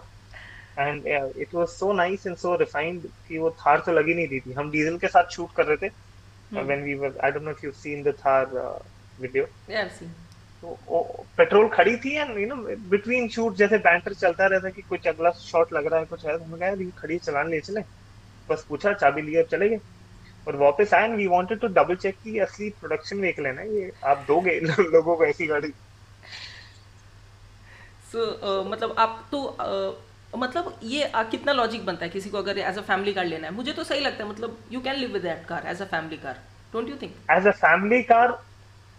And 0.79 1.07
it 1.07 1.53
was 1.55 1.67
so 1.67 1.91
nice 1.93 2.27
and 2.27 2.35
so 2.37 2.55
refined 2.55 3.07
कि 3.27 3.37
वो 3.37 3.49
थार 3.49 3.79
तो 3.85 3.91
लगी 3.91 4.13
नहीं 4.13 4.27
रही 4.27 4.39
थी। 4.39 4.53
हम 4.53 4.71
डीजल 4.71 4.97
के 4.97 5.07
साथ 5.07 5.31
शूट 5.31 5.53
कर 5.55 5.65
रहे 5.65 5.77
थे 5.77 5.91
when 6.53 6.81
we 6.85 6.93
were 7.01 7.13
I 7.25 7.29
don't 7.31 7.45
know 7.47 7.51
if 7.51 7.61
you've 7.63 7.77
seen 7.81 8.01
the 8.03 8.13
Thar 8.13 8.43
uh, 8.61 8.79
video 9.19 9.43
Yeah, 9.69 9.91
तो 10.61 11.25
पेट्रोल 11.37 11.67
खड़ी 11.67 11.95
थी 11.97 12.15
and 12.15 12.37
you 12.37 12.47
know 12.47 12.55
between 12.89 13.27
shoot 13.29 13.55
जैसे 13.55 13.77
बैंटर 13.77 14.13
चलता 14.13 14.45
रहता 14.45 14.69
कि 14.69 14.81
कुछ 14.81 15.07
अगला 15.07 15.29
शॉट 15.31 15.73
लग 15.73 15.87
रहा 15.87 15.99
है 15.99 16.05
कुछ 16.05 16.25
है 16.25 16.37
तो 16.37 16.43
हमने 16.43 16.57
कहा 16.57 16.67
यार 16.67 16.81
ये 16.81 16.91
खड़ी 16.97 17.17
चलान 17.17 17.49
ले 17.49 17.59
चले। 17.59 17.81
बस 18.49 18.65
पूछा 18.69 18.93
चाबी 18.93 19.21
लिए 19.21 19.41
और 19.41 19.47
चले 19.51 19.69
गए? 19.69 19.79
और 20.47 20.55
वापस 20.55 20.93
आए 20.93 21.07
we 21.07 21.27
wanted 21.27 21.59
to 21.59 21.67
double 21.67 21.95
check 21.95 22.15
कि 22.23 22.37
असली 22.39 22.69
प्रोडक्शन 22.79 23.19
व्हीकल 23.19 23.45
है 23.45 23.53
ना 23.55 23.61
ये 23.61 23.91
आप 24.05 24.25
दोगे 24.27 24.59
लोगों 24.79 25.15
को 25.15 25.25
ऐसी 25.25 25.47
गाड़ी? 25.47 25.73
मतलब 28.15 28.95
आप 28.97 29.27
तो 29.31 29.41
मतलब 30.37 30.79
ये 30.83 31.11
कितना 31.31 31.53
लॉजिक 31.53 31.85
बनता 31.85 32.05
है 32.05 32.11
किसी 32.11 32.29
को 32.29 32.37
अगर 32.37 32.57
एज 32.57 32.77
अ 32.77 32.81
फैमिली 32.81 33.13
कार 33.13 33.25
लेना 33.25 33.47
है? 33.47 33.53
मुझे 33.53 33.73
तो 33.73 33.83
सही 33.83 33.99
लगता 33.99 34.23
है 34.23 34.29
मतलब 34.29 34.57
you 34.71 34.81
can 34.81 34.95
live 34.95 35.13
with 35.13 35.21
that 35.21 35.45
car 35.47 35.67
as 35.67 35.81
a 35.81 35.85
family 35.85 36.17
car 36.17 36.39
don't 36.73 36.89
you 36.89 36.95
think 37.01 37.15
as 37.31 37.47
a 37.47 37.51
family 37.51 38.01
car 38.03 38.37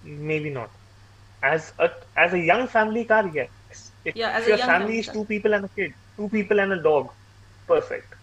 maybe 0.40 0.50
not 0.50 1.44
as 1.44 1.72
a 1.80 1.84
as 2.18 2.34
a 2.34 2.38
young 2.44 2.66
family 2.68 3.04
car 3.04 3.30
yes 3.36 3.92
yeah 4.16 4.36
as 4.38 4.50
a 4.50 4.54
young 4.54 4.70
family 4.70 4.98
is 4.98 5.12
two 5.12 5.24
people 5.24 5.54
and 5.54 5.64
a 5.64 5.68
kid 5.76 5.94
two 6.16 6.28
people 6.28 6.60
and 6.60 6.72
a 6.72 6.82
dog 6.82 7.14
perfect 7.68 8.14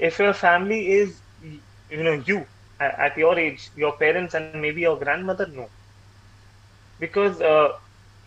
if 0.00 0.22
your 0.22 0.32
family 0.32 0.80
is 1.00 1.20
you 1.90 2.02
know 2.02 2.12
you 2.28 2.38
at 2.80 3.18
your 3.18 3.38
age 3.40 3.70
your 3.78 3.96
parents 4.00 4.34
and 4.34 4.54
maybe 4.72 4.82
your 4.84 4.98
grandmother 4.98 5.48
no 5.48 5.70
because 7.00 7.42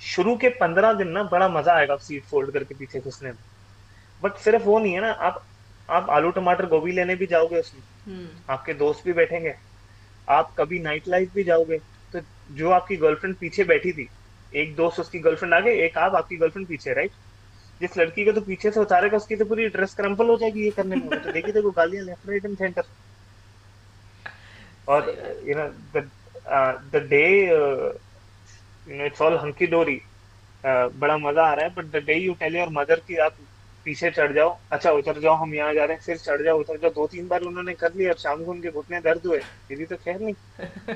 शुरू 0.02 0.36
के 0.38 0.50
पंद्रह 0.60 0.94
दिन 0.94 1.08
ना 1.10 1.24
बड़ा 1.32 1.48
मज़ा 1.50 1.74
आएगा 1.74 1.96
seat 2.00 2.24
fold 2.26 2.52
करके 2.52 2.76
पीछे 2.76 3.00
घुसने 3.00 3.30
में। 3.30 3.38
बट 4.22 4.38
सिर्फ़ 4.40 4.64
वो 4.64 4.78
नहीं 4.80 4.94
है 4.94 5.02
ना 5.02 5.12
आप 5.12 5.44
आप 5.90 6.10
आलू 6.10 6.30
टमाटर 6.32 6.66
गोभी 6.68 6.92
लेने 6.92 7.16
भी 7.16 7.26
जाओगे 7.28 7.60
उसमें। 7.60 7.82
Hmm. 8.04 8.50
आपके 8.50 8.74
दोस्त 8.74 9.06
भी 9.06 9.14
बैठेंगे। 9.14 9.54
आप 10.28 10.54
कभी 10.58 10.80
नाइट 10.80 11.08
लाइफ 11.08 11.34
भी 11.34 11.44
जाओगे। 11.44 11.78
तो 12.14 12.20
जो 12.52 12.70
आपकी 12.72 12.96
गर्लफ्रेंड 12.98 13.36
पीछे 13.38 13.64
बैठी 13.64 13.92
थी 13.94 14.08
एक 14.54 14.76
दोस्त 14.76 15.00
उसकी 15.00 15.20
गर्लफ्रेंड 15.20 15.54
आगे 15.54 15.72
एक 15.86 15.98
आप 15.98 16.16
आपकी 16.16 16.38
गर्लफ्रेंड 16.38 16.68
पीछे 16.68 16.94
राइट 16.94 17.12
जिस 17.82 17.98
लड़की 17.98 18.26
को 18.26 18.32
तो 18.32 18.42
पीछे 18.42 18.72
से 18.72 18.80
उतारेगा 18.80 19.18
उसकी 19.18 19.36
तो 19.36 19.46
पूरी 19.46 19.68
ड्रेस 19.70 19.94
क्रम्पल 19.96 20.30
हो 20.30 20.38
जाएगी 20.38 20.64
ये 20.64 20.72
करने 20.72 20.96
में। 20.96 21.10
तो 21.22 21.32
देखिए 21.32 21.54
देखो 21.54 21.72
गालियाँ 21.72 22.06
लेफ़्ट 22.06 22.30
राइट 22.30 22.46
एंड 22.46 22.58
सेंटर 22.58 22.84
और 24.88 25.10
you 25.46 25.56
know 25.56 25.68
the 25.96 26.10
the 26.94 27.04
you 28.88 28.98
know 28.98 29.06
it's 29.06 29.22
all 29.22 29.38
hunky 29.44 29.68
dory 29.68 30.02
बड़ा 30.66 31.18
मज़ा 31.18 31.44
आ 31.44 31.54
रहा 31.54 31.66
है 31.66 31.74
but 31.76 31.86
the 31.92 32.04
day 32.06 32.16
you 32.16 32.34
tell 32.40 32.56
your 32.58 32.70
mother 32.80 33.00
कि 33.08 33.16
आप 33.28 33.38
पीछे 33.86 34.12
चढ़ 34.12 34.32
जाओ 34.34 34.58
अच्छा 34.72 34.92
उतर 34.92 35.20
जाओ 35.20 35.36
हम 35.36 35.54
यहाँ 35.56 35.74
जा 35.74 35.86
रहे 35.86 35.96
हैं 35.98 36.04
फिर 36.04 36.18
चढ़ 36.18 36.42
जाओ 36.44 36.60
उतर 36.60 36.78
जाओ 36.82 36.92
दो 36.96 37.08
तीन 37.14 37.28
बार 37.28 37.42
उन्होंने 37.52 37.74
कर 37.74 37.94
लिया 37.94 38.12
और 38.12 38.18
शाम 38.20 38.44
को 38.46 38.52
उनके 38.52 38.72
घुटने 38.72 39.00
दर्द 39.02 39.26
हुए 39.28 39.40
मेरी 39.72 39.86
तो 39.86 39.96
खैर 40.06 40.20
नहीं 40.20 40.96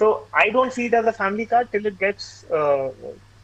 so 0.00 0.06
I 0.32 0.48
don't 0.50 0.72
see 0.72 0.86
it 0.86 0.94
as 0.94 1.06
a 1.06 1.12
family 1.12 1.44
car 1.46 1.64
till 1.72 1.86
it 1.86 1.98
gets 1.98 2.28
uh, 2.50 2.90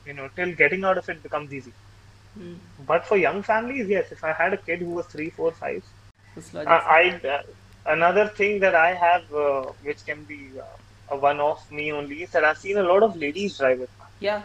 you 0.06 0.14
know 0.14 0.28
till 0.36 0.54
getting 0.60 0.84
out 0.84 0.98
of 0.98 1.08
it 1.08 1.22
becomes 1.22 1.52
easy 1.60 1.74
Hmm. 2.36 2.56
but 2.88 3.06
for 3.06 3.16
young 3.16 3.38
families 3.42 3.88
yes 3.88 4.10
if 4.12 4.20
I 4.22 4.32
had 4.32 4.52
a 4.52 4.58
kid 4.64 4.82
who 4.86 4.90
was 4.96 5.06
three 5.12 5.28
four 5.38 5.50
five 5.60 5.82
उस 6.38 6.50
uh, 6.50 6.58
logic 6.58 6.90
I 6.96 7.28
uh, 7.28 7.42
another 7.86 8.26
thing 8.40 8.60
that 8.64 8.74
I 8.74 8.90
have 9.04 9.32
uh, 9.44 9.62
which 9.86 10.04
can 10.10 10.20
be 10.24 10.38
uh, 10.56 10.66
a 10.66 10.77
one 11.16 11.40
off 11.40 11.70
me 11.70 11.92
only 11.92 12.22
is 12.22 12.30
that 12.30 12.44
I've 12.44 12.58
seen 12.58 12.78
a 12.78 12.82
lot 12.82 13.02
of 13.02 13.16
ladies 13.16 13.56
drive 13.58 13.80
it 13.80 13.90
या 14.22 14.42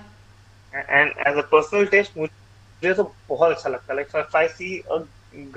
and 0.99 1.11
as 1.31 1.37
a 1.37 1.43
personal 1.43 1.87
taste 1.87 2.17
मुझे 2.17 2.93
तो 2.93 3.03
बहुत 3.29 3.55
अच्छा 3.55 3.69
लगता 3.69 3.93
है 3.93 3.99
like 3.99 4.15
if 4.21 4.35
I 4.35 4.47
see 4.47 4.71
a 4.97 4.99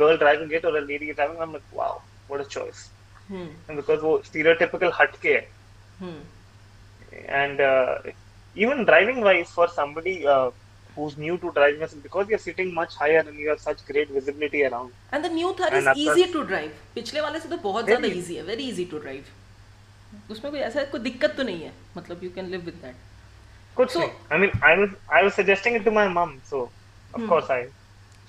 girl 0.01 0.17
driving 0.25 0.53
it 0.59 0.65
or 0.65 0.77
a 0.77 0.85
lady 0.91 1.13
driving 1.13 1.41
I'm 1.47 1.53
like 1.53 1.73
wow 1.81 1.95
what 2.29 2.41
a 2.41 2.49
choice 2.59 2.85
Hmm. 3.31 3.47
and 3.69 3.77
because 3.83 4.03
वो 4.03 4.11
stereotypical 4.27 4.93
हटके 5.01 5.33
है 5.35 5.47
Hmm. 6.03 6.19
and 7.41 7.61
uh, 7.61 7.95
even 8.57 8.85
driving 8.85 9.21
wise 9.21 9.51
for 9.51 9.67
somebody 9.69 10.15
uh, 10.35 10.51
who's 10.97 11.17
new 11.17 11.37
to 11.39 11.51
driving 11.57 11.89
because 12.03 12.29
you're 12.29 12.43
sitting 12.45 12.73
much 12.75 12.95
higher 12.95 13.23
and 13.27 13.39
you 13.45 13.49
have 13.49 13.61
such 13.61 13.83
great 13.91 14.13
visibility 14.19 14.63
around 14.69 14.93
and 15.15 15.25
the 15.27 15.33
new 15.33 15.53
Thar 15.61 15.69
And 15.69 15.79
is 15.79 15.89
आपका- 15.89 16.13
easy 16.17 16.33
to 16.33 16.43
drive 16.53 16.73
पिछले 16.95 17.21
वाले 17.21 17.41
से 17.41 17.49
तो 17.49 17.57
बहुत 17.69 17.85
ज़्यादा 17.85 18.07
Very. 18.09 18.19
Easy 18.19 18.35
है 18.37 18.43
very 18.53 18.69
easy 18.69 18.85
to 18.93 18.99
drive 18.99 19.25
उसमें 20.31 20.51
कोई 20.53 20.61
ऐसा 20.61 20.85
कोई 20.93 21.01
दिक्कत 21.01 21.35
तो 21.37 21.43
नहीं 21.43 21.63
है 21.63 21.73
मतलब 21.97 22.25
you 22.25 22.31
can 22.35 22.47
live 22.51 22.61
with 22.65 22.75
that 22.83 22.97
कुछ 23.77 23.93
So- 23.93 24.11
I 24.33 24.75
was 24.81 24.93
I 25.17 25.23
was 25.27 25.35
suggesting 25.39 25.75
it 25.79 25.85
to 25.89 25.93
my 25.97 26.05
mom 26.19 26.31
so 26.51 26.61
of 27.15 27.21
Hmm. 27.21 27.29
course 27.33 27.51
I 27.57 27.63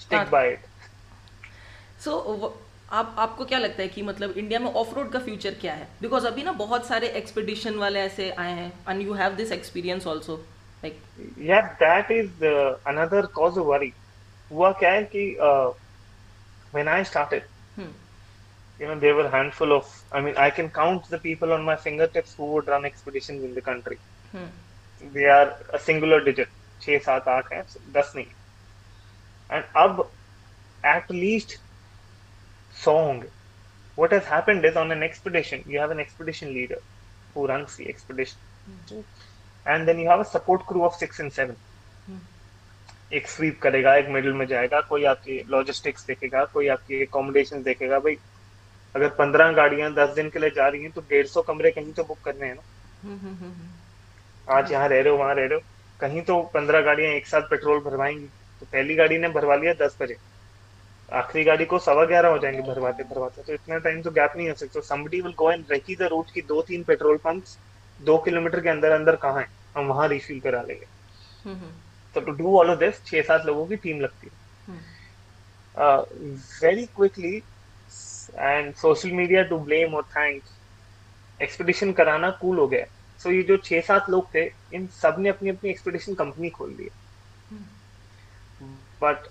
stick 0.05 0.19
Ah. 0.19 0.31
by 0.33 0.41
it. 0.53 0.65
So 2.03 2.55
आप 2.97 3.15
आपको 3.19 3.45
क्या 3.45 3.57
लगता 3.59 3.81
है 3.81 3.87
कि 3.93 4.01
मतलब 4.09 4.37
इंडिया 4.37 4.59
में 4.59 4.71
ऑफ़ 4.81 4.93
रोड 4.95 5.11
का 5.11 5.19
फ्यूचर 5.19 5.53
क्या 5.61 5.73
है? 5.73 5.87
बिकॉज़ 6.01 6.27
अभी 6.27 6.43
ना 6.43 6.51
बहुत 6.59 6.85
सारे 6.87 7.07
एक्सपीडिशन 7.21 7.75
वाले 7.77 7.99
ऐसे 7.99 8.29
आए 8.43 8.51
हैं 8.59 8.71
and 8.89 9.01
you 9.01 9.13
have 9.13 9.33
this 9.35 9.51
experience 9.51 10.07
also 10.07 10.35
like 10.83 11.01
yeah 11.49 11.63
that 11.81 12.11
is 12.17 12.45
uh, 12.51 12.93
another 12.93 13.21
cause 13.39 13.57
of 13.63 13.67
worry. 13.71 13.91
हुआ 14.51 14.71
क्या 14.83 14.91
है 14.91 15.03
कि 15.15 15.25
when 16.73 16.87
I 16.93 17.01
started 17.11 17.43
you 18.80 18.86
know 18.88 18.98
there 18.98 19.14
were 19.14 19.26
a 19.26 19.30
handful 19.30 19.72
of 19.72 19.90
I 20.12 20.20
mean 20.20 20.36
I 20.36 20.50
can 20.50 20.68
count 20.70 21.08
the 21.08 21.18
people 21.18 21.52
on 21.52 21.62
my 21.64 21.76
fingertips 21.76 22.34
who 22.34 22.46
would 22.52 22.66
run 22.66 22.84
expeditions 22.84 23.44
in 23.44 23.54
the 23.54 23.60
country 23.60 23.98
they 25.12 25.26
are 25.26 25.48
a 25.72 25.78
singular 25.78 26.20
digit 26.30 26.58
छः 26.84 26.98
सात 26.98 27.28
आठ 27.28 27.52
हैं 27.52 27.62
दस 27.92 28.12
नहीं 28.16 28.26
and 29.50 29.64
अब 29.82 30.00
at 30.94 31.12
least 31.16 31.56
सौ 32.84 32.96
होंगे 33.04 33.28
what 33.98 34.12
has 34.16 34.24
happened 34.24 34.64
is 34.64 34.76
on 34.82 34.92
an 34.92 35.02
expedition 35.08 35.62
you 35.72 35.78
have 35.80 35.92
an 35.96 36.00
expedition 36.04 36.52
leader 36.54 36.80
who 37.34 37.46
runs 37.46 37.76
the 37.76 37.88
expedition 37.92 39.04
and 39.66 39.88
then 39.88 40.00
you 40.02 40.08
have 40.08 40.24
a 40.24 40.28
support 40.32 40.66
crew 40.70 40.84
of 40.88 40.98
six 41.02 41.22
and 41.24 41.38
seven 41.38 41.60
एक 43.12 43.28
स्वीप 43.28 43.58
करेगा 43.62 43.94
एक 43.96 44.08
middle 44.08 44.32
में 44.32 44.46
जाएगा 44.46 44.80
कोई 44.90 45.04
आपकी 45.04 45.38
logistics 45.50 46.06
देखेगा 46.06 46.44
कोई 46.52 46.68
आपकी 46.74 47.00
एकोमोडेशन 47.02 47.62
देखेगा 47.62 47.98
भाई 48.06 48.16
अगर 48.95 49.09
पंद्रह 49.17 49.51
गाड़ियाँ 49.53 49.93
दस 49.93 50.09
दिन 50.15 50.29
के 50.29 50.39
लिए 50.39 50.49
जा 50.51 50.67
रही 50.67 50.81
हैं 50.83 50.91
तो 50.91 51.01
डेढ़ 51.09 51.25
सौ 51.27 51.41
कमरे 51.41 51.71
कहीं 51.71 51.93
तो 51.93 52.03
बुक 52.03 52.19
करने 52.25 52.47
हैं 52.47 52.55
ना। 52.55 52.61
आज 54.47 54.71
यहाँ 54.71 54.87
रह 54.89 55.01
रहे 55.01 55.11
हो 55.11 55.17
वहाँ 55.17 55.33
रह 55.35 55.45
रहे 55.45 55.55
हो। 55.55 55.61
कहीं 55.99 56.21
तो 56.23 56.41
पंद्रह 56.53 56.81
गाड़ियाँ 56.81 57.11
एक 57.13 57.27
साथ 57.27 57.49
पेट्रोल 57.49 57.79
भरवाएँगी। 57.83 58.27
तो 58.61 58.65
पहली 58.65 58.95
गाड़ी 58.95 59.17
ने 59.17 59.29
भरवा 59.29 59.55
लिया 59.55 59.73
दस 59.81 59.97
बजे। 60.01 60.17
आखिरी 61.09 61.43
गाड़ी 61.43 61.65
को 61.65 61.79
सवा 61.79 62.03
ग्यारह 62.05 62.29
हो 62.29 62.37
जाएँगे 62.37 62.61
भरवाते 62.63 63.03
भरवाते। 63.03 63.43
तो 63.43 63.53
इतना 63.53 63.77
टाइम 63.77 64.01
तो 64.01 64.11
गैप 64.11 64.33
नहीं 64.37 64.49
हो 64.49 64.55
सकता। 64.55 64.81
Somebody 64.85 65.21
will 65.21 65.33
go 65.37 65.51
and 65.51 65.65
recce 65.71 65.95
the 65.95 66.09
route 66.11 66.31
की 66.31 66.41
दो 66.43 66.61
तीन 66.61 66.83
पेट्रोल 66.83 67.17
पंप्स 67.23 67.57
दो 67.99 68.17
किलोमीटर 68.17 68.61
के 68.61 68.69
अंदर 68.69 68.91
अंदर 68.91 69.15
कहाँ 69.15 69.41
है? 69.41 69.47
हम 69.75 69.85
वहाँ 69.87 70.07
रिफिल 70.07 70.39
करा 70.39 70.61
लेंगे। 70.61 70.85
तो 72.15 72.21
to 72.21 72.31
do 72.33 72.57
all 72.59 72.69
of 72.71 72.79
this 72.79 73.03
छह 73.05 73.21
सात 73.21 73.45
लोगों 73.45 73.65
की 73.67 73.75
टीम 73.77 73.99
लगती 74.01 74.27
है। 74.27 74.35
Very 76.61 76.85
quickly 76.87 77.41
and 78.35 78.73
social 78.75 79.11
media 79.13 79.43
to 79.49 79.57
blame 79.59 79.95
और 79.95 80.03
थैंक्स 80.15 80.55
एक्सपीडिशन 81.39 81.91
कराना 81.93 82.29
कूल 82.31 82.49
cool 82.49 82.59
हो 82.59 82.67
गया. 82.67 82.85
सो 83.19 83.29
so 83.29 83.35
ये 83.35 83.41
जो 83.43 83.57
छह 83.57 83.81
सात 83.81 84.09
लोग 84.09 84.33
थे 84.33 84.45
इन 84.73 84.87
सबने 85.01 85.29
अपनी 85.29 85.49
अपनी 85.49 85.69
एक्सपीडिशन 85.69 86.13
कंपनी 86.15 86.49
खोल 86.49 86.71
ली. 86.79 86.89
But 89.01 89.27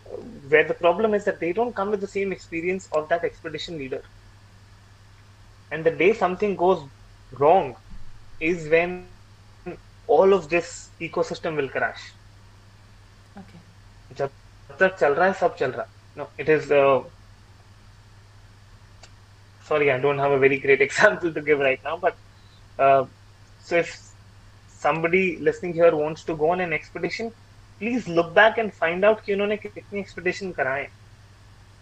where 0.51 0.69
the 0.69 0.77
problem 0.79 1.15
is 1.15 1.25
that 1.25 1.39
they 1.41 1.53
come 1.77 1.89
with 1.91 2.01
the 2.01 2.09
same 2.09 2.33
experience 2.33 2.89
of 2.97 3.09
that 3.09 3.25
expedition 3.25 3.75
leader 3.79 4.03
and 5.73 5.85
the 5.85 5.93
day 5.99 6.13
something 6.21 6.57
goes 6.57 6.89
wrong 7.41 7.75
is 8.43 8.69
when 8.71 9.07
all 10.09 10.35
of 10.35 10.47
this 10.49 10.69
ecosystem 11.23 11.55
will 11.57 11.69
crash 11.69 12.13
जब 14.19 14.31
तक 14.71 14.97
चल 14.97 15.15
रहा 15.15 15.27
है 15.27 15.33
सब 15.41 15.57
चल 15.57 15.71
रहा 15.71 15.83
है. 15.83 16.27
It 16.41 16.49
is 16.49 16.73
sorry 19.66 19.92
i 19.92 20.00
don't 20.00 20.20
have 20.20 20.32
a 20.32 20.40
very 20.40 20.58
great 20.60 20.82
example 20.82 21.34
to 21.34 21.42
give 21.42 21.60
right 21.60 21.84
now 21.84 21.98
but 21.98 22.16
uh, 22.80 23.06
so 23.64 23.76
if 23.76 23.90
somebody 24.68 25.38
listening 25.38 25.74
here 25.74 25.96
wants 25.96 26.24
to 26.24 26.36
go 26.36 26.50
on 26.50 26.62
an 26.62 26.74
expedition 26.74 27.32
please 27.80 28.08
look 28.08 28.34
back 28.34 28.58
and 28.58 28.74
find 28.74 29.06
out 29.06 29.24
कि 29.26 29.34
उन्होंने 29.34 29.58
कितनी 29.62 30.00
expedition 30.00 30.54
कराए 30.54 30.88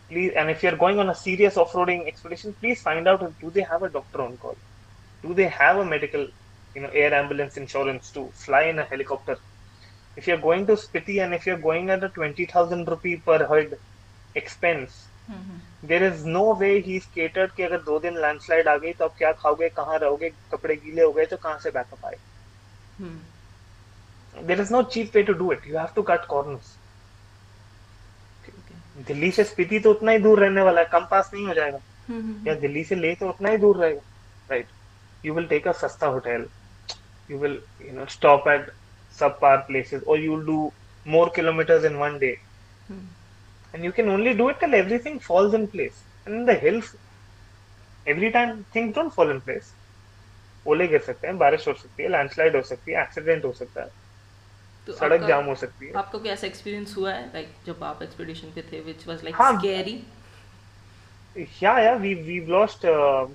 please 0.09 0.34
and 0.41 0.49
if 0.49 0.63
you're 0.63 0.77
going 0.84 0.99
on 0.99 1.09
a 1.09 1.15
serious 1.15 1.57
off-roading 1.57 2.07
expedition 2.07 2.53
please 2.61 2.82
find 2.82 3.07
out 3.07 3.25
do 3.41 3.49
they 3.57 3.65
have 3.71 3.84
a 3.84 3.89
doctor 3.89 4.21
on 4.21 4.38
call 4.38 4.55
do 5.23 5.34
they 5.34 5.47
have 5.47 5.77
a 5.77 5.86
medical 5.86 6.25
you 6.75 6.82
know 6.82 6.89
air 6.93 7.13
ambulance 7.13 7.57
insurance 7.57 8.09
to 8.15 8.23
fly 8.45 8.63
in 8.71 8.80
a 8.80 8.86
helicopter 8.93 9.38
if 10.15 10.27
you're 10.27 10.43
going 10.47 10.65
to 10.65 10.73
Spiti 10.73 11.23
and 11.23 11.34
if 11.34 11.45
you're 11.45 11.63
going 11.67 11.89
at 11.89 12.03
a 12.03 12.09
20,000 12.09 12.88
rupee 12.88 13.17
per 13.17 13.38
head 13.51 13.77
expense 14.36 15.05
there 15.89 16.05
is 16.05 16.24
no 16.26 16.43
way 16.61 16.70
he 16.87 16.99
catered 17.18 17.55
कि 17.57 17.62
अगर 17.62 17.80
दो 17.82 17.99
दिन 18.01 18.18
landslide 18.20 18.68
आ 18.68 18.76
गई 18.76 18.93
तो 18.93 19.05
आप 19.05 19.14
क्या 19.18 19.32
खाओगे 19.41 19.68
कहाँ 19.76 19.99
रहोगे 19.99 20.30
कपड़े 20.53 20.76
गीले 20.76 21.03
हो 21.03 21.12
गए 21.12 21.26
तो 21.26 21.37
कहाँ 21.37 21.59
से 21.62 21.70
बैकअप 21.70 22.05
आए? 22.07 22.16
There 24.45 24.61
is 24.61 24.72
no 24.72 24.82
cheap 24.82 25.16
way 25.16 25.22
to 25.22 25.32
do 25.32 25.53
it 25.53 25.66
you 25.68 25.78
have 25.78 25.89
to 25.97 26.03
cut 26.12 26.24
corners 26.26 26.76
Delhi 29.07 29.30
से 29.32 29.45
स्पीति 29.45 29.78
तो 29.80 29.91
उतना 29.91 30.12
ही 30.12 30.18
दूर 30.18 30.41
रहने 30.41 30.62
वाला 30.62 30.80
है 30.80 30.89
कम 30.93 31.07
पास 31.11 31.30
नहीं 31.35 31.47
हो 31.47 31.55
जाएगा। 31.55 31.78
Mm-hmm. 32.11 32.47
या 32.49 32.55
दिल्ली 32.61 32.85
से 32.85 32.95
ले 32.95 33.14
तो 33.14 33.28
उतना 33.28 33.49
ही 33.51 33.57
दूर 33.59 33.76
रहेगा। 33.76 34.01
Right 34.51 34.66
you 35.24 35.35
will 35.35 35.47
take 35.51 35.66
a 35.66 35.72
sasta 35.72 36.09
hotel. 36.14 36.43
You 37.28 37.39
will 37.43 37.55
you 37.82 37.93
know 37.99 38.07
stop 38.14 38.49
at 38.55 38.66
subpar 39.18 39.66
places 39.68 40.03
or 40.07 40.16
you'll 40.18 40.45
do 40.49 40.57
more 41.07 41.30
kilometers 41.30 41.85
in 41.91 41.99
one 41.99 42.18
day. 42.24 42.32
Hmm. 42.89 43.07
and 43.73 43.84
you 43.84 43.91
can 43.91 44.09
only 44.09 44.34
do 44.34 44.49
it 44.49 44.59
till 44.59 44.73
everything 44.73 45.19
falls 45.19 45.53
in 45.53 45.67
place 45.67 46.03
and 46.25 46.36
in 46.36 46.45
the 46.45 46.55
hills 46.65 46.95
every 48.07 48.32
time 48.32 48.65
things 48.73 48.95
don't 48.95 49.13
fall 49.19 49.30
in 49.30 49.41
place 49.41 49.75
ओले 50.67 50.88
गिर 50.88 50.99
सकते 51.01 51.27
हैं 51.27 51.38
बारिश 51.38 51.67
हो 51.67 51.73
सकती 51.73 52.03
है 52.03 52.09
landslide 52.09 52.55
हो 52.55 52.61
सकती 52.61 52.91
है 52.91 53.01
एक्सीडेंट 53.01 53.45
हो 53.45 53.51
सकता 53.59 53.82
है 53.82 53.89
तो 54.88 54.93
सड़क 54.93 55.13
आपका 55.13 55.27
जाम 55.27 55.45
हो 55.45 55.55
सकती 55.55 55.86
है 55.86 55.93
आपका 55.97 56.19
कोई 56.19 56.30
ऐसा 56.30 56.47
एक्सपीरियंस 56.47 56.95
हुआ 56.97 57.11
है 57.13 57.25
लाइक 57.34 57.53
जब 57.65 57.84
आप 57.84 58.01
एक्सपीडिशन 58.03 58.51
पे 58.55 58.61
थे 58.71 58.82
विच 58.82 59.07
वाज 59.07 59.23
लाइक 59.23 59.36
हाँ 59.36 59.51
scary 59.59 60.01
yeah 61.61 61.80
yeah 61.80 61.97
we 61.97 62.15
we've 62.27 62.49
lost 62.49 62.86
uh, 62.86 63.27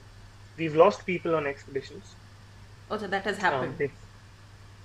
we've 0.58 0.74
lost 0.76 1.04
people 1.06 1.34
on 1.34 1.46
expeditions 1.46 2.14
अच्छा 2.90 3.06
that 3.06 3.26
has 3.26 3.36
um, 3.36 3.42
happened 3.44 3.78
they, 3.78 3.88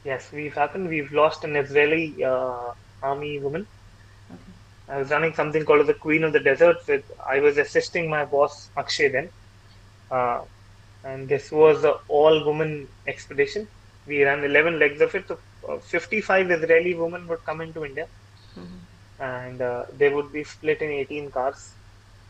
yes 0.05 0.32
we've 0.34 0.57
happened 0.64 0.89
we've 0.89 1.12
lost 1.22 1.47
an 1.49 1.55
Israeli 1.64 2.05
uh, 2.24 2.70
army 3.03 3.34
woman 3.45 3.62
okay 3.62 3.82
I 4.89 4.99
was 4.99 5.11
running 5.11 5.35
something 5.35 5.64
called 5.64 5.87
the 5.87 5.95
Queen 5.95 6.24
of 6.24 6.32
the 6.32 6.41
Desert 6.41 6.76
with 6.89 7.05
I 7.28 7.41
was 7.41 7.59
assisting 7.59 8.09
my 8.11 8.24
boss 8.24 8.70
Akshay 8.76 9.09
then. 9.09 9.30
Uh, 10.11 10.41
and 11.05 11.28
this 11.28 11.51
was 11.53 11.85
an 11.85 11.95
all 12.09 12.45
woman 12.45 12.89
expedition. 13.07 13.68
We 14.07 14.22
ran 14.24 14.45
11 14.45 14.78
legs 14.78 15.01
of 15.01 15.14
it. 15.14 15.26
So 15.28 15.39
uh, 15.68 15.78
55 15.78 16.51
Israeli 16.51 16.95
women 16.95 17.26
would 17.28 17.45
come 17.45 17.61
into 17.61 17.85
India 17.85 18.07
and 19.18 19.61
uh, 19.61 19.85
they 19.93 20.09
would 20.11 20.32
be 20.32 20.45
split 20.45 20.80
in 20.82 20.91
18 20.91 21.30
cars 21.30 21.74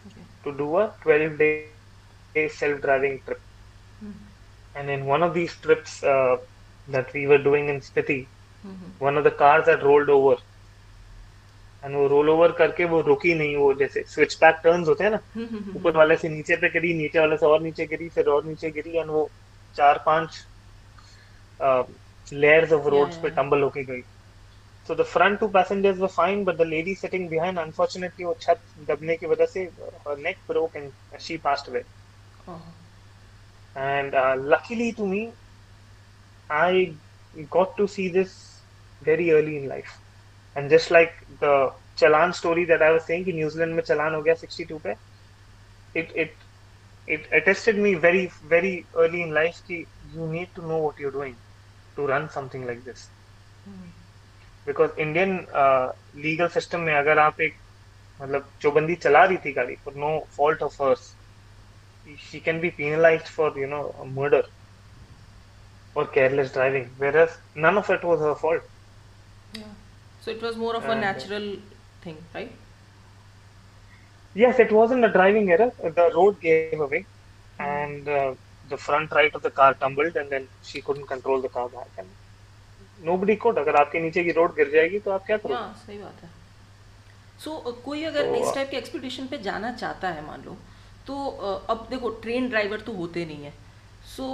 okay 0.06 0.24
to 0.44 0.52
do 0.56 0.76
a 0.78 0.94
12 1.02 1.38
day 1.38 1.58
self 1.58 1.84
driving 2.00 2.42
trip. 2.78 2.80
And 4.74 4.90
in 4.90 5.06
one 5.06 5.22
of 5.22 5.34
these 5.34 5.58
trips 5.60 6.02
uh, 6.02 6.36
that 6.88 7.12
we 7.14 7.26
were 7.26 7.38
doing 7.38 7.68
in 7.68 7.80
Spiti, 7.80 8.30
one 8.98 9.16
of 9.16 9.24
the 9.24 9.30
cars 9.30 9.66
had 9.66 9.82
rolled 9.82 10.08
over. 10.10 10.36
And 11.84 11.96
वो 11.96 12.06
roll 12.08 12.28
over 12.30 12.52
करके 12.58 12.84
वो 12.92 13.00
रुकी 13.08 13.34
नहीं 13.34 13.56
वो 13.56 13.72
जैसे 13.74 14.02
switch 14.08 14.34
back 14.40 14.60
turns 14.64 14.88
होते 14.88 15.04
हैं 15.04 15.10
ना 15.10 15.20
ऊपर 15.76 15.96
वाले 15.96 16.16
से 16.16 16.28
नीचे 16.28 16.56
पे 16.56 16.68
गिरी 16.78 16.94
नीचे 16.94 17.18
वाले 17.18 17.36
से 17.36 17.46
और 17.46 17.60
नीचे 17.62 17.86
गिरी 17.86 18.08
फिर 18.16 18.28
और 18.34 18.44
नीचे 18.44 18.70
गिरी 18.70 18.96
एंड 18.98 19.10
वो 19.10 19.28
चार 19.76 20.02
पाँच 20.06 20.44
लेयर्स 22.32 22.72
ऑफ़ 22.72 22.88
रोड्स 22.96 23.16
पे 23.22 23.30
टंबल 23.30 23.62
होके 23.62 23.84
गई। 23.84 24.00
So 24.86 24.94
the 24.94 25.02
front 25.10 25.38
two 25.40 25.48
passengers 25.48 25.98
were 25.98 26.08
fine 26.14 26.44
but 26.44 26.56
the 26.56 26.66
lady 26.68 26.94
sitting 26.94 27.28
behind 27.28 27.58
unfortunately 27.58 28.24
वो 28.24 28.36
छत 28.40 28.60
दबने 28.88 29.16
की 29.16 29.26
वजह 29.26 29.46
से 29.46 29.68
neck 30.24 30.40
broke 30.48 30.74
and 30.76 30.92
she 31.18 31.36
passed 31.38 31.68
away. 31.68 31.82
And 33.76 34.14
uh, 34.14 34.34
luckily 34.36 34.92
to 34.92 35.06
me 35.06 35.22
I 36.50 36.92
got 37.50 37.76
to 37.78 37.86
see 37.88 38.08
this 38.08 38.34
very 39.02 39.32
early 39.32 39.56
in 39.58 39.68
life. 39.68 39.94
and 40.55 40.69
just 40.69 40.91
like 40.91 41.13
the 41.39 41.71
Chalan 42.01 42.33
story 42.33 42.65
that 42.65 42.81
I 42.81 42.91
was 42.91 43.05
saying 43.05 43.25
कि 43.25 43.33
New Zealand 43.33 43.73
में 43.75 43.81
चलान 43.91 44.15
हो 44.15 44.21
गया 44.23 44.33
62 44.43 44.79
पे 44.87 44.95
it 46.01 46.11
it 46.23 46.35
it 47.15 47.27
attested 47.39 47.77
me 47.85 47.93
very 48.07 48.25
very 48.55 48.73
early 49.05 49.21
in 49.27 49.33
life 49.39 49.59
कि 49.69 49.85
you 50.15 50.27
need 50.35 50.53
to 50.55 50.67
know 50.71 50.79
what 50.85 50.99
you're 50.99 51.17
doing 51.19 51.37
to 51.95 52.07
run 52.13 52.29
something 52.37 52.65
like 52.71 52.83
this 52.85 53.09
because 54.65 54.91
Indian 54.97 55.45
uh, 55.53 55.87
legal 56.13 56.49
system 56.49 56.81
में 56.85 56.93
अगर 56.95 57.19
आप 57.19 57.41
एक 57.41 57.57
मतलब 58.21 58.51
जो 58.61 58.71
बंदी 58.71 58.95
चला 59.05 59.23
रही 59.25 59.37
थी 59.45 59.51
गाड़ी 59.53 59.75
for 59.83 59.93
no 60.05 60.11
fault 60.37 60.61
of 60.69 60.75
hers 60.81 61.05
she 62.17 62.39
can 62.41 62.59
be 62.61 62.71
penalized 62.71 63.27
for 63.27 63.51
you 63.57 63.67
know 63.67 63.83
murder 64.19 64.43
or 65.93 66.07
careless 66.07 66.51
driving 66.51 66.93
whereas 66.97 67.37
none 67.55 67.77
of 67.77 67.89
it 67.89 68.03
was 68.03 68.19
her 68.21 68.35
fault 68.35 68.61
Yeah. 68.61 68.72
So 70.24 70.30
it 70.30 70.40
was 70.40 70.56
more 70.56 70.74
of 70.74 70.84
a 70.84 70.90
and 70.90 71.04
uh, 71.04 71.12
natural 71.12 71.56
thing, 72.02 72.16
right? 72.34 72.52
Yes, 74.34 74.58
it 74.58 74.72
wasn't 74.72 75.04
a 75.04 75.08
driving 75.16 75.50
error. 75.50 75.70
The 75.82 76.10
road 76.14 76.40
gave 76.40 76.80
away, 76.80 77.04
and 77.58 78.08
uh, 78.08 78.34
the 78.68 78.78
front 78.78 79.12
right 79.12 79.34
of 79.34 79.42
the 79.42 79.50
car 79.50 79.74
tumbled, 79.74 80.16
and 80.16 80.30
then 80.30 80.48
she 80.62 80.80
couldn't 80.80 81.06
control 81.06 81.42
the 81.42 81.50
car 81.50 81.68
back. 81.68 81.90
And 81.98 82.08
nobody 83.02 83.36
could. 83.36 83.58
अगर 83.58 83.76
आपके 83.76 84.00
नीचे 84.00 84.24
की 84.24 84.32
road 84.40 84.54
गिर 84.56 84.70
जाएगी 84.70 84.98
तो 85.04 85.10
आप 85.10 85.26
क्या 85.26 85.36
करोगे? 85.36 85.54
हाँ 85.54 85.82
सही 85.86 85.98
बात 85.98 86.22
है 86.22 86.30
सो 87.44 87.60
कोई 87.84 88.02
अगर 88.04 88.32
तो 88.32 88.34
इस 88.34 88.54
टाइप 88.54 88.70
के 88.70 88.76
एक्सपीडिशन 88.76 89.26
पे 89.26 89.38
जाना 89.42 89.72
चाहता 89.72 90.08
है 90.08 90.26
मान 90.26 90.42
लो 90.44 90.56
तो 91.06 91.14
uh, 91.14 91.70
अब 91.70 91.86
देखो 91.90 92.10
ट्रेन 92.24 92.48
ड्राइवर 92.48 92.80
तो 92.80 92.92
होते 92.92 93.24
नहीं 93.26 93.44
है 93.44 93.52
सो 94.16 94.26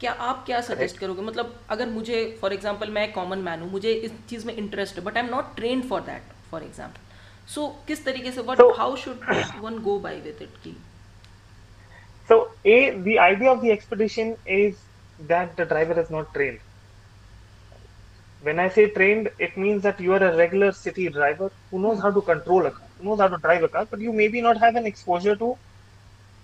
क्या 0.00 0.12
आप 0.28 0.44
क्या 0.46 0.60
सजेस्ट 0.60 0.98
करोगे 0.98 1.22
मतलब 1.22 1.54
अगर 1.70 1.88
मुझे 1.88 2.16
फॉर 2.40 2.52
एग्जांपल 2.52 2.90
मैं 2.92 3.12
कॉमन 3.12 3.38
मैन 3.48 3.60
हूँ 3.60 3.70
मुझे 3.70 3.92
इस 3.92 4.12
चीज़ 4.30 4.46
में 4.46 4.54
इंटरेस्ट 4.54 4.96
है 4.98 5.04
but 5.04 5.16
I 5.16 5.22
am 5.22 5.30
not 5.30 5.54
train 5.56 5.82
for 5.88 6.00
that 6.08 6.32
for 6.50 6.62
example 6.62 7.00
so 7.54 7.66
किस 7.86 8.04
तरीके 8.04 8.32
से 8.32 8.40
what 8.40 8.58
So- 8.58 8.76
how 8.78 8.96
should 8.96 9.24
one 9.62 9.78
go 9.82 9.98
by 9.98 10.20
with 10.20 10.42
it 10.42 10.56
की 10.64 10.76
So, 12.28 12.36
a 12.66 12.76
the 13.02 13.12
idea 13.24 13.50
of 13.50 13.60
the 13.64 13.68
expedition 13.72 14.30
is 14.54 14.78
that 15.28 15.52
the 15.58 15.66
driver 15.72 15.96
is 16.02 16.08
not 16.14 16.32
trained. 16.34 16.62
When 18.42 18.62
I 18.62 18.64
say 18.68 18.86
trained, 18.96 19.28
it 19.38 19.54
means 19.56 19.84
that 19.84 20.00
you 20.06 20.16
are 20.16 20.22
a 20.28 20.30
regular 20.36 20.70
city 20.72 21.06
driver 21.08 21.50
who 21.70 21.82
knows 21.84 22.00
how 22.00 22.10
to 22.16 22.22
control 22.22 22.66
a 22.66 22.72
car, 22.72 22.88
knows 23.00 23.20
how 23.20 23.28
to 23.28 23.38
drive 23.38 23.62
a 23.62 23.68
car, 23.68 23.84
but 23.92 24.02
you 24.06 24.12
maybe 24.12 24.42
not 24.42 24.58
have 24.58 24.80
an 24.82 24.86
exposure 24.86 25.36
to 25.36 25.52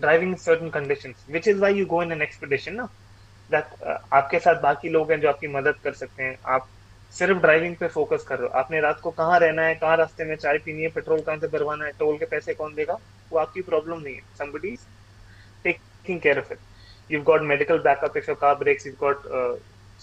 driving 0.01 0.37
in 0.37 0.39
certain 0.39 0.71
conditions, 0.71 1.17
which 1.29 1.51
is 1.55 1.61
why 1.67 1.73
you 1.81 1.85
go 1.87 2.01
in 2.01 2.13
an 2.13 2.23
expedition 2.23 2.79
uh, 2.79 2.87
that 3.53 3.65
uh, 3.65 3.97
आपके 4.13 4.39
साथ 4.39 4.61
बाकी 4.63 4.89
लोग 4.89 5.11
हैं 5.13 5.21
जो 5.21 5.29
आपकी 5.29 5.49
मदद 5.49 5.75
कर 5.85 5.93
सकते 5.95 6.23
हैं। 6.23 6.37
आप 6.55 6.69
सिर्फ़ 7.15 7.39
ड्राइविंग 7.39 7.77
पे 7.77 7.89
फोकस 7.89 8.25
कर 8.29 8.39
रहे 8.39 8.49
हो। 8.49 8.59
आपने 8.59 8.81
रात 8.81 9.01
को 9.01 9.11
कहाँ 9.11 9.39
रहना 9.41 9.63
है, 9.63 9.75
कहाँ 9.75 9.97
रास्ते 9.97 10.25
में 10.25 10.37
चाय 10.37 10.59
पीनी 10.65 10.83
है 10.83 10.89
पेट्रोल 10.91 11.21
कहाँ 11.21 11.39
से 11.39 11.49
भरवाना 11.49 11.85
है 11.85 11.93
टोल 11.99 12.17
के 12.19 12.25
पैसे 12.27 12.55
कौन 12.55 12.75
देगा, 12.75 12.99
वो 13.33 13.39
आपकी 13.39 13.63
प्रॉब्लम 13.63 14.01
नहीं 14.01 14.15
है। 14.15 14.23
Somebody 14.39 14.77
taking 15.65 16.21
care 16.21 16.39
of 16.39 16.53
it 16.53 16.59
you 17.11 17.21
got 17.23 17.43
medical 17.45 17.79
backup 17.83 18.17
if 18.17 18.31
your 18.31 18.39
car 18.41 18.55
breaks 18.55 18.87
you 18.87 18.93
got 19.01 19.23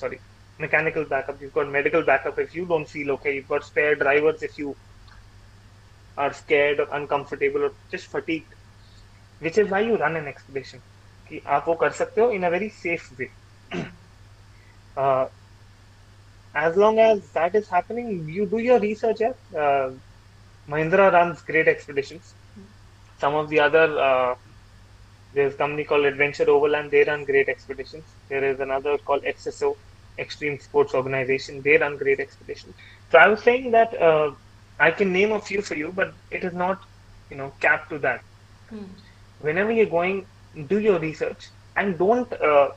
sorry 0.01 0.17
mechanical 0.59 1.03
backup 1.09 1.41
you 1.43 1.49
got 1.55 1.67
medical 1.67 2.03
backup 2.03 2.39
if 2.39 2.57
you 2.57 2.65
don't 2.65 2.87
feel 2.87 3.11
okay 3.11 3.35
you 3.35 3.41
got 3.49 3.63
spare 3.63 3.93
drivers 3.99 4.43
if 4.43 4.59
you 4.59 4.75
are 6.17 6.33
scared 6.33 6.79
और 6.79 6.89
uncomfortable 6.93 7.63
और 7.63 7.75
just 7.91 8.09
fatigue 8.11 8.55
which 9.41 9.59
is 9.59 9.69
why 9.69 9.87
you 9.87 9.95
run 10.01 10.17
an 10.17 10.27
expression 10.27 10.81
कि 11.29 11.41
आप 11.47 11.65
वो 11.67 11.73
कर 11.81 11.89
सकते 11.97 12.21
हो 12.21 12.29
in 12.31 12.43
a 12.43 12.49
very 12.49 12.69
safe 12.77 13.13
way 13.17 13.29
uh, 14.97 15.27
as 16.55 16.75
long 16.75 16.99
as 16.99 17.31
that 17.31 17.55
is 17.55 17.67
happening, 17.69 18.27
you 18.27 18.45
do 18.45 18.57
your 18.59 18.79
research. 18.79 19.17
Yeah? 19.19 19.33
Uh, 19.55 19.91
Mahindra 20.67 21.11
runs 21.11 21.41
great 21.41 21.67
expeditions. 21.67 22.35
Some 23.19 23.35
of 23.35 23.49
the 23.49 23.59
other 23.59 23.97
uh, 23.99 24.35
there's 25.33 25.53
a 25.53 25.57
company 25.57 25.83
called 25.83 26.05
Adventure 26.05 26.49
Overland. 26.49 26.91
They 26.91 27.03
run 27.03 27.25
great 27.25 27.49
expeditions. 27.49 28.05
There 28.29 28.43
is 28.43 28.59
another 28.59 28.97
called 28.97 29.23
XSO, 29.23 29.77
Extreme 30.17 30.59
Sports 30.59 30.93
Organization. 30.93 31.61
They 31.61 31.77
run 31.77 31.97
great 31.97 32.19
expeditions. 32.19 32.75
So 33.11 33.17
I 33.19 33.27
was 33.27 33.41
saying 33.43 33.71
that 33.71 33.99
uh, 34.01 34.31
I 34.79 34.91
can 34.91 35.11
name 35.13 35.31
a 35.31 35.41
few 35.41 35.61
for 35.61 35.75
you, 35.75 35.91
but 35.93 36.13
it 36.31 36.43
is 36.43 36.53
not, 36.53 36.79
you 37.29 37.37
know, 37.37 37.53
capped 37.59 37.89
to 37.89 37.99
that. 37.99 38.23
Whenever 39.39 39.71
you're 39.71 39.85
going, 39.85 40.27
do 40.67 40.79
your 40.79 40.99
research 40.99 41.49
and 41.75 41.97
don't 41.97 42.31
uh, 42.33 42.69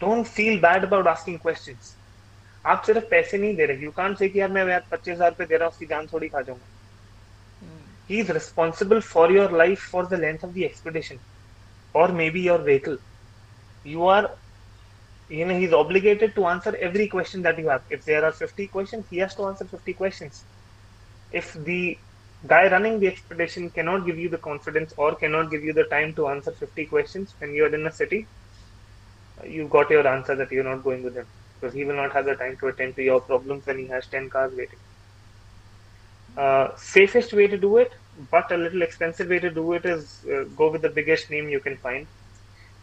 don't 0.00 0.26
feel 0.26 0.60
bad 0.60 0.84
about 0.84 1.06
asking 1.06 1.38
questions. 1.38 1.94
आप 2.66 2.82
सिर्फ 2.86 3.06
पैसे 3.10 3.38
नहीं 3.38 3.56
दे 3.56 3.66
रहे 3.66 3.84
you 3.84 3.90
can't 3.96 4.16
say 4.18 4.28
कि 4.28 4.40
यार 4.40 4.50
मैं 4.52 4.64
यार 4.68 4.84
पच्चीस 4.90 5.14
हजार 5.14 5.34
पे 5.38 5.46
दे 5.46 5.56
रहा 5.56 5.66
हूँ 5.66 5.72
उसकी 5.72 5.86
जान 5.86 6.06
थोड़ी 6.12 6.28
खा 6.28 6.40
जाऊंगा 6.48 6.66
he 8.10 8.20
is 8.20 8.28
responsible 8.34 9.00
for 9.06 9.30
your 9.30 9.48
life 9.60 9.80
for 9.94 10.02
the 10.12 10.18
length 10.20 10.44
of 10.46 10.52
the 10.54 10.64
expedition 10.66 11.18
or 11.94 12.08
maybe 12.20 12.40
your 12.44 12.58
vehicle 12.68 12.96
you 13.84 14.06
are 14.12 14.22
you 15.28 15.44
know 15.48 15.58
he's 15.58 15.74
obligated 15.80 16.34
to 16.36 16.46
answer 16.52 16.74
every 16.88 17.06
question 17.14 17.42
that 17.42 17.58
you 17.58 17.68
have 17.68 17.84
if 17.96 18.04
there 18.04 18.24
are 18.28 18.32
50 18.32 18.68
questions 18.76 19.06
he 19.10 19.18
has 19.24 19.34
to 19.40 19.46
answer 19.50 19.66
50 19.74 19.94
questions 20.02 20.44
if 21.42 21.52
the 21.70 21.98
guy 22.46 22.62
running 22.76 22.98
the 23.00 23.08
expedition 23.08 23.70
cannot 23.70 24.06
give 24.06 24.18
you 24.18 24.30
the 24.36 24.42
confidence 24.48 24.94
or 24.96 25.14
cannot 25.16 25.50
give 25.50 25.62
you 25.70 25.74
the 25.80 25.88
time 25.96 26.14
to 26.14 26.28
answer 26.28 26.52
50 26.52 26.86
questions 26.86 27.34
when 27.38 27.54
you're 27.54 27.74
in 27.74 27.86
a 27.86 27.92
city 27.92 28.26
you 29.44 29.68
got 29.68 29.90
your 29.90 30.06
answer 30.06 30.34
that 30.34 30.50
you're 30.50 30.64
not 30.64 30.82
going 30.82 31.02
with 31.02 31.16
him 31.16 31.26
because 31.54 31.74
he 31.74 31.84
will 31.84 31.96
not 31.96 32.12
have 32.12 32.24
the 32.24 32.34
time 32.34 32.56
to 32.60 32.68
attend 32.68 32.96
to 32.96 33.02
your 33.02 33.20
problems 33.20 33.66
when 33.66 33.78
he 33.78 33.86
has 33.86 34.06
10 34.06 34.28
cars 34.30 34.52
waiting 34.56 34.78
uh, 36.36 36.68
safest 36.76 37.32
way 37.32 37.46
to 37.46 37.58
do 37.58 37.78
it, 37.78 37.92
but 38.30 38.50
a 38.52 38.56
little 38.56 38.82
expensive 38.82 39.28
way 39.28 39.38
to 39.38 39.50
do 39.50 39.72
it 39.72 39.84
is 39.84 40.24
uh, 40.32 40.44
go 40.56 40.70
with 40.70 40.82
the 40.82 40.88
biggest 40.88 41.30
name 41.30 41.48
you 41.48 41.60
can 41.60 41.76
find. 41.78 42.06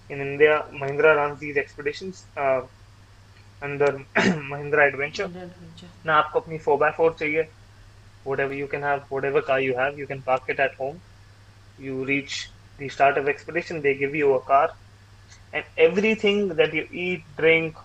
In 0.09 0.21
India, 0.21 0.65
Mahindra 0.71 1.15
runs 1.15 1.39
these 1.39 1.57
expeditions 1.57 2.25
uh, 2.37 2.61
under 3.61 4.05
Mahindra 4.15 4.87
Adventure. 4.91 5.29
ना 6.05 6.15
आपको 6.15 6.39
अपनी 6.39 6.57
4x4 6.63 7.17
चाहिए 7.19 7.47
whatever 8.29 8.53
you 8.57 8.67
can 8.67 8.81
have 8.81 9.01
whatever 9.15 9.41
car 9.47 9.59
you 9.59 9.75
have 9.77 9.97
you 10.01 10.07
can 10.11 10.21
park 10.27 10.47
it 10.53 10.59
at 10.59 10.75
home 10.81 10.99
you 11.85 12.03
reach 12.05 12.37
the 12.79 12.89
start 12.95 13.19
of 13.21 13.27
expedition 13.33 13.81
they 13.81 13.93
give 13.99 14.15
you 14.19 14.33
a 14.35 14.39
car 14.47 14.67
and 15.52 15.64
everything 15.76 16.48
that 16.56 16.72
you 16.74 16.86
eat, 16.90 17.24
drink, 17.36 17.76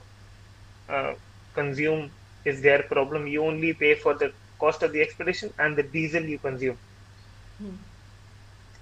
uh, 0.89 1.13
consume 1.53 2.11
is 2.45 2.61
their 2.61 2.84
problem. 2.84 3.28
You 3.28 3.43
only 3.43 3.74
pay 3.74 3.95
for 3.95 4.13
the 4.13 4.32
cost 4.59 4.84
of 4.84 4.91
the 4.93 5.01
expedition 5.01 5.51
and 5.59 5.76
the 5.76 5.84
diesel 5.84 6.24
you 6.24 6.39
consume. 6.39 6.78
Hmm. 7.59 7.76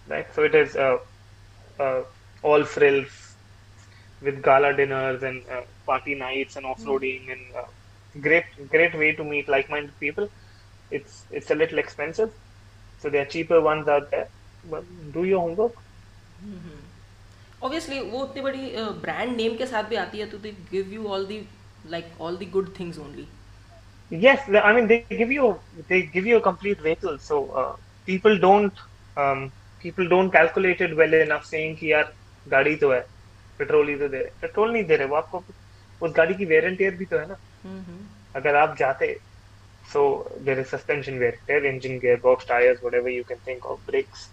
Right? 0.08 0.28
So 0.34 0.44
it 0.44 0.56
is 0.56 0.76
uh, 0.76 0.98
uh, 1.80 2.04
all 2.42 2.64
frills 2.64 3.36
with 4.22 4.42
gala 4.42 4.74
dinners 4.76 5.24
and 5.24 5.44
uh, 5.50 5.62
party 5.86 6.16
nights 6.16 6.56
and 6.56 6.66
off-roading 6.66 7.32
and 7.32 7.42
uh, 7.56 7.66
great 8.22 8.46
great 8.70 8.94
way 8.98 9.14
to 9.14 9.24
meet 9.24 9.48
like-minded 9.48 9.98
people. 10.00 10.30
It's 10.92 11.26
it's 11.32 11.52
a 11.52 11.56
little 11.56 11.80
expensive, 11.80 12.32
so 13.00 13.10
there 13.10 13.24
are 13.24 13.26
cheaper 13.36 13.62
ones 13.62 13.88
out 13.88 14.10
there. 14.12 14.30
But 14.64 14.86
do 15.12 15.24
your 15.24 15.42
homework. 15.42 15.74
Obviously 17.64 17.99
वो 17.99 18.20
उतनी 18.24 18.41
बड़ी 18.41 18.72
brand 19.01 19.36
name 19.36 19.55
के 19.57 19.66
साथ 19.68 19.84
भी 19.89 19.95
आती 19.95 20.20
है 20.20 20.30
तो 20.30 20.38
they 20.38 20.51
give 20.72 20.93
you 20.93 21.07
all 21.16 21.26
the 21.26 21.41
like 21.91 22.22
all 22.22 22.38
the 22.38 22.45
good 22.57 22.78
things 22.80 22.99
only 22.99 23.28
Yes, 24.11 24.41
I 24.61 24.72
mean 24.74 24.88
they 24.89 24.95
give 25.09 25.32
you 25.34 25.45
they 25.89 25.99
give 26.16 26.28
you 26.30 26.39
a 26.39 26.41
complete 26.47 26.82
vehicle, 26.88 27.16
so 27.28 27.38
uh, 27.61 27.76
people 28.07 28.36
don't 28.41 28.82
um, 29.22 29.39
people 29.84 30.09
don't 30.11 30.34
calculate 30.36 30.84
it 30.88 30.95
well 30.99 31.16
enough, 31.20 31.47
saying 31.51 31.76
कि 31.80 31.91
यार 31.91 32.11
गाड़ी 32.51 32.76
तो 32.84 32.91
है 32.91 32.99
petrol 33.59 33.89
ही 33.89 33.95
तो 33.95 34.07
दे 34.07 34.18
रहे 34.18 34.32
petrol 34.41 34.72
नहीं 34.74 34.84
दे 34.91 34.95
रहे 34.95 35.07
वो 35.07 35.16
आपको 35.16 35.43
उस 36.01 36.14
गाड़ी 36.18 36.36
की 36.36 36.45
वेर 36.45 36.66
एंड 36.66 36.78
टेयर 36.78 36.95
भी 36.95 37.05
तो 37.14 37.20
है 37.20 37.28
ना 37.28 37.38
अगर 38.36 38.55
आप 38.55 38.76
जाते 38.80 39.16
so 39.86 40.32
there 40.39 40.59
is 40.59 40.70
suspension 40.70 41.20
wear 41.20 41.38
tear, 41.47 41.66
engine 41.66 41.99
gearbox, 41.99 42.45
tires, 42.45 42.82
whatever 42.82 43.09
you 43.09 43.24
can 43.24 43.38
think 43.39 43.66
of, 43.66 43.86
brakes. 43.86 44.30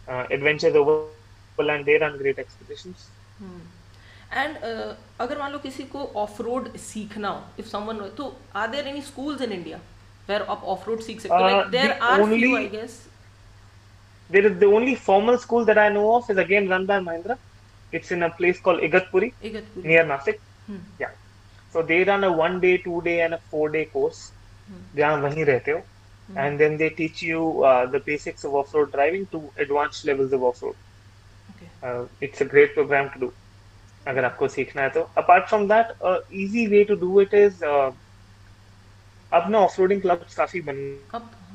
Uh, 0.07 0.25
Adventures 0.31 0.75
over 0.75 0.99
and 1.03 1.85
they 1.85 1.97
run 1.97 2.17
great 2.17 2.39
expeditions. 2.39 3.11
Hmm. 3.39 3.80
And 4.32 4.56
uh, 4.56 4.94
अगर 5.20 5.38
मान 5.38 5.52
लो 5.52 5.58
किसी 5.58 5.82
को 5.94 6.04
ऑफ 6.22 6.40
रोड 6.40 6.76
सीखना 6.76 7.28
हो 7.28 7.42
इफ 7.58 7.66
समवन 7.66 8.08
तो 8.16 8.36
are 8.62 8.70
there 8.70 8.88
any 8.88 9.02
schools 9.02 9.42
in 9.42 9.52
India 9.52 9.78
where 10.28 10.42
आप 10.42 10.62
off 10.74 10.88
road 10.88 11.00
सीख 11.02 11.20
सकते 11.20 11.34
हो 11.34 11.40
Uh, 11.40 11.50
like 11.52 11.66
there 11.70 11.92
the 11.92 12.00
are 12.02 12.16
few 12.24 12.26
only- 12.26 12.56
I 12.56 12.68
guess 12.78 13.04
There 14.34 14.46
is 14.46 14.54
the 14.60 14.68
only 14.76 14.92
formal 15.02 15.36
school 15.42 15.66
that 15.66 15.78
I 15.80 15.88
know 15.96 16.06
of 16.12 16.30
is 16.32 16.38
again 16.42 16.64
run 16.70 16.86
by 16.86 16.94
Mahindra. 17.02 17.34
It's 17.96 18.08
in 18.14 18.24
a 18.26 18.30
place 18.38 18.60
called 18.62 18.80
Igatpuri 18.86 19.28
Igatpuri 19.50 19.84
near 19.88 20.02
Nasik. 20.08 20.40
Hmm. 20.70 20.80
Yeah. 21.02 21.12
So 21.74 21.82
they 21.90 21.98
run 22.08 22.24
a 22.28 22.30
one 22.40 22.56
day, 22.64 22.72
two 22.86 23.02
day, 23.02 23.14
and 23.26 23.36
a 23.36 23.38
four 23.52 23.68
day 23.76 23.84
course. 23.92 24.22
जहाँ 24.96 25.16
वहीं 25.22 25.44
रहते 25.44 25.70
हो. 25.70 25.82
And 26.44 26.60
then 26.62 26.76
they 26.80 26.88
teach 27.00 27.22
you 27.28 27.44
uh, 27.70 27.86
the 27.92 28.00
basics 28.08 28.44
of 28.48 28.56
off-road 28.60 28.90
driving 28.96 29.26
to 29.34 29.42
advanced 29.64 30.08
levels 30.10 30.34
of 30.38 30.48
off-road. 30.50 30.82
Okay 31.50 31.68
Uh, 31.86 32.02
it's 32.26 32.44
a 32.46 32.48
great 32.54 32.74
program 32.78 33.12
to 33.14 33.22
do. 33.24 33.32
अगर 34.05 34.25
आपको 34.25 34.47
सीखना 34.47 34.81
है 34.81 34.89
तो। 34.89 35.01
Apart 35.17 35.47
from 35.47 35.67
that 35.67 35.87
easy 36.43 36.65
way 36.67 36.83
to 36.83 36.95
do 36.97 37.21
it 37.21 37.33
is 37.33 37.63
अब 39.31 39.49
ना 39.49 39.59
of 39.59 39.79
roading 39.79 40.01
club 40.01 40.25
काफ़ी 40.37 40.61
बन 40.61 40.75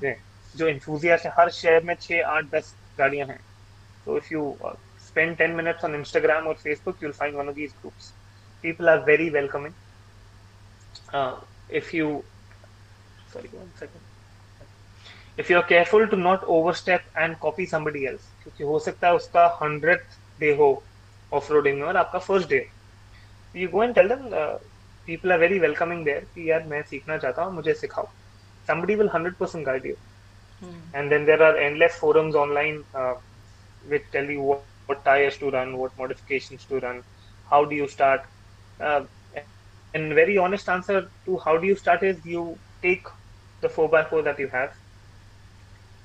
गए। 0.03 0.17
जो 0.55 0.69
इंथ्यूजिया 0.69 1.17
है 1.25 1.31
हर 1.39 1.51
शहर 1.53 1.83
में 1.85 1.95
छह 2.01 2.27
आठ 2.27 2.45
दस 2.55 2.75
गाड़ियाँ 2.99 3.27
हैं। 3.29 3.41
तो 4.07 4.17
if 4.17 4.33
you 4.33 4.57
spend 5.07 5.37
ten 5.37 5.51
minutes 5.57 5.85
on 5.85 5.95
Instagram 5.95 6.47
और 6.47 6.55
Facebook 6.63 7.03
you 7.03 7.11
find 7.13 7.37
one 7.37 7.49
of 7.49 7.55
these 7.55 7.71
groups 7.81 8.13
people 8.65 8.89
are 8.89 8.99
very 9.05 9.29
welcoming 9.31 9.75
if 11.77 11.95
you 11.97 12.23
sorry 13.33 13.49
one 13.55 13.71
second 13.79 15.41
if 15.41 15.53
you 15.53 15.59
are 15.59 15.65
careful 15.69 16.07
to 16.07 16.17
not 16.17 16.45
overstep 16.57 17.03
and 17.17 17.37
copy 17.39 17.67
somebody 17.67 18.05
else 18.07 18.29
क्योंकि 18.43 18.65
हो 18.65 18.79
सकता 18.81 19.09
है 19.09 19.15
उसका 19.15 19.47
hundred 19.63 20.01
day 20.41 20.55
हो। 20.57 20.71
Off 21.34 21.52
roading 21.52 21.80
में 21.80 21.88
और 21.88 21.98
आपका 21.98 22.20
first 22.20 22.50
day 22.50 22.66
you 23.56 23.68
go 23.70 23.84
and 23.84 23.96
tell 23.96 24.08
them 24.10 24.30
people 25.06 25.32
are 25.32 25.40
very 25.40 25.60
welcoming 25.60 26.04
there 26.06 26.26
कि 26.36 26.50
यार 26.50 26.64
मैं 26.74 26.82
सीखना 26.90 27.18
चाहता 27.18 27.44
हूँ 27.44 27.54
मुझे 27.54 27.74
सिखाओ 27.84 28.08
somebody 28.70 28.96
will 28.98 29.08
100% 29.10 29.64
guide 29.68 29.86
you 29.90 29.96
and 30.94 31.12
then 31.12 31.24
there 31.26 31.42
are 31.46 31.56
endless 31.68 31.96
forums 32.02 32.36
online 32.36 32.84
uh, 32.94 33.14
which 33.88 34.04
tell 34.12 34.30
you 34.34 34.42
what, 34.42 34.62
what 34.86 35.04
tires 35.06 35.38
to 35.38 35.50
run 35.56 35.78
what 35.78 35.98
modifications 35.98 36.66
to 36.66 36.80
run 36.80 37.02
how 37.50 37.66
do 37.66 37.76
you 37.76 37.88
start 37.88 38.28
uh, 38.80 39.02
and 39.94 40.14
very 40.14 40.38
honest 40.38 40.70
answer 40.70 41.00
to 41.26 41.38
how 41.46 41.58
do 41.58 41.68
you 41.68 41.76
start 41.76 42.04
is 42.04 42.24
you 42.26 42.58
take 42.82 43.08
the 43.62 43.68
4x4 43.68 44.24
that 44.24 44.40
you 44.40 44.48
have 44.48 44.78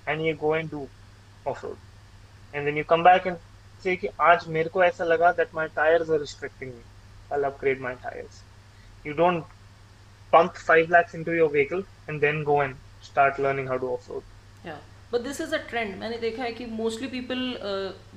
and 0.07 0.25
you 0.25 0.35
go 0.35 0.55
and 0.55 0.71
do 0.71 0.89
off-road 1.45 1.77
and 2.55 2.67
then 2.67 2.77
you 2.77 2.85
come 2.85 3.03
back 3.03 3.27
and 3.27 3.37
से 3.84 3.96
कि 3.96 4.08
आज 4.22 4.48
मेरे 4.58 4.70
को 4.70 4.84
ऐसा 4.84 5.04
लगा 5.04 5.32
that 5.40 5.56
my 5.56 5.68
tyres 5.76 6.10
are 6.10 6.20
restricting 6.20 6.72
me 6.72 7.36
I 7.36 7.44
upgrade 7.44 7.82
my 7.82 7.96
tyres 8.04 8.44
you 9.08 9.14
don't 9.14 9.44
pump 10.34 10.54
5 10.70 10.90
lakh 10.92 11.16
into 11.16 11.34
your 11.34 11.52
vehicle 11.52 11.84
and 12.10 12.20
then 12.22 12.44
go 12.44 12.62
and 12.64 12.76
start 13.04 13.40
learning 13.40 13.68
how 13.70 13.78
to 13.78 13.94
offroad 13.94 14.24
but 15.14 15.22
this 15.22 15.42
is 15.42 15.56
a 15.56 15.58
trend 15.70 15.96
मैंने 16.00 16.18
देखा 16.18 16.44
है 16.44 16.52
कि 16.52 16.66
mostly 16.74 17.08
people 17.08 17.40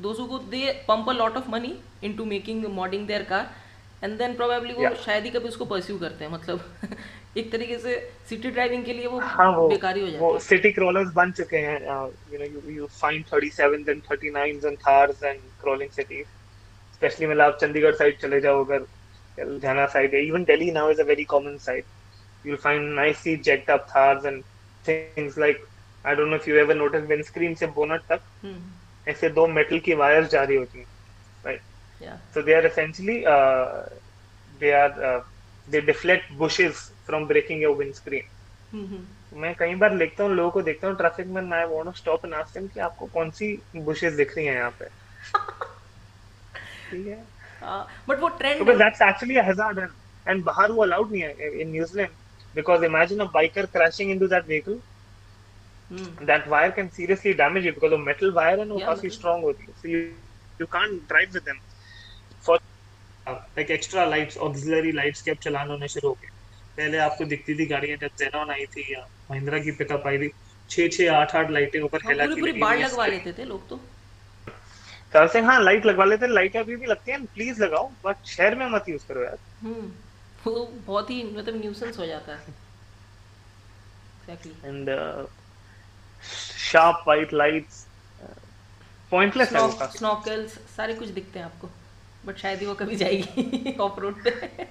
दोजो 0.03 0.27
को 0.27 0.39
they 0.51 0.71
pump 0.89 1.09
a 1.09 1.13
lot 1.13 1.37
of 1.37 1.51
money 1.51 1.77
into 2.05 2.25
making 2.25 2.65
modding 2.75 3.07
their 3.07 3.23
car 3.31 3.51
and 4.05 4.17
then 4.19 4.35
probably 4.37 4.73
वो 4.75 4.95
शायद 5.05 5.25
ही 5.25 5.31
कभी 5.31 5.49
उसको 5.49 5.65
pursue 5.65 5.99
करते 5.99 6.25
हैं 6.25 6.33
मतलब। 6.33 6.97
एक 7.37 7.51
तरीके 7.53 7.79
से 7.79 7.95
सिटी 8.29 8.51
ड्राइविंग 8.51 8.85
के 8.85 8.93
लिए 8.93 9.07
वो 9.07 9.19
हाँ 9.21 9.51
वो 9.57 9.69
बेकारी 9.69 10.01
हो 10.01 10.07
जाता 10.09 10.25
वो 10.25 10.33
है। 10.35 10.41
सिटी 10.41 10.71
क्रॉलर्स 10.73 11.13
बन 11.15 11.33
चुके 11.39 11.57
हैं 11.57 11.81
you 12.33 12.39
know 12.39 12.45
you 12.45 12.61
you 12.77 12.87
find 13.01 13.25
37s 13.35 13.89
and 13.89 14.03
39s 14.13 14.65
and 14.65 14.79
Thars 14.87 15.23
and 15.23 15.41
crawling 15.63 15.91
cities 15.91 16.27
specially 16.95 17.27
मतलब 17.27 17.43
आप 17.45 17.59
चंडीगढ़ 17.61 17.95
साइड 17.95 18.19
चले 18.21 18.41
जाओ 18.41 18.65
अगर 18.65 18.87
Ludhiana 19.39 19.87
side 19.97 20.15
even 20.15 20.45
Delhi 20.53 20.71
now 20.73 20.91
is 20.91 21.01
a 21.01 21.05
very 21.05 21.25
common 21.35 21.59
side 21.67 21.85
you'll 22.47 22.61
find 22.63 22.89
nicely 22.97 23.33
jacked 23.45 23.71
up 23.75 23.85
thars 23.91 24.25
and 24.31 24.43
things 24.85 25.37
like 25.43 25.61
I 26.05 26.15
don't 26.17 26.33
know 26.33 26.39
if 26.41 26.49
you 26.49 26.57
ever 26.63 26.75
noticed 26.81 27.07
windscreen 27.13 27.55
से 27.59 27.67
bonnet 27.77 28.03
तक 28.09 28.21
hmm. 28.43 29.11
ऐसे 29.11 29.29
दो 29.39 29.47
metal 29.59 29.79
की 29.87 29.95
wires 30.01 30.29
जा 30.31 30.43
रही 30.43 30.57
होती 30.57 30.79
हैं 30.79 30.87
right? 31.47 31.63
या 32.01 32.19
so 32.35 32.43
they 32.49 32.57
are 32.59 32.67
essentially 32.71 33.17
uh, 33.35 33.89
they 34.61 34.75
are 34.81 34.93
uh, 35.13 35.21
from 37.09 37.29
breaking 37.33 37.63
your 37.67 37.75
windscreen 37.83 38.31
हम्म 38.73 39.07
मैं 39.33 39.55
कई 39.59 39.75
बार 39.83 39.95
लिखता 39.97 40.25
हूँ 40.25 40.35
लोगों 40.35 40.51
को 40.51 40.63
देखता 40.63 40.89
हूँ 40.89 40.97
ट्रैफ़िक 40.97 41.27
में 41.37 41.41
मैं 41.43 41.65
want 41.75 41.87
to 41.87 41.93
stop 42.01 42.25
and 42.25 42.35
ask 42.35 42.59
them 42.59 42.69
कि 42.75 42.81
आपको 42.81 43.07
कौन 43.19 43.31
सी 43.41 43.55
बुशेस 43.85 44.15
दिख 44.15 44.37
रही 44.37 44.47
हैं 44.47 44.55
यहाँ 44.55 44.71
पे 44.81 44.89
ठीक 46.91 47.07
है 47.07 47.25
बट 48.09 48.21
वो 48.21 48.29
trend 48.41 48.71
actually 49.03 49.37
a 49.37 49.43
hazard 49.43 49.79
and, 49.79 49.95
and 50.27 50.45
बाहर 50.45 50.73
वो 50.73 50.87
allowed 50.87 51.11
नहीं 51.13 51.23
है 51.23 51.51
in 51.63 51.71
New 51.73 51.87
Zealand 51.87 52.17
because 52.55 52.83
imagine 52.91 53.21
a 53.21 53.29
biker 53.39 53.67
crashing 53.77 54.11
into 54.11 54.29
that 54.35 54.47
vehicle 54.47 54.81
that 56.21 56.49
wire 56.49 56.73
can 56.73 56.91
seriously 56.91 57.35
damage 57.35 57.65
you 57.65 57.73
because 57.73 57.91
the 57.91 57.99
metal 57.99 58.33
wire 58.35 58.59
and 58.65 58.73
वो 58.73 58.81
Yeah, 58.81 58.87
काफ़ी 58.89 59.11
strong 59.17 59.43
होती 59.45 59.67
है 59.69 59.75
so 59.81 59.89
you 59.95 60.03
you 60.61 60.69
can't 60.77 61.01
drive 61.13 61.37
with 61.39 61.45
them 61.51 61.61
for 62.45 62.59
uh, 63.27 63.39
like 63.57 63.71
extra 63.71 64.07
lights 64.15 64.37
auxiliary 64.49 64.93
lights 65.01 65.23
के 65.23 65.31
अब 65.31 65.45
चलान 65.49 65.71
होने 65.71 65.89
शुरू 65.97 66.09
हो 66.09 66.15
गए 66.23 66.34
पहले 66.77 66.99
आपको 66.99 67.25
दिखती 67.25 67.55
थी 67.59 67.67
गाड़ियाँ 67.67 67.99
जब 67.99 68.11
जेनॉन 68.19 68.51
आई 68.51 68.67
थी 68.67 68.93
या 68.95 69.07
महिंद्रा 69.31 69.59
की 69.59 69.71
पिकअप 69.71 70.07
आई 70.07 70.19
थी। 70.19 70.31
छह 70.71 70.89
छह 70.89 71.13
आठ 71.13 71.37
आठ 71.37 71.51
लाइटें 71.51 71.81
ऊपर 71.81 71.99
हेला 72.09 72.25
पूरी 72.25 72.35
की 72.35 72.41
पूरी 72.41 72.53
लगी 72.53 72.61
बाढ़ 72.61 72.77
हुई 72.77 72.85
लगवा 72.85 73.07
लेते 73.07 73.33
थे 73.33 73.45
लोग 73.45 73.69
तो। 73.69 73.81
तो 75.13 75.27
सिंह 75.29 75.47
हाँ 75.47 75.63
लाइट 75.63 75.87
लगवा 75.87 76.05
लेते 76.05 76.27
हैं। 76.27 76.33
लाइटें 76.33 76.61
अभी 76.61 76.77
भी 76.77 76.87
लगती 76.87 77.11
हैं 77.11 77.25
प्लीज़ 77.27 77.63
लगाओ 77.63 77.91
बट 78.05 78.27
शहर 78.27 78.55
में 78.55 78.67
मत 78.67 78.85
यूज़ 78.89 79.07
करो 79.09 79.23
यार। 79.25 79.39
हम्म 79.63 79.93
वो 80.47 80.65
बहुत 80.87 81.11
ही 81.11 81.23
मतलब 81.23 81.61
न्यूसेंस 81.61 81.99
हो 81.99 82.07
जाता 82.07 82.33
है। 82.33 82.55
Exactly 84.21 84.53
and 84.71 84.89
uh, 84.89 85.27
sharp 86.57 87.07
white 87.07 87.33
lights. 87.33 87.87
Uh, 88.21 88.35
है 89.13 89.61
वो. 89.61 89.87
स्नॉकल्स 89.97 90.53
सारे 90.77 90.95
कुछ 90.95 91.09
दिखते 91.09 91.39
हैं 91.39 91.47
आपको 91.47 91.69
बट 92.27 92.37
शायद 92.37 92.61
ही 92.61 92.67
वो 92.67 92.75
कभी 92.75 92.97
जाएगी 92.97 93.77
ऑफ़ 93.81 94.01
रोड 94.01 94.25
पे। 94.25 94.67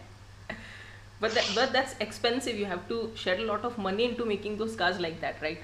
but 1.22 1.34
that, 1.34 1.50
but 1.54 1.72
that's 1.72 1.94
expensive 2.00 2.56
you 2.56 2.66
have 2.66 2.86
to 2.88 3.10
shed 3.14 3.40
a 3.40 3.44
lot 3.44 3.64
of 3.64 3.78
money 3.78 4.04
into 4.04 4.24
making 4.24 4.56
those 4.58 4.76
cars 4.76 5.00
like 5.00 5.20
that 5.20 5.40
right 5.42 5.58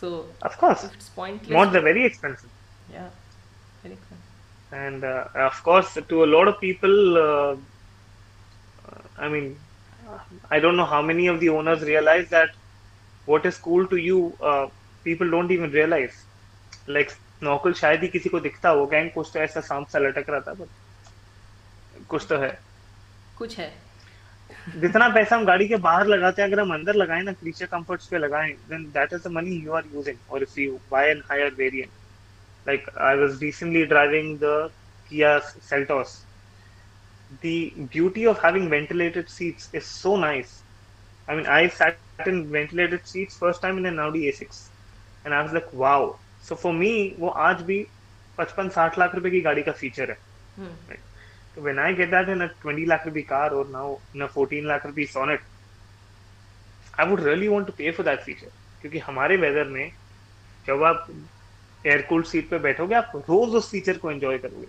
so 0.00 0.26
Of 0.42 0.56
course, 0.58 0.84
if 0.84 0.94
it's 0.94 1.08
pointless 1.08 1.50
mods 1.50 1.74
are 1.76 1.80
very 1.80 2.04
expensive, 2.04 2.50
yeah 2.92 3.08
very 3.82 3.94
expensive 3.94 4.34
and 4.72 5.04
uh, 5.04 5.24
of 5.34 5.62
course, 5.62 5.96
to 6.08 6.24
a 6.24 6.26
lot 6.26 6.48
of 6.48 6.60
people, 6.60 7.16
uh, 7.16 7.56
uh, 8.88 9.02
I 9.18 9.28
mean, 9.28 9.56
I 10.50 10.58
don't 10.58 10.76
know 10.76 10.84
how 10.84 11.02
many 11.02 11.28
of 11.28 11.40
the 11.40 11.48
owners 11.48 11.82
realize 11.82 12.28
that 12.30 12.50
what 13.26 13.46
is 13.46 13.56
cool 13.58 13.86
to 13.86 13.96
you 13.96 14.36
uh, 14.40 14.66
people 15.04 15.30
don't 15.30 15.50
even 15.50 15.70
realize 15.70 16.24
like 16.86 17.14
snorkel 17.38 17.72
शायद 17.74 18.02
ही 18.02 18.08
किसी 18.08 18.28
को 18.30 18.40
दिखता 18.40 18.68
हो 18.78 18.86
gang 18.86 19.10
कुछ 19.14 19.30
तो 19.32 19.40
ऐसा 19.40 19.60
सांप 19.60 19.88
सा 19.92 19.98
लटक 19.98 20.28
रहा 20.30 20.40
था 20.40 20.52
बट 20.60 22.04
कुछ 22.08 22.26
तो 22.28 22.38
है 22.40 22.58
कुछ 23.38 23.58
है 23.58 23.72
जितना 24.81 25.07
पैसा 25.09 25.35
हम 25.35 25.45
गाड़ी 25.45 25.67
के 25.67 25.75
बाहर 25.87 26.07
लगाते 26.07 26.41
हैं 26.41 26.49
अगर 26.49 26.59
हम 26.59 26.73
अंदर 26.73 26.95
लगाएँ 26.95 27.23
ना 27.23 27.31
क्रीचर 27.33 27.65
कंफर्ट्स 27.65 28.07
पे 28.07 28.17
लगाएँ 28.17 28.51
then 28.69 28.83
that 28.97 29.13
is 29.13 29.27
the 29.27 29.31
money 29.31 29.55
you 29.65 29.73
are 29.73 29.83
using 29.93 30.17
और 30.31 30.43
if 30.43 30.59
you 30.59 30.79
buy 30.91 31.09
an 31.11 31.21
higher 31.29 31.53
variant 31.57 32.67
like 32.67 32.89
I 32.97 33.17
was 33.17 33.39
recently 33.43 33.85
driving 33.85 34.37
the 34.43 34.69
Kia 35.09 35.41
Seltos 35.41 36.25
the 37.41 37.73
beauty 37.91 38.25
of 38.25 38.39
having 38.39 38.69
ventilated 38.69 39.29
seats 39.29 39.69
is 39.73 39.85
so 39.85 40.15
nice 40.15 40.61
I 41.27 41.35
mean 41.35 41.45
I 41.45 41.67
sat 41.67 41.97
in 42.25 42.51
ventilated 42.51 43.05
seats 43.05 43.37
first 43.37 43.61
time 43.61 43.77
in 43.77 43.85
an 43.85 43.99
Audi 43.99 44.31
A6 44.31 44.69
and 45.25 45.33
I 45.33 45.41
was 45.43 45.53
like 45.53 45.71
wow 45.73 46.15
so 46.41 46.55
for 46.55 46.73
me 46.73 46.91
वो 47.19 47.29
आज 47.47 47.61
भी 47.61 47.85
55-60 48.39 48.97
लाख 48.99 49.15
रुपए 49.15 49.29
की 49.29 49.41
गाड़ी 49.41 49.63
का 49.63 49.71
feature 49.81 50.11
है 50.11 50.17
हम्म 50.57 50.95
So 51.59 51.65
when 51.65 51.77
I 51.77 51.91
get 51.91 52.11
that 52.11 52.29
in 52.29 52.41
a 52.41 52.49
20 52.61 52.85
lakh 52.85 53.05
rupee 53.05 53.23
car 53.23 53.53
or 53.53 53.65
now 53.69 53.97
in 54.13 54.21
a 54.21 54.27
14 54.29 54.65
lakh 54.65 54.83
rupee 54.85 55.05
Sonnet, 55.05 55.39
I 56.97 57.03
would 57.03 57.19
really 57.19 57.49
want 57.49 57.67
to 57.67 57.73
pay 57.73 57.91
for 57.91 58.03
that 58.03 58.23
feature. 58.23 58.51
क्योंकि 58.81 58.99
हमारे 58.99 59.37
वेदर 59.37 59.67
में 59.69 59.89
जब 60.67 60.83
आप 60.83 61.07
एयर 61.85 62.01
कूल्ड 62.09 62.25
सीट 62.25 62.49
पे 62.49 62.59
बैठोगे 62.59 62.95
आप 62.95 63.11
रोज 63.15 63.55
उस 63.55 63.69
फीचर 63.71 63.97
को 63.97 64.11
एंजॉय 64.11 64.37
करोगे। 64.37 64.67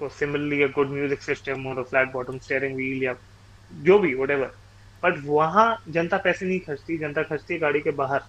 और 0.00 0.10
similarly 0.10 0.62
a 0.62 0.68
good 0.76 0.90
music 0.90 1.22
system 1.22 1.66
और 1.66 1.82
फ्लैट 1.90 2.12
बॉटम 2.12 2.38
स्टीयरिंग 2.38 2.76
व्हील 2.76 3.04
या 3.04 3.14
जो 3.70 3.98
भी 3.98 4.14
व्हाटएवर 4.14 4.50
बट 5.02 5.20
वहाँ 5.26 5.68
जनता 5.88 6.18
पैसे 6.24 6.46
नहीं 6.46 6.60
खर्चती 6.60 6.98
जनता 6.98 7.22
खर्चती 7.22 7.54
है 7.54 7.60
गाड़ी 7.60 7.80
के 7.80 7.90
बाहर। 8.00 8.20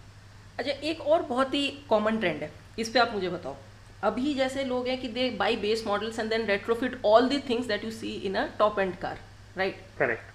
अच्छा 0.60 0.72
एक 0.72 1.02
और 1.02 1.22
बहुत 1.30 1.54
ही 1.54 1.68
कॉमन 1.90 2.20
ट्रेंड 2.20 2.44
है। 2.44 2.52
इस 2.80 2.90
पे 2.90 3.00
आप 3.00 3.14
मुझे 3.14 3.30
बताओ। 3.30 3.67
अभी 4.05 4.35
जैसे 4.35 4.65
लोग 4.65 4.89
हैं 4.89 5.01
कि 5.01 5.09
they 5.17 5.29
buy 5.39 5.57
base 5.69 5.87
models 5.87 6.19
and 6.19 6.31
then 6.31 6.47
retrofit 6.47 7.01
all 7.05 7.29
the 7.29 7.43
things 7.49 7.67
that 7.67 7.85
you 7.85 7.91
see 8.01 8.13
in 8.31 8.35
a 8.35 8.47
top 8.59 8.79
end 8.81 8.97
car 9.03 9.19
right 9.57 9.81
correct 9.99 10.31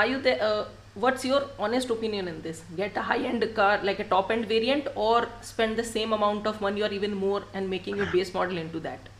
are 0.00 0.04
you 0.10 0.16
the 0.22 0.30
uh, 0.44 0.62
what's 1.02 1.24
your 1.26 1.40
honest 1.64 1.90
opinion 1.94 2.28
in 2.30 2.38
this 2.44 2.62
get 2.78 2.96
a 3.02 3.02
high 3.08 3.18
end 3.28 3.44
car 3.58 3.74
like 3.88 4.00
a 4.04 4.06
top 4.12 4.32
end 4.36 4.46
variant 4.52 4.88
or 5.08 5.18
spend 5.50 5.80
the 5.80 5.84
same 5.90 6.16
amount 6.16 6.48
of 6.52 6.56
money 6.64 6.82
or 6.86 6.88
even 6.96 7.14
more 7.20 7.42
and 7.60 7.70
making 7.74 8.00
your 8.02 8.08
base 8.14 8.32
model 8.38 8.62
into 8.62 8.80
that 8.86 9.12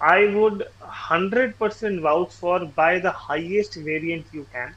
I 0.00 0.34
would 0.34 0.66
100% 0.80 2.00
vouch 2.00 2.32
for 2.32 2.64
buy 2.64 2.98
the 3.00 3.10
highest 3.10 3.74
variant 3.74 4.26
you 4.32 4.46
can. 4.50 4.74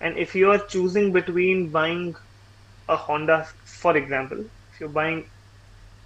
And 0.00 0.16
if 0.16 0.34
you 0.34 0.50
are 0.50 0.58
choosing 0.58 1.12
between 1.12 1.68
buying 1.68 2.16
a 2.88 2.96
Honda, 2.96 3.46
for 3.64 3.96
example, 3.96 4.40
if 4.40 4.80
you're 4.80 4.88
buying 4.88 5.28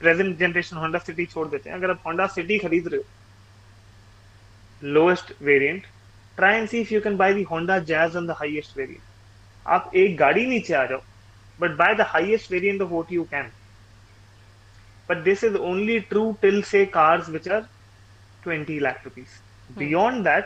present 0.03 0.37
generation 0.37 0.77
Honda 0.77 0.99
City 0.99 1.25
छोड़ 1.25 1.47
देते 1.47 1.69
हैं। 1.69 1.77
अगर 1.77 1.91
आप 1.91 2.01
Honda 2.05 2.27
city 2.35 2.57
खरीद 2.59 2.87
रहे 2.87 2.97
हो 2.97 3.03
lowest 4.93 5.33
variant 5.41 5.85
try 6.37 6.55
and 6.55 6.67
see 6.69 6.79
if 6.81 6.93
you 6.93 7.01
can 7.01 7.17
buy 7.17 7.33
the 7.33 7.43
Honda 7.51 7.77
Jazz 7.89 8.15
on 8.15 8.27
the 8.27 8.31
highest 8.39 8.77
variant 8.77 9.01
आप 9.65 9.91
एक 9.95 10.17
गाड़ी 10.17 10.45
नीचे 10.45 10.73
आ 10.73 10.85
जाओ 10.85 11.01
but 11.59 11.75
buy 11.77 11.93
the 11.95 12.01
highest 12.07 12.51
variant 12.51 12.81
of 12.81 12.89
what 12.89 13.11
you 13.11 13.23
can 13.31 13.51
but 15.09 15.23
this 15.23 15.43
is 15.43 15.55
only 15.69 15.99
true 16.09 16.31
till 16.41 16.61
say 16.63 16.85
cars 16.97 17.29
which 17.29 17.47
are 17.49 17.61
twenty 18.43 18.79
lakh 18.79 19.01
rupees 19.05 19.77
beyond 19.77 20.23
that 20.23 20.45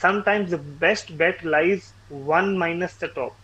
sometimes 0.00 0.50
the 0.50 0.60
best 0.80 1.12
bet 1.18 1.44
lies 1.46 1.92
one 2.12 2.56
minus 2.58 2.98
the 3.02 3.10
top 3.16 3.36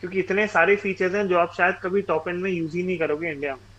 क्योंकि 0.00 0.18
इतने 0.20 0.46
सारे 0.46 0.76
features 0.76 1.14
हैं 1.14 1.26
जो 1.28 1.38
आप 1.38 1.52
शायद 1.56 1.74
कभी 1.82 2.02
top 2.02 2.28
and 2.28 2.40
में 2.42 2.50
use 2.50 2.76
ही 2.76 2.82
नहीं 2.82 2.98
करोगे 2.98 3.30
इंडिया 3.30 3.54
में। 3.54 3.71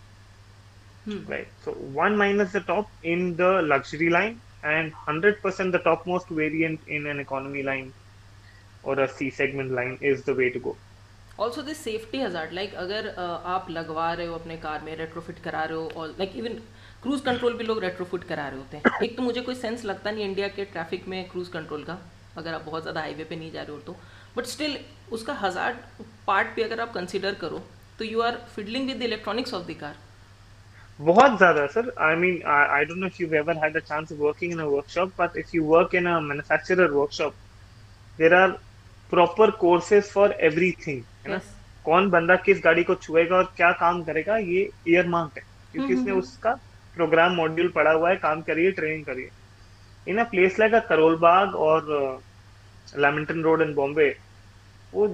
Hmm. 1.04 1.20
right. 1.26 1.48
So 1.64 1.72
one 1.98 2.16
minus 2.16 2.52
the 2.52 2.60
top 2.60 2.90
in 3.02 3.36
the 3.36 3.50
luxury 3.62 4.10
line 4.10 4.40
and 4.62 4.92
100% 4.92 5.72
the 5.72 5.78
topmost 5.78 6.28
variant 6.28 6.80
in 6.88 7.06
an 7.06 7.20
economy 7.20 7.62
line 7.62 7.92
or 8.82 8.98
a 9.00 9.08
c 9.08 9.30
segment 9.30 9.72
line 9.72 9.98
is 10.00 10.24
the 10.24 10.34
way 10.42 10.50
to 10.50 10.64
go. 10.68 10.76
Also 11.40 11.62
this 11.62 11.78
safety 11.84 12.18
hazard 12.20 12.52
like 12.52 12.74
अगर 12.80 13.06
uh, 13.10 13.38
आप 13.54 13.66
लगवा 13.70 14.12
रहे 14.12 14.26
हो 14.26 14.34
अपने 14.34 14.56
car 14.64 14.82
में 14.84 14.94
retrofit 14.96 15.38
करा 15.44 15.62
रहे 15.64 15.76
हो 15.76 15.88
और 15.96 16.14
लाइक 16.18 16.36
इवन 16.36 16.58
क्रूज 17.02 17.20
कंट्रोल 17.20 17.54
भी 17.58 17.64
लोग 17.64 17.80
रेट्रोफिट 17.84 18.24
करा 18.24 18.46
रहे 18.48 18.58
होते 18.58 18.76
हैं। 18.76 19.02
एक 19.04 19.16
तो 19.16 19.22
मुझे 19.22 19.40
कोई 19.48 19.54
सेंस 19.54 19.84
लगता 19.84 20.10
नहीं 20.10 20.24
इंडिया 20.24 20.48
के 20.58 20.64
ट्रैफ़िक 20.64 21.08
में 21.08 21.28
क्रूज 21.30 21.48
कंट्रोल 21.56 21.82
का 21.84 21.98
अगर 22.36 22.54
आप 22.54 22.62
बहुत 22.66 22.82
ज़्यादा 22.82 23.00
हाईवे 23.00 23.24
पे 23.24 23.36
नहीं 23.36 23.50
जा 23.52 23.62
रहे 23.62 23.72
हो 23.72 23.78
तो। 23.86 23.96
बट 24.36 24.46
स्टिल 24.52 24.78
उसका 25.12 25.34
हजार्ड 25.40 25.76
पार्ट 26.26 26.54
भी 26.56 26.62
अगर 26.62 26.80
आप 26.80 26.92
कंसिडर 26.92 27.34
करो 27.42 27.62
तो 27.98 28.04
you 28.04 28.20
are 28.20 28.38
fiddling 28.54 28.86
with 28.86 28.98
the 28.98 29.02
electronics 29.02 29.54
of 29.54 29.66
the 29.66 29.76
car 29.80 29.96
बहुत 30.98 31.36
ज़्यादा 31.38 31.66
sir. 31.66 31.92
I 32.00 32.16
mean 32.16 32.42
I 32.46 32.84
don't 32.84 32.98
know 32.98 33.06
if 33.06 33.22
you 33.22 33.28
ever 33.34 33.56
had 33.64 33.76
a 33.76 33.80
chance 33.80 34.12
of 34.12 34.18
working 34.20 34.52
in 34.52 34.58
a 34.58 34.64
workshop 34.66 35.12
but 35.20 35.36
if 35.38 35.50
you 35.54 35.64
work 35.66 35.94
in 35.94 36.06
a 36.06 36.18
manufacturer 36.20 36.90
workshop 36.90 37.34
there 38.18 38.34
are 38.34 38.50
proper 39.12 39.50
courses 39.60 40.10
for 40.10 40.32
everything 40.42 41.02
है 41.26 41.32
ना? 41.32 41.40
कौन 41.84 42.08
बंदा 42.10 42.36
किस 42.44 42.60
गाड़ी 42.64 42.84
को 42.84 42.94
छुएगा 42.96 43.36
और 43.36 43.52
क्या 43.56 43.70
काम 43.80 44.02
करेगा 44.04 44.36
ये 44.36 44.68
ईयर 44.88 45.08
मार्क 45.08 45.36
है। 45.38 45.42
क्योंकि 45.74 45.92
हम्म, 45.92 46.00
उसने 46.00 46.12
हम्म। 46.12 46.22
उसका 46.22 46.52
प्रोग्राम 46.96 47.32
मॉड्यूल 47.36 47.68
पढ़ा 47.74 47.90
हुआ 47.92 48.10
है 48.10 48.16
काम 48.16 48.42
करिए 48.42 48.70
ट्रेनिंग 48.72 49.04
करिए। 49.04 49.30
In 50.06 50.18
a 50.18 50.24
place 50.30 50.58
like 50.60 50.74
a 50.74 50.80
Karol 50.88 51.16
Bagh 51.18 51.54
और 51.68 52.22
लैमिंटन 52.96 53.42
रोड 53.42 53.62
इन 53.62 53.74
बॉम्बे 53.74 54.08
वो 54.92 55.06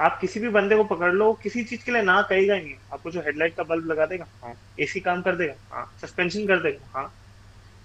आप 0.00 0.20
किसी 0.20 0.40
भी 0.40 0.48
बंदे 0.48 0.76
को 0.76 0.84
पकड़ 0.84 1.12
लो 1.12 1.32
किसी 1.32 1.64
चीज़ 1.64 1.84
के 1.84 1.92
लिए 1.92 2.02
ना 2.02 2.22
कहेगा 2.22 2.54
ही 2.54 2.62
नहीं। 2.62 2.74
आपको 2.92 3.10
जो 3.10 3.20
हेडलाइट 3.20 3.54
का 3.54 3.62
बल्ब 3.62 3.86
लगा 3.86 4.06
देगा 4.06 4.26
हाँ। 4.42 4.54
एसी 4.80 5.00
काम 5.00 5.22
कर 5.22 5.36
देगा 5.36 5.76
हाँ। 5.76 5.94
सस्पेंशन 6.02 6.46
कर 6.46 6.58
देगा 6.58 6.98
हाँ। 6.98 7.14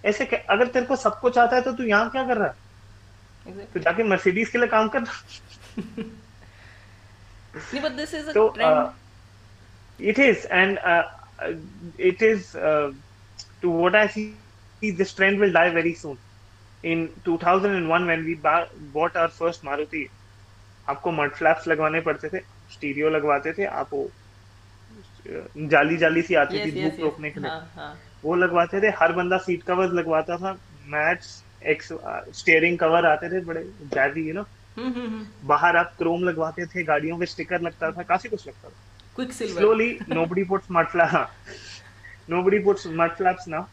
ऐसे 0.06 0.26
कै- 0.26 0.46
अगर 0.50 0.68
तेरे 0.68 0.86
को 0.86 0.96
सब 0.96 1.20
कुछ 1.20 1.38
आता 1.38 1.56
है 1.56 1.62
तो 1.62 1.74
तू 1.74 1.84
यहाँ 1.84 2.10
क्या 2.10 2.28
कर 2.28 2.38
रहा 2.38 2.48
है? 2.48 2.56
एग्जैक्टली 3.48 3.80
तो 3.80 3.84
जाके 3.84 4.04
मर्सिडीज 4.04 4.50
के 4.50 4.58
लिए 4.58 4.68
काम 4.68 4.88
कर। 4.88 5.02
नहीं 7.56 7.82
but 7.82 7.92
this 7.92 8.14
is 8.14 8.30
a 8.30 8.34
So, 8.34 8.54
trend 8.54 8.90
it 10.00 10.20
is, 10.20 10.38
and 10.46 10.78
uh, 10.78 11.04
uh, 11.44 11.54
it 12.06 12.22
is 12.22 12.40
uh, 12.56 12.94
to 13.64 13.70
what 13.82 13.96
I 13.96 14.08
see, 14.08 14.92
this 15.00 15.14
trend 15.20 15.40
will 15.40 15.54
die 15.54 15.70
very 15.76 15.94
soon. 15.94 16.18
In 16.84 17.08
2001, 17.28 18.08
when 18.08 18.26
we 18.26 18.36
bought 18.96 19.16
our 19.16 19.30
first 19.42 19.64
Maruti, 19.64 20.10
आपको 20.90 21.12
mud 21.12 21.32
flaps 21.34 21.68
लगवाने 21.68 22.02
पड़ते 22.02 22.30
थे 22.30 22.40
stereo 22.74 23.10
लगवाते 23.10 23.54
थे 23.54 23.66
आप 23.66 23.94
वो 23.94 24.10
जाली 25.70 25.98
जाली 25.98 26.22
सी 26.22 26.36
आती 26.36 26.66
थी 26.66 26.72
धूप 26.72 27.00
रोकने 27.02 27.30
के 27.32 27.40
लिए। 27.40 27.50
हाँ 27.50 27.72
हाँ। 27.76 27.98
वो 28.24 28.36
लगवाते 28.36 28.82
थे 28.82 28.90
हर 29.00 29.12
बंदा 29.12 29.38
सीट 29.38 29.64
कवर 29.64 29.92
लगवाता 29.94 30.38
था 30.38 30.58
मैट्स 30.88 31.44
एक्स 31.64 31.90
स्टीयरिंग 32.40 32.78
कवर 32.80 33.06
आते 33.06 33.30
थे 33.30 33.40
बड़े 33.46 33.64
जैवी 33.94 34.28
यू 34.28 34.34
नो 34.34 34.42
हम्म 34.78 34.88
हम्म 34.88 35.08
हम्म। 35.08 35.48
बाहर 35.48 35.76
आप 35.78 35.94
क्रोम 35.98 36.24
लगवाते 36.24 36.66
थे 36.66 36.84
गाड़ियों 36.84 37.18
पे 37.20 37.26
स्टिकर 37.26 37.62
लगता 37.62 37.92
था 37.92 38.04
काफ़ी 38.04 38.30
कुछ 38.30 38.48
लगता 38.48 38.70
था। 38.70 38.74
Quicksilver 39.34 40.46
puts 40.46 40.70
mud 40.70 40.88
flaps 40.88 41.28
nobody 42.30 42.60
puts 42.60 42.86
mud 43.00 43.12
flaps 43.18 43.48
now 43.48 43.64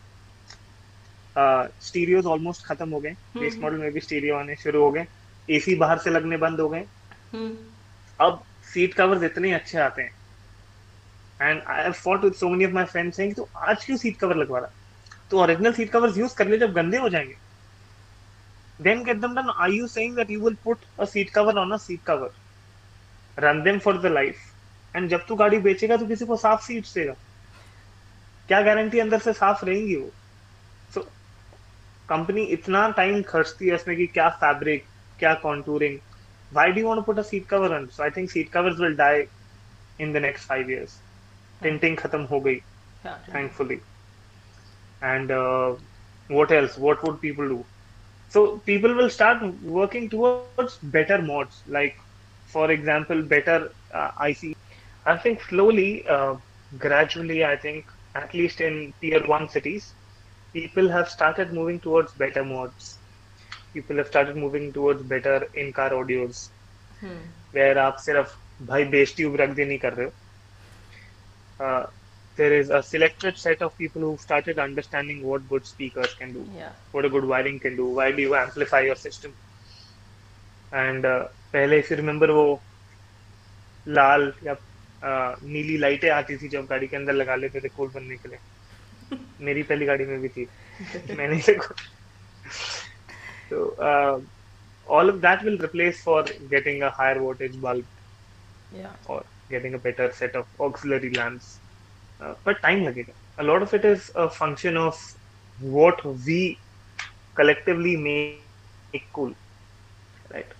uh, 1.36 1.64
stereos 1.80 2.62
खत्म 2.64 2.88
हो 2.90 3.00
गए। 3.00 3.10
बेस 3.36 3.56
मॉडल 3.58 3.76
में 3.76 3.92
भी 3.92 4.00
स्टीरियो 4.00 4.36
आने 4.36 4.56
शुरू 4.56 4.82
हो 4.82 4.90
गए। 4.90 5.06
एसी 5.48 5.74
बाहर 5.74 5.98
से 5.98 6.10
लगने 6.10 6.36
बंद 6.36 6.60
हो 6.60 6.68
गए। 6.68 6.78
हम्म 6.78 7.01
अब 7.34 8.42
सीट 8.72 8.94
कवर्स 8.94 9.22
इतने 9.22 9.52
अच्छे 9.52 9.78
आते 9.78 10.02
हैं। 10.02 10.12
And 11.40 11.62
I 11.62 11.82
have 11.82 11.92
fought 11.92 12.24
with 12.24 12.32
so 12.32 12.48
many 12.48 12.64
of 12.64 12.72
my 12.72 12.84
friends 12.84 13.16
saying 13.16 13.34
तो 13.34 13.48
आज 13.56 13.84
क्यों 13.84 13.96
सीट 13.96 14.18
कवर 14.18 14.36
लगवा 14.36 14.58
रहा? 14.58 14.70
तो 15.30 15.40
ओरिजिनल 15.42 15.72
सीट 15.72 15.90
कवर्स 15.90 16.18
यूज़ 16.18 16.36
कर 16.36 16.48
ले 16.48 16.58
जब 16.58 16.72
गंदे 16.72 16.98
हो 16.98 17.08
जाएँगे। 17.08 17.36
Then 18.80 19.02
get 19.06 19.20
them 19.22 19.34
done 19.34 19.50
are 19.54 19.70
you 19.70 19.88
saying 19.88 20.14
that 20.18 20.30
you 20.34 20.40
will 20.44 20.56
put 20.66 20.86
a 20.98 21.06
seat 21.06 21.32
cover 21.32 21.52
on 21.58 21.72
a 21.72 21.78
seat 21.78 22.04
cover? 22.04 22.30
Run 23.38 23.62
them 23.64 23.80
for 23.80 23.92
the 23.98 24.10
life 24.14 24.40
and 24.96 25.08
जब 25.10 25.26
तू 25.26 25.36
गाड़ी 25.36 25.58
बेचेगा 25.58 25.96
तो 25.96 26.06
किसी 26.06 26.26
को 26.26 26.36
साफ़ 26.36 26.62
सीट 26.62 26.86
देगा। 26.94 27.12
क्या 28.48 28.60
गारंटी 28.62 28.98
अंदर 28.98 29.18
से 29.18 29.32
साफ़ 29.32 29.64
रहेंगी 29.64 29.96
वो? 29.96 30.10
सो 30.94 31.00
कंपनी 32.08 32.42
इतना 32.56 32.88
टाइम 32.96 33.22
खर्चती 33.28 33.68
है 33.68 33.74
इसमें 33.74 33.96
कि 33.96 34.06
क्या 34.06 34.28
फैब्रिक 34.42 34.86
क्या 35.18 35.34
contouring 35.42 35.98
why 36.52 36.70
do 36.72 36.80
you 36.80 36.86
want 36.86 36.98
to 37.00 37.04
put 37.10 37.18
a 37.18 37.24
seat 37.24 37.48
cover 37.48 37.74
on? 37.74 37.90
So 37.90 38.04
i 38.04 38.10
think 38.10 38.30
seat 38.30 38.50
covers 38.52 38.78
will 38.78 38.96
die 38.96 39.26
in 39.98 40.12
the 40.12 40.20
next 40.20 40.44
5 40.44 40.68
years. 40.68 41.02
Tinting 41.64 41.96
khatam 41.96 42.26
ho 42.28 42.40
gayi 42.48 42.60
thankfully. 43.32 43.80
And 45.02 45.30
uh, 45.30 45.76
what 46.28 46.50
else? 46.52 46.76
What 46.78 47.02
would 47.04 47.20
people 47.20 47.48
do? 47.48 47.66
So 48.28 48.58
people 48.66 48.94
will 48.94 49.10
start 49.10 49.42
working 49.62 50.10
towards 50.10 50.54
better 50.56 50.96
mods. 50.96 51.36
Like 51.42 51.70
for 52.26 52.46
example 52.46 53.02
better 53.04 53.50
uh, 53.78 53.94
ic 54.08 54.36
i 55.04 55.16
think 55.16 55.40
slowly 55.42 56.04
uh, 56.06 56.34
gradually 56.78 57.44
i 57.44 57.56
think 57.56 57.84
at 58.14 58.32
least 58.34 58.60
in 58.60 58.92
tier 59.00 59.20
1 59.26 59.48
cities 59.48 59.94
people 60.52 60.88
have 60.90 61.08
started 61.08 61.52
moving 61.52 61.80
towards 61.80 62.12
better 62.24 62.44
mods 62.44 63.01
people 63.74 63.96
have 63.96 64.08
started 64.08 64.36
moving 64.36 64.72
towards 64.72 65.02
better 65.14 65.36
in-car 65.64 65.90
audios, 65.98 66.42
hmm 67.02 67.20
where 67.56 67.76
आप 67.78 67.96
सिर्फ़ 68.06 68.36
भाई 68.66 68.84
base 68.94 69.14
tube 69.16 69.36
रख 69.40 69.50
दे 69.56 69.64
नहीं 69.64 69.78
कर 69.78 69.92
रहे 69.94 70.06
हो. 70.06 70.12
Uh, 71.60 71.86
there 72.38 72.52
is 72.58 72.70
a 72.70 72.82
selected 72.82 73.36
set 73.38 73.62
of 73.62 73.76
people 73.78 74.02
who 74.02 74.16
started 74.18 74.58
understanding 74.58 75.18
what 75.30 75.48
good 75.48 75.66
speakers 75.66 76.14
can 76.20 76.32
do, 76.32 76.44
या 76.58 76.70
what 76.94 77.04
a 77.04 77.10
good 77.14 77.26
wiring 77.32 77.58
can 77.64 77.76
do, 77.76 77.86
why 77.98 78.10
do 78.10 78.22
you 78.22 78.34
amplify 78.34 78.80
your 78.80 78.96
system. 78.96 79.34
And 80.72 81.06
uh, 81.06 81.22
पहले 81.52 81.78
if 81.82 81.90
you 81.90 81.98
remember 82.00 82.28
वो 82.38 82.46
लाल 83.86 84.32
या 84.44 84.54
uh, 84.54 85.36
नीली 85.44 85.76
लाइटें 85.78 86.08
आती 86.10 86.36
थी 86.42 86.48
जो 86.48 86.58
हम 86.58 86.66
गाड़ी 86.66 86.86
के 86.86 86.96
अंदर 86.96 87.12
लगा 87.12 87.36
लेते 87.36 87.60
थे 87.60 87.68
कूल 87.68 87.88
बनने 87.94 88.16
के 88.16 88.28
लिए 88.28 88.38
मेरी 89.46 89.62
पहली 89.70 89.86
गाड़ी 89.86 90.04
में 90.06 90.20
भी 90.20 90.28
थी 90.28 90.46
मैंने 91.16 91.40
so 93.52 93.64
uh, 93.88 94.20
all 94.86 95.08
of 95.08 95.20
that 95.20 95.44
will 95.44 95.58
replace 95.58 96.02
for 96.02 96.24
getting 96.50 96.82
a 96.82 96.90
higher 97.00 97.18
voltage 97.18 97.60
bulb 97.60 97.84
या 98.76 98.92
or 99.06 99.22
getting 99.50 99.74
a 99.74 99.78
better 99.78 100.12
set 100.12 100.34
of 100.34 100.46
auxiliary 100.60 101.10
lamps. 101.10 101.58
Uh, 102.20 102.34
but 102.46 102.62
time 102.62 102.84
लगेगा. 102.86 103.14
A 103.38 103.42
lot 103.42 103.62
of 103.62 103.74
it 103.74 103.84
is 103.84 104.10
a 104.14 104.28
function 104.30 104.76
of 104.76 105.04
what 105.58 106.02
we 106.26 106.40
collectively 107.34 107.96
make 107.96 109.06
cool, 109.12 109.32
right? 110.34 110.58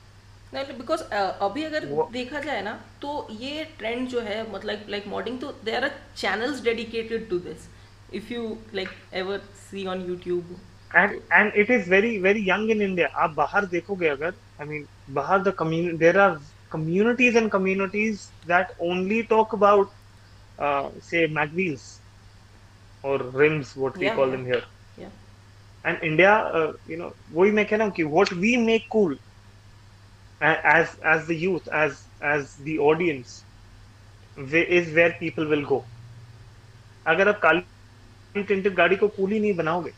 नहीं 0.55 0.75
because 0.79 1.03
अभी 1.43 1.63
अगर 1.65 1.85
देखा 2.13 2.41
जाए 2.41 2.63
ना 2.63 2.73
तो 3.03 3.13
ये 3.41 3.65
ट्रेंड 3.79 4.09
जो 4.09 4.21
है 4.21 4.41
मतलब 4.53 4.91
लाइक 4.91 5.07
मॉडिंग 5.09 5.41
तो 5.41 5.53
there 5.65 5.85
are 5.85 5.91
channels 6.17 6.63
dedicated 6.65 7.29
to 7.31 7.39
this 7.47 7.69
if 8.15 8.33
you 8.33 8.57
like 8.75 8.89
ever 9.23 9.39
see 9.71 9.87
on 9.95 10.07
YouTube 10.09 10.57
And 10.94 11.22
and 11.32 11.52
it 11.56 11.70
is 11.70 11.88
very 11.88 12.20
very 12.20 12.42
young 12.42 12.70
in 12.70 12.82
India. 12.82 13.10
आप 13.24 13.32
बाहर 13.38 13.66
देखोगे 13.76 14.08
अगर 14.10 14.34
I 14.62 14.66
mean 14.72 14.86
बाहर 15.20 15.44
the 15.44 15.54
community 15.62 15.98
there 16.04 16.20
are 16.26 16.38
communities 16.76 17.36
and 17.42 17.52
communities 17.52 18.34
that 18.54 18.74
only 18.80 19.24
talk 19.36 19.54
about 19.54 19.88
uh, 20.60 20.90
say 21.00 21.28
mag 21.28 21.54
wheels 21.54 21.88
or 23.04 23.18
rims 23.44 23.76
what 23.76 23.98
we 24.00 24.10
Yeah, 24.10 24.18
call 24.20 24.30
yeah. 24.30 24.38
them 24.38 24.46
here. 24.46 24.64
या 24.98 25.12
and 25.84 25.98
India, 26.04 26.32
uh, 26.32 26.72
you 26.86 26.98
know, 26.98 27.12
वही 27.32 27.52
मैं 27.52 27.66
कह 27.66 27.78
रहा 27.78 27.86
हूँ 27.88 27.94
कि 27.96 28.04
what 28.18 28.32
we 28.44 28.56
make 28.58 28.88
cool 28.92 29.16
a- 30.42 30.62
as 30.76 30.98
as 31.04 31.28
the 31.28 31.36
youth, 31.36 31.68
as 31.72 32.10
as 32.22 32.56
the 32.68 32.78
audience, 32.80 33.46
whe- 34.36 34.68
is 34.80 34.94
where 34.96 35.14
people 35.20 35.48
will 35.48 35.66
go. 35.66 35.80
अगर 37.06 37.28
आप 37.30 37.40
काली 37.44 38.44
tinted 38.50 38.76
गाड़ी 38.78 38.96
को 38.96 39.08
cool 39.20 39.32
ही 39.34 39.40
नहीं 39.40 39.56
बनाओगे, 39.56 39.92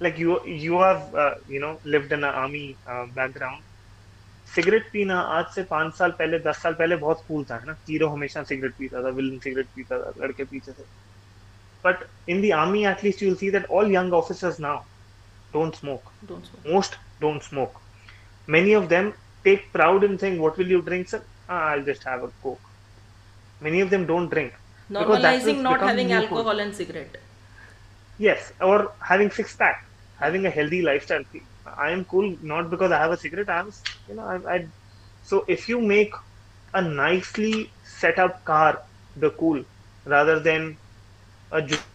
like 0.00 0.18
you 0.18 0.34
you 0.64 0.78
have 0.80 1.14
uh, 1.14 1.34
you 1.48 1.60
know 1.62 1.72
lived 1.94 2.12
in 2.12 2.24
an 2.24 2.34
army 2.42 2.66
uh, 2.86 3.06
background. 3.18 3.62
Cigarette 4.54 4.84
पीना 4.92 5.18
आज 5.36 5.46
से 5.54 5.62
पाँच 5.70 5.94
साल 5.94 6.10
पहले 6.18 6.38
दस 6.44 6.62
साल 6.62 6.74
पहले 6.74 6.96
बहुत 6.96 7.24
कूल 7.28 7.42
था 7.44 7.58
ना? 7.66 7.72
हीरो 7.88 8.08
हमेशा 8.08 8.42
सिगरेट 8.50 8.72
पीता 8.78 9.02
था 9.04 9.08
विलन 9.16 9.38
सिगरेट 9.44 9.66
पीता 9.76 9.98
था 9.98 10.12
लड़के 10.20 10.44
पीछे 10.44 10.72
से। 10.72 10.82
But 11.84 12.04
in 12.28 12.40
the 12.42 12.50
army 12.60 12.84
at least 12.86 13.22
you 13.22 13.28
will 13.28 13.36
see 13.38 13.50
that 13.50 13.66
all 13.70 13.92
young 13.94 14.12
officers 14.14 14.60
now 14.60 14.78
don't 15.52 15.74
smoke 15.74 16.12
most 16.66 16.94
don't 17.20 17.42
smoke 17.42 17.80
many 18.48 18.74
of 18.74 18.86
them 18.94 19.10
take 19.44 19.68
proud 19.72 20.04
in 20.04 20.16
saying 20.16 20.38
what 20.40 20.58
will 20.58 20.72
you 20.72 20.80
drink 20.88 21.08
sir 21.08 21.22
I 21.50 21.78
will 21.78 21.84
just 21.92 22.06
have 22.08 22.26
a 22.26 22.30
coke 22.42 22.58
many 23.62 23.82
of 23.82 23.90
them 23.90 24.06
don't 24.06 24.30
drink 24.30 24.52
normalising 24.90 25.60
not 25.62 25.82
having 25.82 26.10
alcohol 26.20 26.60
and 26.60 26.72
cigarette 26.74 27.20
yes 28.20 28.52
और 28.62 28.94
having 29.10 29.30
six 29.30 29.54
pack 29.56 29.84
having 30.17 30.45
a 30.45 30.49
healthy 30.49 30.81
lifestyle. 30.81 31.23
I 31.77 31.91
am 31.91 32.05
cool 32.05 32.37
not 32.41 32.69
because 32.69 32.91
I 32.91 32.99
have 32.99 33.11
a 33.11 33.17
cigarette. 33.17 33.49
I 33.49 33.57
have, 33.57 33.69
you 34.07 34.15
know, 34.15 34.23
I, 34.23 34.55
I. 34.55 34.67
So 35.21 35.45
if 35.47 35.67
you 35.69 35.79
make 35.81 36.11
a 36.73 36.81
nicely 36.81 37.73
set 37.83 38.19
up 38.19 38.43
car 38.45 38.81
the 39.15 39.31
cool 39.31 39.63
rather 40.05 40.39
than 40.39 40.79
a 41.51 41.61
jo- 41.61 41.85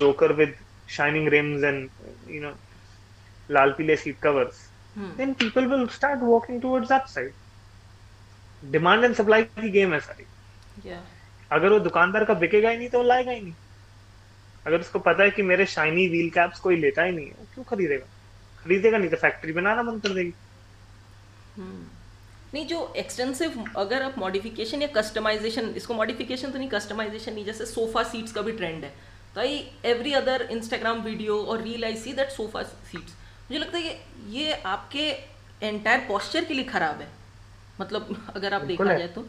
joker 0.00 0.34
with 0.34 0.54
shining 0.86 1.26
rims 1.26 1.62
and 1.62 1.90
you 2.26 2.40
know 2.40 2.56
lal 3.48 3.72
pile 3.74 3.96
seat 3.96 4.20
covers, 4.20 4.72
then 5.14 5.34
people 5.34 5.68
will 5.68 5.88
start 5.88 6.20
walking 6.22 6.60
towards 6.60 6.88
that 6.88 7.08
side. 7.08 7.34
Demand 8.62 9.04
and 9.04 9.14
supply 9.14 9.44
की 9.44 9.70
game 9.70 9.92
है 9.94 10.00
सारी 10.00 10.26
या 10.86 11.00
अगर 11.56 11.72
वो 11.72 11.78
दुकानदार 11.88 12.24
का 12.24 12.34
बिकेगा 12.44 12.70
ही 12.70 12.78
नहीं 12.78 12.88
तो 12.90 12.98
वो 12.98 13.04
लाएगा 13.04 13.30
ही 13.32 13.40
नहीं 13.40 13.54
अगर 14.65 14.79
उसको 14.79 14.99
पता 15.01 15.23
है 15.23 15.31
कि 15.31 15.41
मेरे 15.43 15.65
शाइनी 15.67 16.07
व्हील 16.07 16.29
कैप्स 16.29 16.59
कोई 16.59 16.75
लेता 16.77 17.03
ही 17.03 17.11
नहीं 17.11 17.25
है 17.27 17.45
क्यों 17.53 17.63
खरीदेगा? 17.65 18.05
खरीदेगा 18.63 18.97
नहीं 18.97 19.09
तो 19.09 19.17
फैक्ट्री 19.17 19.53
बनाना 19.53 19.83
बंद 19.83 20.01
कर 20.01 20.09
देगी। 20.09 20.33
नहीं 22.53 22.65
जो 22.67 22.93
एक्सटेंसिव 22.97 23.63
अगर 23.77 24.01
आप 24.03 24.17
मॉडिफिकेशन 24.17 24.81
या 24.81 24.87
कस्टमाइजेशन 24.95 25.69
इसको 25.77 25.93
मॉडिफिकेशन 25.93 26.51
तो 26.51 26.57
नहीं 26.57 26.69
कस्टमाइजेशन 26.69 27.33
नहीं 27.33 27.45
जैसे 27.45 27.65
सोफा 27.65 28.03
सीट्स 28.03 28.31
का 28.31 28.41
भी 28.41 28.51
ट्रेंड 28.53 28.83
है। 28.83 28.93
तो 29.35 29.41
I 29.41 29.63
every 29.85 30.13
other 30.13 30.47
Instagram 30.51 31.01
video 31.01 31.37
और 31.43 31.61
reel 31.61 31.85
I 31.85 31.95
see 31.97 32.13
that 32.13 32.29
sofa 32.31 32.63
seats 32.63 33.13
मुझे 33.49 33.59
लगता 33.59 33.77
है 33.77 33.83
कि 33.83 34.37
ये 34.37 34.53
आपके 34.53 35.07
एंटायर 35.61 36.05
पॉस्चर 36.07 36.45
के 36.45 36.53
लिए 36.53 36.63
खराब 36.65 37.01
है। 37.01 37.07
मतलब 37.81 38.15
अगर 38.35 38.53
आप 38.53 38.61
देखा 38.63 38.85
जाए 38.85 39.07
तो 39.07 39.25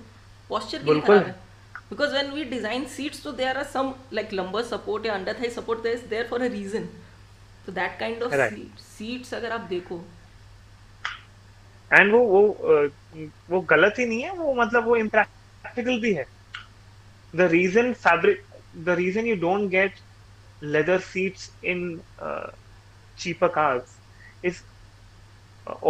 पॉस्चर 0.50 0.78
के 0.78 0.92
लिए 0.92 1.02
खराब 1.02 1.24
है। 1.24 1.34
Because 1.92 2.10
when 2.12 2.30
we 2.32 2.44
design 2.50 2.84
seats 2.88 3.22
तो 3.24 3.32
there 3.40 3.58
are 3.58 3.64
some 3.72 3.92
like 4.12 4.32
lumbar 4.32 4.62
support 4.64 5.06
या 5.06 5.14
under 5.14 5.40
thigh 5.40 5.50
support 5.56 5.82
there 5.82 5.96
is 5.98 6.04
there 6.10 6.26
for 6.28 6.42
a 6.42 6.48
reason 6.52 6.88
तो 7.66 7.72
that 7.72 7.98
kind 8.00 8.22
of 8.22 8.32
Right. 8.34 8.80
Seats 8.82 9.34
अगर 9.34 9.52
आप 9.52 9.60
देखो। 9.70 10.00
एंड 11.90 12.12
वो 12.12 12.20
वो 12.26 12.42
वो 13.50 13.60
गलत 13.70 13.98
ही 13.98 14.06
नहीं 14.06 14.22
है 14.22 14.30
वो 14.36 14.54
मतलब 14.62 14.84
वो 14.86 14.96
इम्प्रैक्टिकल 14.96 16.00
भी 16.00 16.12
है। 16.14 16.24
The 17.34 17.40
reason 17.52 17.92
fabric 18.06 18.44
the 18.86 18.96
reason 18.98 19.26
you 19.26 19.36
don't 19.40 19.68
get 19.70 20.00
leather 20.62 20.98
seats 21.12 21.50
in 21.64 21.84
cheaper 23.22 23.48
cars 23.54 23.90
is 24.50 24.60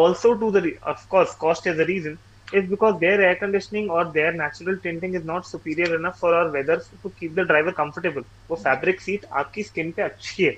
also 0.01 0.31
to 0.41 0.49
the 0.57 0.63
of 0.93 1.03
course 1.13 1.35
cost 1.43 1.69
is 1.73 1.77
the 1.81 1.87
reason 1.91 2.17
is 2.53 2.69
because 2.71 2.99
their 3.01 3.21
air 3.23 3.37
conditioning 3.37 3.91
or 3.91 4.13
their 4.13 4.33
natural 4.33 4.79
tinting 4.85 5.15
is 5.15 5.25
not 5.25 5.47
superior 5.47 5.95
enough 5.97 6.19
for 6.19 6.35
our 6.35 6.51
weather 6.53 6.81
to 7.03 7.11
keep 7.19 7.35
the 7.37 7.45
driver 7.53 7.73
comfortable 7.83 8.25
वो 8.51 8.57
fabric 8.65 9.01
seat 9.09 9.27
आपकी 9.43 9.63
skin 9.71 9.93
पे 9.97 10.03
अच्छी 10.03 10.45
है 10.45 10.55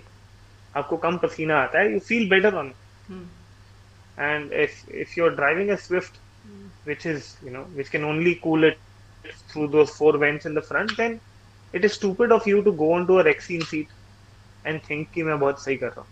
आपको 0.83 0.97
कम 1.07 1.19
पसीना 1.27 1.59
आता 1.65 1.81
है 1.81 1.93
you 1.95 2.01
feel 2.11 2.29
better 2.37 2.55
on 2.63 2.71
it 2.75 2.81
hmm 3.09 3.29
and 4.17 4.53
if 4.53 4.85
if 4.89 5.17
you're 5.17 5.35
driving 5.37 5.71
a 5.71 5.77
swift 5.79 6.21
which 6.85 7.07
is 7.07 7.37
you 7.43 7.51
know 7.51 7.65
which 7.79 7.91
can 7.91 8.05
only 8.05 8.41
cool 8.45 8.65
it 8.65 8.79
through 9.53 9.69
those 9.69 9.91
four 9.91 10.17
vents 10.19 10.47
in 10.47 10.55
the 10.55 10.63
front 10.71 10.97
then 10.97 11.21
it 11.73 11.85
is 11.85 11.95
stupid 11.95 12.33
of 12.33 12.47
you 12.47 12.63
to 12.63 12.73
go 12.73 12.93
onto 12.93 13.19
a 13.19 13.25
Rexine 13.25 13.67
seat 13.67 13.93
and 14.65 14.83
think 14.85 15.13
कि 15.15 15.23
मैं 15.23 15.39
बहुत 15.41 15.65
सही 15.65 15.77
कर 15.77 15.87
रहा 15.89 16.01
हूँ 16.01 16.09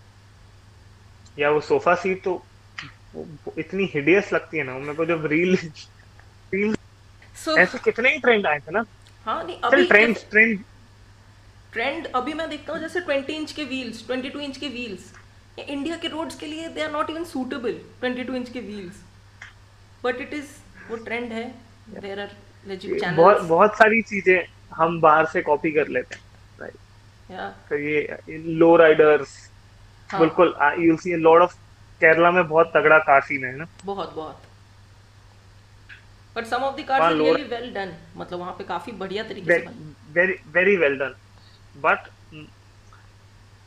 या 1.38 1.50
वो 1.50 1.60
sofa 1.60 1.94
seat 2.02 2.24
तो 2.24 2.34
इतनी 3.58 3.84
हिडियस 3.94 4.32
लगती 4.32 4.58
है 4.58 4.64
ना 4.64 4.78
मेरे 4.78 4.94
को 4.94 5.04
जब 5.06 5.26
रील 5.32 5.56
रील 6.54 6.74
सो 7.44 7.56
ऐसे 7.58 7.78
कितने 7.84 8.12
ही 8.12 8.18
ट्रेंड 8.20 8.46
आए 8.46 8.58
थे 8.58 8.72
ना। 8.72 8.84
हाँ 9.26 9.42
नहीं 9.44 9.56
अभी 9.64 9.84
ट्रेंड 9.88 10.16
ट्रेंड 10.30 10.58
ट्रेंड 11.72 12.06
अभी 12.14 12.34
मैं 12.34 12.48
देखता 12.50 12.72
हूँ 12.72 12.80
जैसे 12.80 13.00
20 13.00 13.30
इंच 13.30 13.52
के 13.52 13.64
व्हील्स 13.64 14.06
22 14.10 14.40
इंच 14.40 14.56
के 14.56 14.68
व्हील्स 14.68 15.12
इंडिया 15.58 15.96
के 15.96 16.08
रोड्स 16.08 16.36
के 16.38 16.46
लिए 16.46 16.68
they 16.68 16.82
are 16.82 16.90
not 16.92 17.10
even 17.10 17.24
suitable 17.24 17.78
22 18.04 18.34
inch 18.36 18.48
के 18.52 18.60
व्हील्स 18.60 19.02
बट 20.04 20.20
इट 20.20 20.34
इज़ 20.34 20.50
वो 20.90 20.96
ट्रेंड 21.04 21.32
है। 21.32 21.44
देयर 21.90 22.20
आर 22.20 22.30
लेजिट 22.66 22.90
बहुत 22.90 23.00
चैनल्स 23.00 23.16
बहुत 23.18 23.42
बहुत 23.48 23.76
सारी 23.78 24.02
चीज़ें 24.10 24.44
हम 24.76 25.00
बाहर 25.00 25.26
से 25.32 25.42
कॉपी 25.42 25.72
कर 25.72 25.88
लेते 25.96 26.14
हैं 26.14 26.22
राइट 26.60 27.30
या 27.30 27.48
तो 27.68 27.78
ये 27.78 28.38
लो 28.62 28.74
राइडर्स 28.76 29.36
हाँ। 30.10 30.20
बिल्कुल 30.20 30.54
you 30.80 30.96
see 30.96 31.12
a 31.12 31.16
lot 31.18 31.42
of 31.42 31.56
Kerala 32.04 32.30
में 32.30 32.46
बहुत 32.46 32.72
तगड़ा 32.76 32.98
काशी 33.10 33.40
है 33.44 33.56
ना? 33.56 33.66
बहुत 33.84 34.14
बहुत। 34.14 34.48
But 36.36 36.46
some 36.46 36.62
of 36.64 36.76
the 36.76 36.84
cars 36.88 37.04
are 37.04 37.14
really 37.14 37.42
well 37.44 37.72
done 37.74 37.96
मतलब 38.16 38.38
वहाँ 38.38 38.52
पे 38.58 38.64
काफ़ी 38.64 38.92
बढ़िया 39.04 39.24
तरीके 39.28 39.50
से 39.52 39.66
very 40.14 40.34
very 40.54 40.76
well 40.76 40.96
done 40.98 41.14
but 41.74 42.08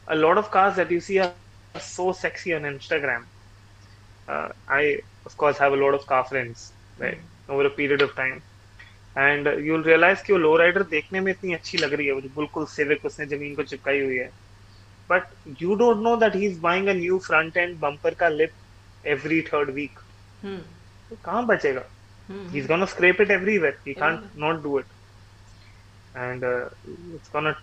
a 0.07 0.13
lot 0.15 0.37
of 0.37 0.49
cars 0.53 0.75
that 0.75 0.91
you 0.91 0.99
see 1.01 1.17
are 1.19 1.33
so 1.75 2.11
sexy 2.15 2.53
on 2.53 2.65
Instagram 2.65 3.25
I 4.27 4.93
of 5.27 5.35
course 5.37 5.61
have 5.61 5.73
a 5.73 5.75
lot 5.75 5.93
of 5.93 6.03
car 6.09 6.21
friends 6.23 6.71
right 6.99 7.27
over 7.49 7.65
a 7.65 7.69
period 7.77 8.01
of 8.03 8.11
time 8.17 8.39
and 9.15 9.47
you 9.47 9.73
will 9.73 9.83
realise 9.83 10.23
कि 10.25 10.33
वो 10.33 10.39
low 10.39 10.55
rider 10.57 10.83
देखने 10.89 11.21
में 11.21 11.31
इतनी 11.31 11.53
अच्छी 11.53 11.77
लग 11.77 11.93
रही 11.93 12.07
है 12.07 12.13
वो 12.13 12.21
बिल्कुल 12.37 12.65
सिविक 12.69 13.05
उसने 13.05 13.25
ज़मीन 13.27 13.55
को 13.55 13.63
चिपकाई 13.65 14.01
हुई 14.01 14.17
है। 14.17 14.29
but 15.07 15.29
you 15.57 15.75
don't 15.75 16.01
know 16.01 16.15
that 16.15 16.33
he's 16.33 16.57
buying 16.57 16.89
a 16.89 16.93
new 16.93 17.19
front 17.19 17.57
end 17.57 17.79
bumper 17.79 18.11
ka 18.11 18.27
lip 18.27 18.53
every 19.05 19.41
third 19.41 19.73
week 19.73 19.95
hmm. 20.41 20.59
so 21.09 21.83
hmm. 22.27 22.49
he's 22.49 22.67
gonna 22.67 22.87
scrape 22.87 23.19
it 23.19 23.31
everywhere 23.31 23.77
he 23.85 23.93
can't 23.93 24.23
hmm. 24.23 24.39
not 24.39 24.63
do 24.63 24.77
it 24.77 24.85
and 26.15 26.43
uh, 26.43 26.69
it's 27.13 27.29
gonna 27.29 27.55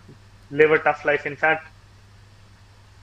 live 0.51 0.72
a 0.72 0.78
tough 0.78 1.05
life 1.05 1.26
in 1.26 1.36
fact 1.36 1.66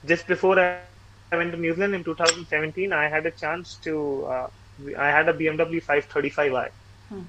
just 0.06 0.26
before 0.26 0.58
i 0.58 1.36
went 1.36 1.52
to 1.52 1.58
new 1.58 1.74
zealand 1.74 1.94
in 1.94 2.04
2017 2.04 2.92
i 2.92 3.08
had 3.08 3.26
a 3.26 3.30
chance 3.42 3.74
to 3.86 4.24
uh, 4.26 4.48
i 5.06 5.08
had 5.16 5.28
a 5.28 5.34
bmw 5.34 5.82
535i 5.82 6.70
hmm. 7.08 7.22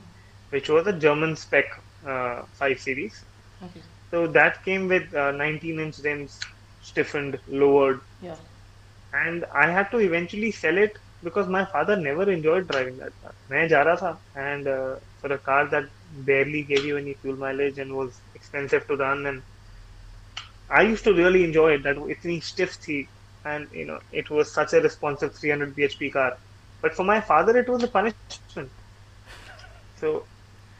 which 0.51 0.69
was 0.69 0.87
a 0.87 0.93
german 0.93 1.35
spec 1.35 1.65
uh, 2.05 2.43
5 2.53 2.79
series 2.79 3.23
okay. 3.63 3.81
so 4.09 4.27
that 4.27 4.63
came 4.63 4.87
with 4.87 5.13
uh, 5.13 5.31
19 5.31 5.79
inch 5.79 5.99
rims 5.99 6.39
stiffened, 6.80 7.40
lowered, 7.46 8.00
Yeah. 8.20 8.36
and 9.12 9.44
I 9.54 9.70
had 9.70 9.90
to 9.92 9.98
eventually 9.98 10.50
sell 10.50 10.76
it 10.78 10.98
because 11.22 11.48
my 11.48 11.64
father 11.64 11.96
never 11.96 12.30
enjoyed 12.30 12.68
driving 12.68 12.96
that 12.98 13.12
car. 13.20 13.32
मैं 13.50 13.66
जा 13.68 13.82
रहा 13.82 13.96
था 14.02 14.20
and 14.36 14.68
uh, 14.68 14.96
for 15.20 15.32
a 15.32 15.38
car 15.38 15.68
that 15.70 15.84
barely 16.30 16.62
gave 16.64 16.84
you 16.84 16.96
any 16.98 17.14
fuel 17.20 17.36
mileage 17.36 17.78
and 17.78 17.92
was 17.94 18.22
expensive 18.34 18.86
to 18.86 18.96
run 18.96 19.26
and 19.26 19.42
I 20.70 20.82
used 20.82 21.04
to 21.04 21.14
really 21.14 21.44
enjoy 21.44 21.72
it 21.74 21.82
that 21.84 21.96
इतनी 22.16 22.42
stiff 22.44 22.76
थी 22.86 22.98
and 23.44 23.68
you 23.72 23.86
know 23.86 23.98
it 24.10 24.30
was 24.30 24.52
such 24.54 24.72
a 24.74 24.80
responsive 24.80 25.32
300 25.40 25.74
bhp 25.76 26.12
car 26.12 26.32
but 26.82 26.94
for 26.94 27.04
my 27.04 27.20
father 27.20 27.56
it 27.58 27.68
was 27.68 27.82
a 27.84 27.88
punishment 27.98 28.46
so 30.00 30.10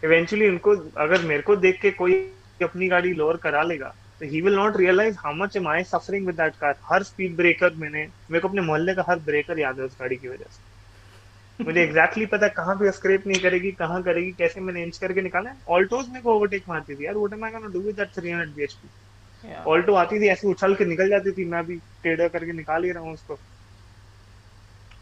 eventually 0.09 0.49
उनको 0.55 0.75
अगर 1.05 1.23
मेरे 1.33 1.43
को 1.51 1.57
देख 1.67 1.81
के 1.83 1.91
कोई 2.01 2.63
अपनी 2.65 2.89
गाड़ी 2.89 3.13
लोअर 3.21 3.37
करा 3.47 3.63
लेगा 3.73 3.95
तो 4.22 4.28
ही 4.30 4.42
will 4.42 4.56
not 4.56 4.78
realise 4.78 5.16
how 5.20 5.34
much 5.36 5.56
am 5.58 5.68
I 5.68 5.84
suffering 5.84 6.26
with 6.28 6.36
that 6.36 6.56
car 6.56 6.76
her 6.90 7.04
speed 7.04 7.36
breaker 7.36 7.74
मैंने 7.84 8.08
मेरे 8.32 8.40
को 8.40 8.48
अपने 8.48 8.62
मोहल्ले 8.62 8.94
का 8.96 9.06
हर 9.08 9.20
ब्रेकर 9.30 9.60
याद 9.60 9.80
है 9.80 9.86
उस 9.86 9.98
गाड़ी 10.00 10.16
की 10.16 10.28
वजह 10.28 10.52
से 10.52 11.64
मुझे 11.64 11.82
एग्जैक्टली 11.82 12.24
exactly 12.24 12.32
पता 12.32 12.46
है 12.46 12.54
कहाँ 12.58 12.76
पे 12.76 12.92
स्क्रैप 12.92 13.28
नहीं 13.28 13.42
करेगी 13.42 13.72
कहाँ 13.80 14.02
करेगी 14.04 14.32
कैसे 14.38 14.62
मैंने 14.62 14.84
इंच 14.84 14.98
करके 14.98 15.22
निकाला 15.22 15.54
ऑल्टोज 15.78 16.08
मेरे 16.10 16.22
को 16.22 16.36
ओवरटेक 16.36 16.70
मारती 16.70 16.96
थी 16.96 17.06
यार 17.06 17.16
what 17.16 17.34
am 17.34 17.46
I 17.46 17.52
gonna 17.52 17.68
do 17.74 17.80
with 17.80 17.96
that 17.96 18.20
300 18.20 18.58
bhp. 18.58 19.58
Alto 19.68 19.94
आती 19.96 20.20
थी 20.22 20.28
ऐसे 20.30 20.48
उछल 20.48 20.76
के 20.76 20.86
निकल 20.86 21.10
जाती 21.10 21.32
थी 21.32 21.46
मैं 21.46 21.60
अभी 21.60 21.76
टेढ़ा 22.04 22.28
करके 22.28 22.54
निकाल 22.54 22.84
ही 22.84 22.92
रहा 22.92 23.04
हूँ 23.04 23.14
उसको 23.14 23.40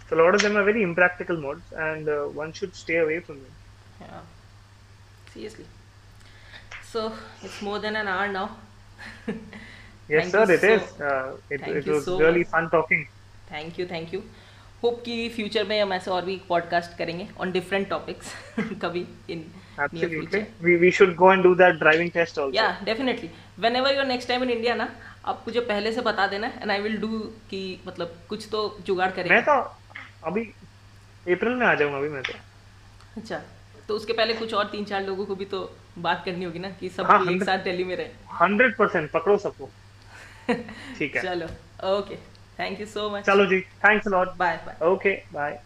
So 0.09 0.15
a 0.15 0.17
lot 0.17 0.33
of 0.33 0.41
them 0.41 0.57
are 0.57 0.63
very 0.63 0.81
impractical 0.81 1.37
modes, 1.37 1.71
and 1.77 2.09
uh, 2.09 2.13
one 2.35 2.51
should 2.51 2.75
stay 2.75 2.95
away 2.97 3.19
from 3.19 3.35
them. 3.35 3.51
Yeah. 4.01 4.21
Seriously. 5.33 5.65
So 6.83 7.11
it's 7.43 7.61
more 7.61 7.77
than 7.77 7.95
an 7.95 8.07
hour 8.07 8.27
now. 8.27 8.47
Yes, 10.09 10.31
Thank 10.31 10.49
sir, 10.49 10.53
it 10.53 10.61
so- 10.61 10.69
is. 10.75 11.01
Uh, 11.07 11.55
it, 11.55 11.61
it 11.79 11.87
was 11.87 12.05
so 12.05 12.13
really 12.19 12.43
much. 12.43 12.53
fun 12.53 12.69
talking. 12.75 13.01
Thank 13.51 13.79
you 13.79 13.85
thank 13.91 14.13
you 14.13 14.19
hope 14.83 15.01
कि 15.05 15.17
future 15.35 15.63
में 15.67 15.81
हम 15.81 15.93
ऐसे 15.93 16.11
और 16.11 16.25
भी 16.25 16.35
podcast 16.49 16.97
करेंगे 16.97 17.27
on 17.41 17.51
different 17.51 17.87
topics 17.89 18.33
कभी 18.81 19.05
in 19.29 19.37
near 19.37 19.87
Absolutely. 19.87 20.09
Future 20.09 20.45
We, 20.65 20.75
we 20.83 20.91
should 20.97 21.13
go 21.21 21.29
and 21.33 21.45
do 21.47 21.51
that 21.61 21.79
driving 21.83 22.11
test 22.17 22.37
also. 22.43 22.55
या 22.55 22.69
definitely 22.85 23.29
whenever 23.75 23.95
you're 23.95 24.05
next 24.05 24.27
time 24.29 24.43
in 24.43 24.49
India 24.49 24.75
ना 24.81 24.89
आप 25.33 25.43
मुझे 25.47 25.59
पहले 25.71 25.91
से 25.93 26.01
बता 26.09 26.27
देना 26.33 26.47
एंड 26.61 26.71
आई 26.71 26.81
विल 26.81 26.97
डू 27.01 27.17
कि 27.49 27.61
मतलब 27.87 28.15
कुछ 28.29 28.47
तो 28.51 28.61
जुगाड़ 28.87 29.09
करेंगे 29.11 29.33
मैं 29.33 29.43
तो 29.49 29.59
अभी 30.29 30.43
अप्रैल 31.25 31.53
में 31.55 31.65
आ 31.67 31.73
जाऊँगा 31.81 31.97
अभी 31.97 32.09
मैं 32.09 32.21
तो 32.23 32.33
अच्छा 33.17 33.41
तो 33.87 33.95
उसके 33.95 34.13
पहले 34.13 34.33
कुछ 34.43 34.53
और 34.53 34.65
तीन 34.71 34.85
चार 34.85 35.03
लोगों 35.05 35.25
को 35.25 35.35
भी 35.35 35.45
तो 35.53 35.59
बात 36.01 36.23
करनी 36.25 36.45
होगी 36.45 36.59
ना 36.59 36.69
कि 36.79 36.89
सब 36.89 37.05
हाँ, 37.11 37.23
एक 37.31 37.43
साथ 37.43 37.63
दिल्ली 37.63 37.83
में 37.83 37.95
रहे। 37.95 38.07
हंड्रेड 38.41 38.75
परसेंट 38.77 39.09
पकड़ो 39.11 39.37
सबको। 39.37 39.69
ठीक 40.99 41.15
है। 41.15 41.21
चलो 41.23 41.45
okay 41.97 42.15
thank 42.59 42.79
you 42.79 42.85
so 42.85 43.09
much 43.09 43.25
चलो 43.25 43.45
जी 43.45 43.59
thanks 43.85 44.07
lot 44.07 44.35
bye 44.37 44.59
bye 44.65 44.87
okay 44.91 45.15
bye 45.33 45.59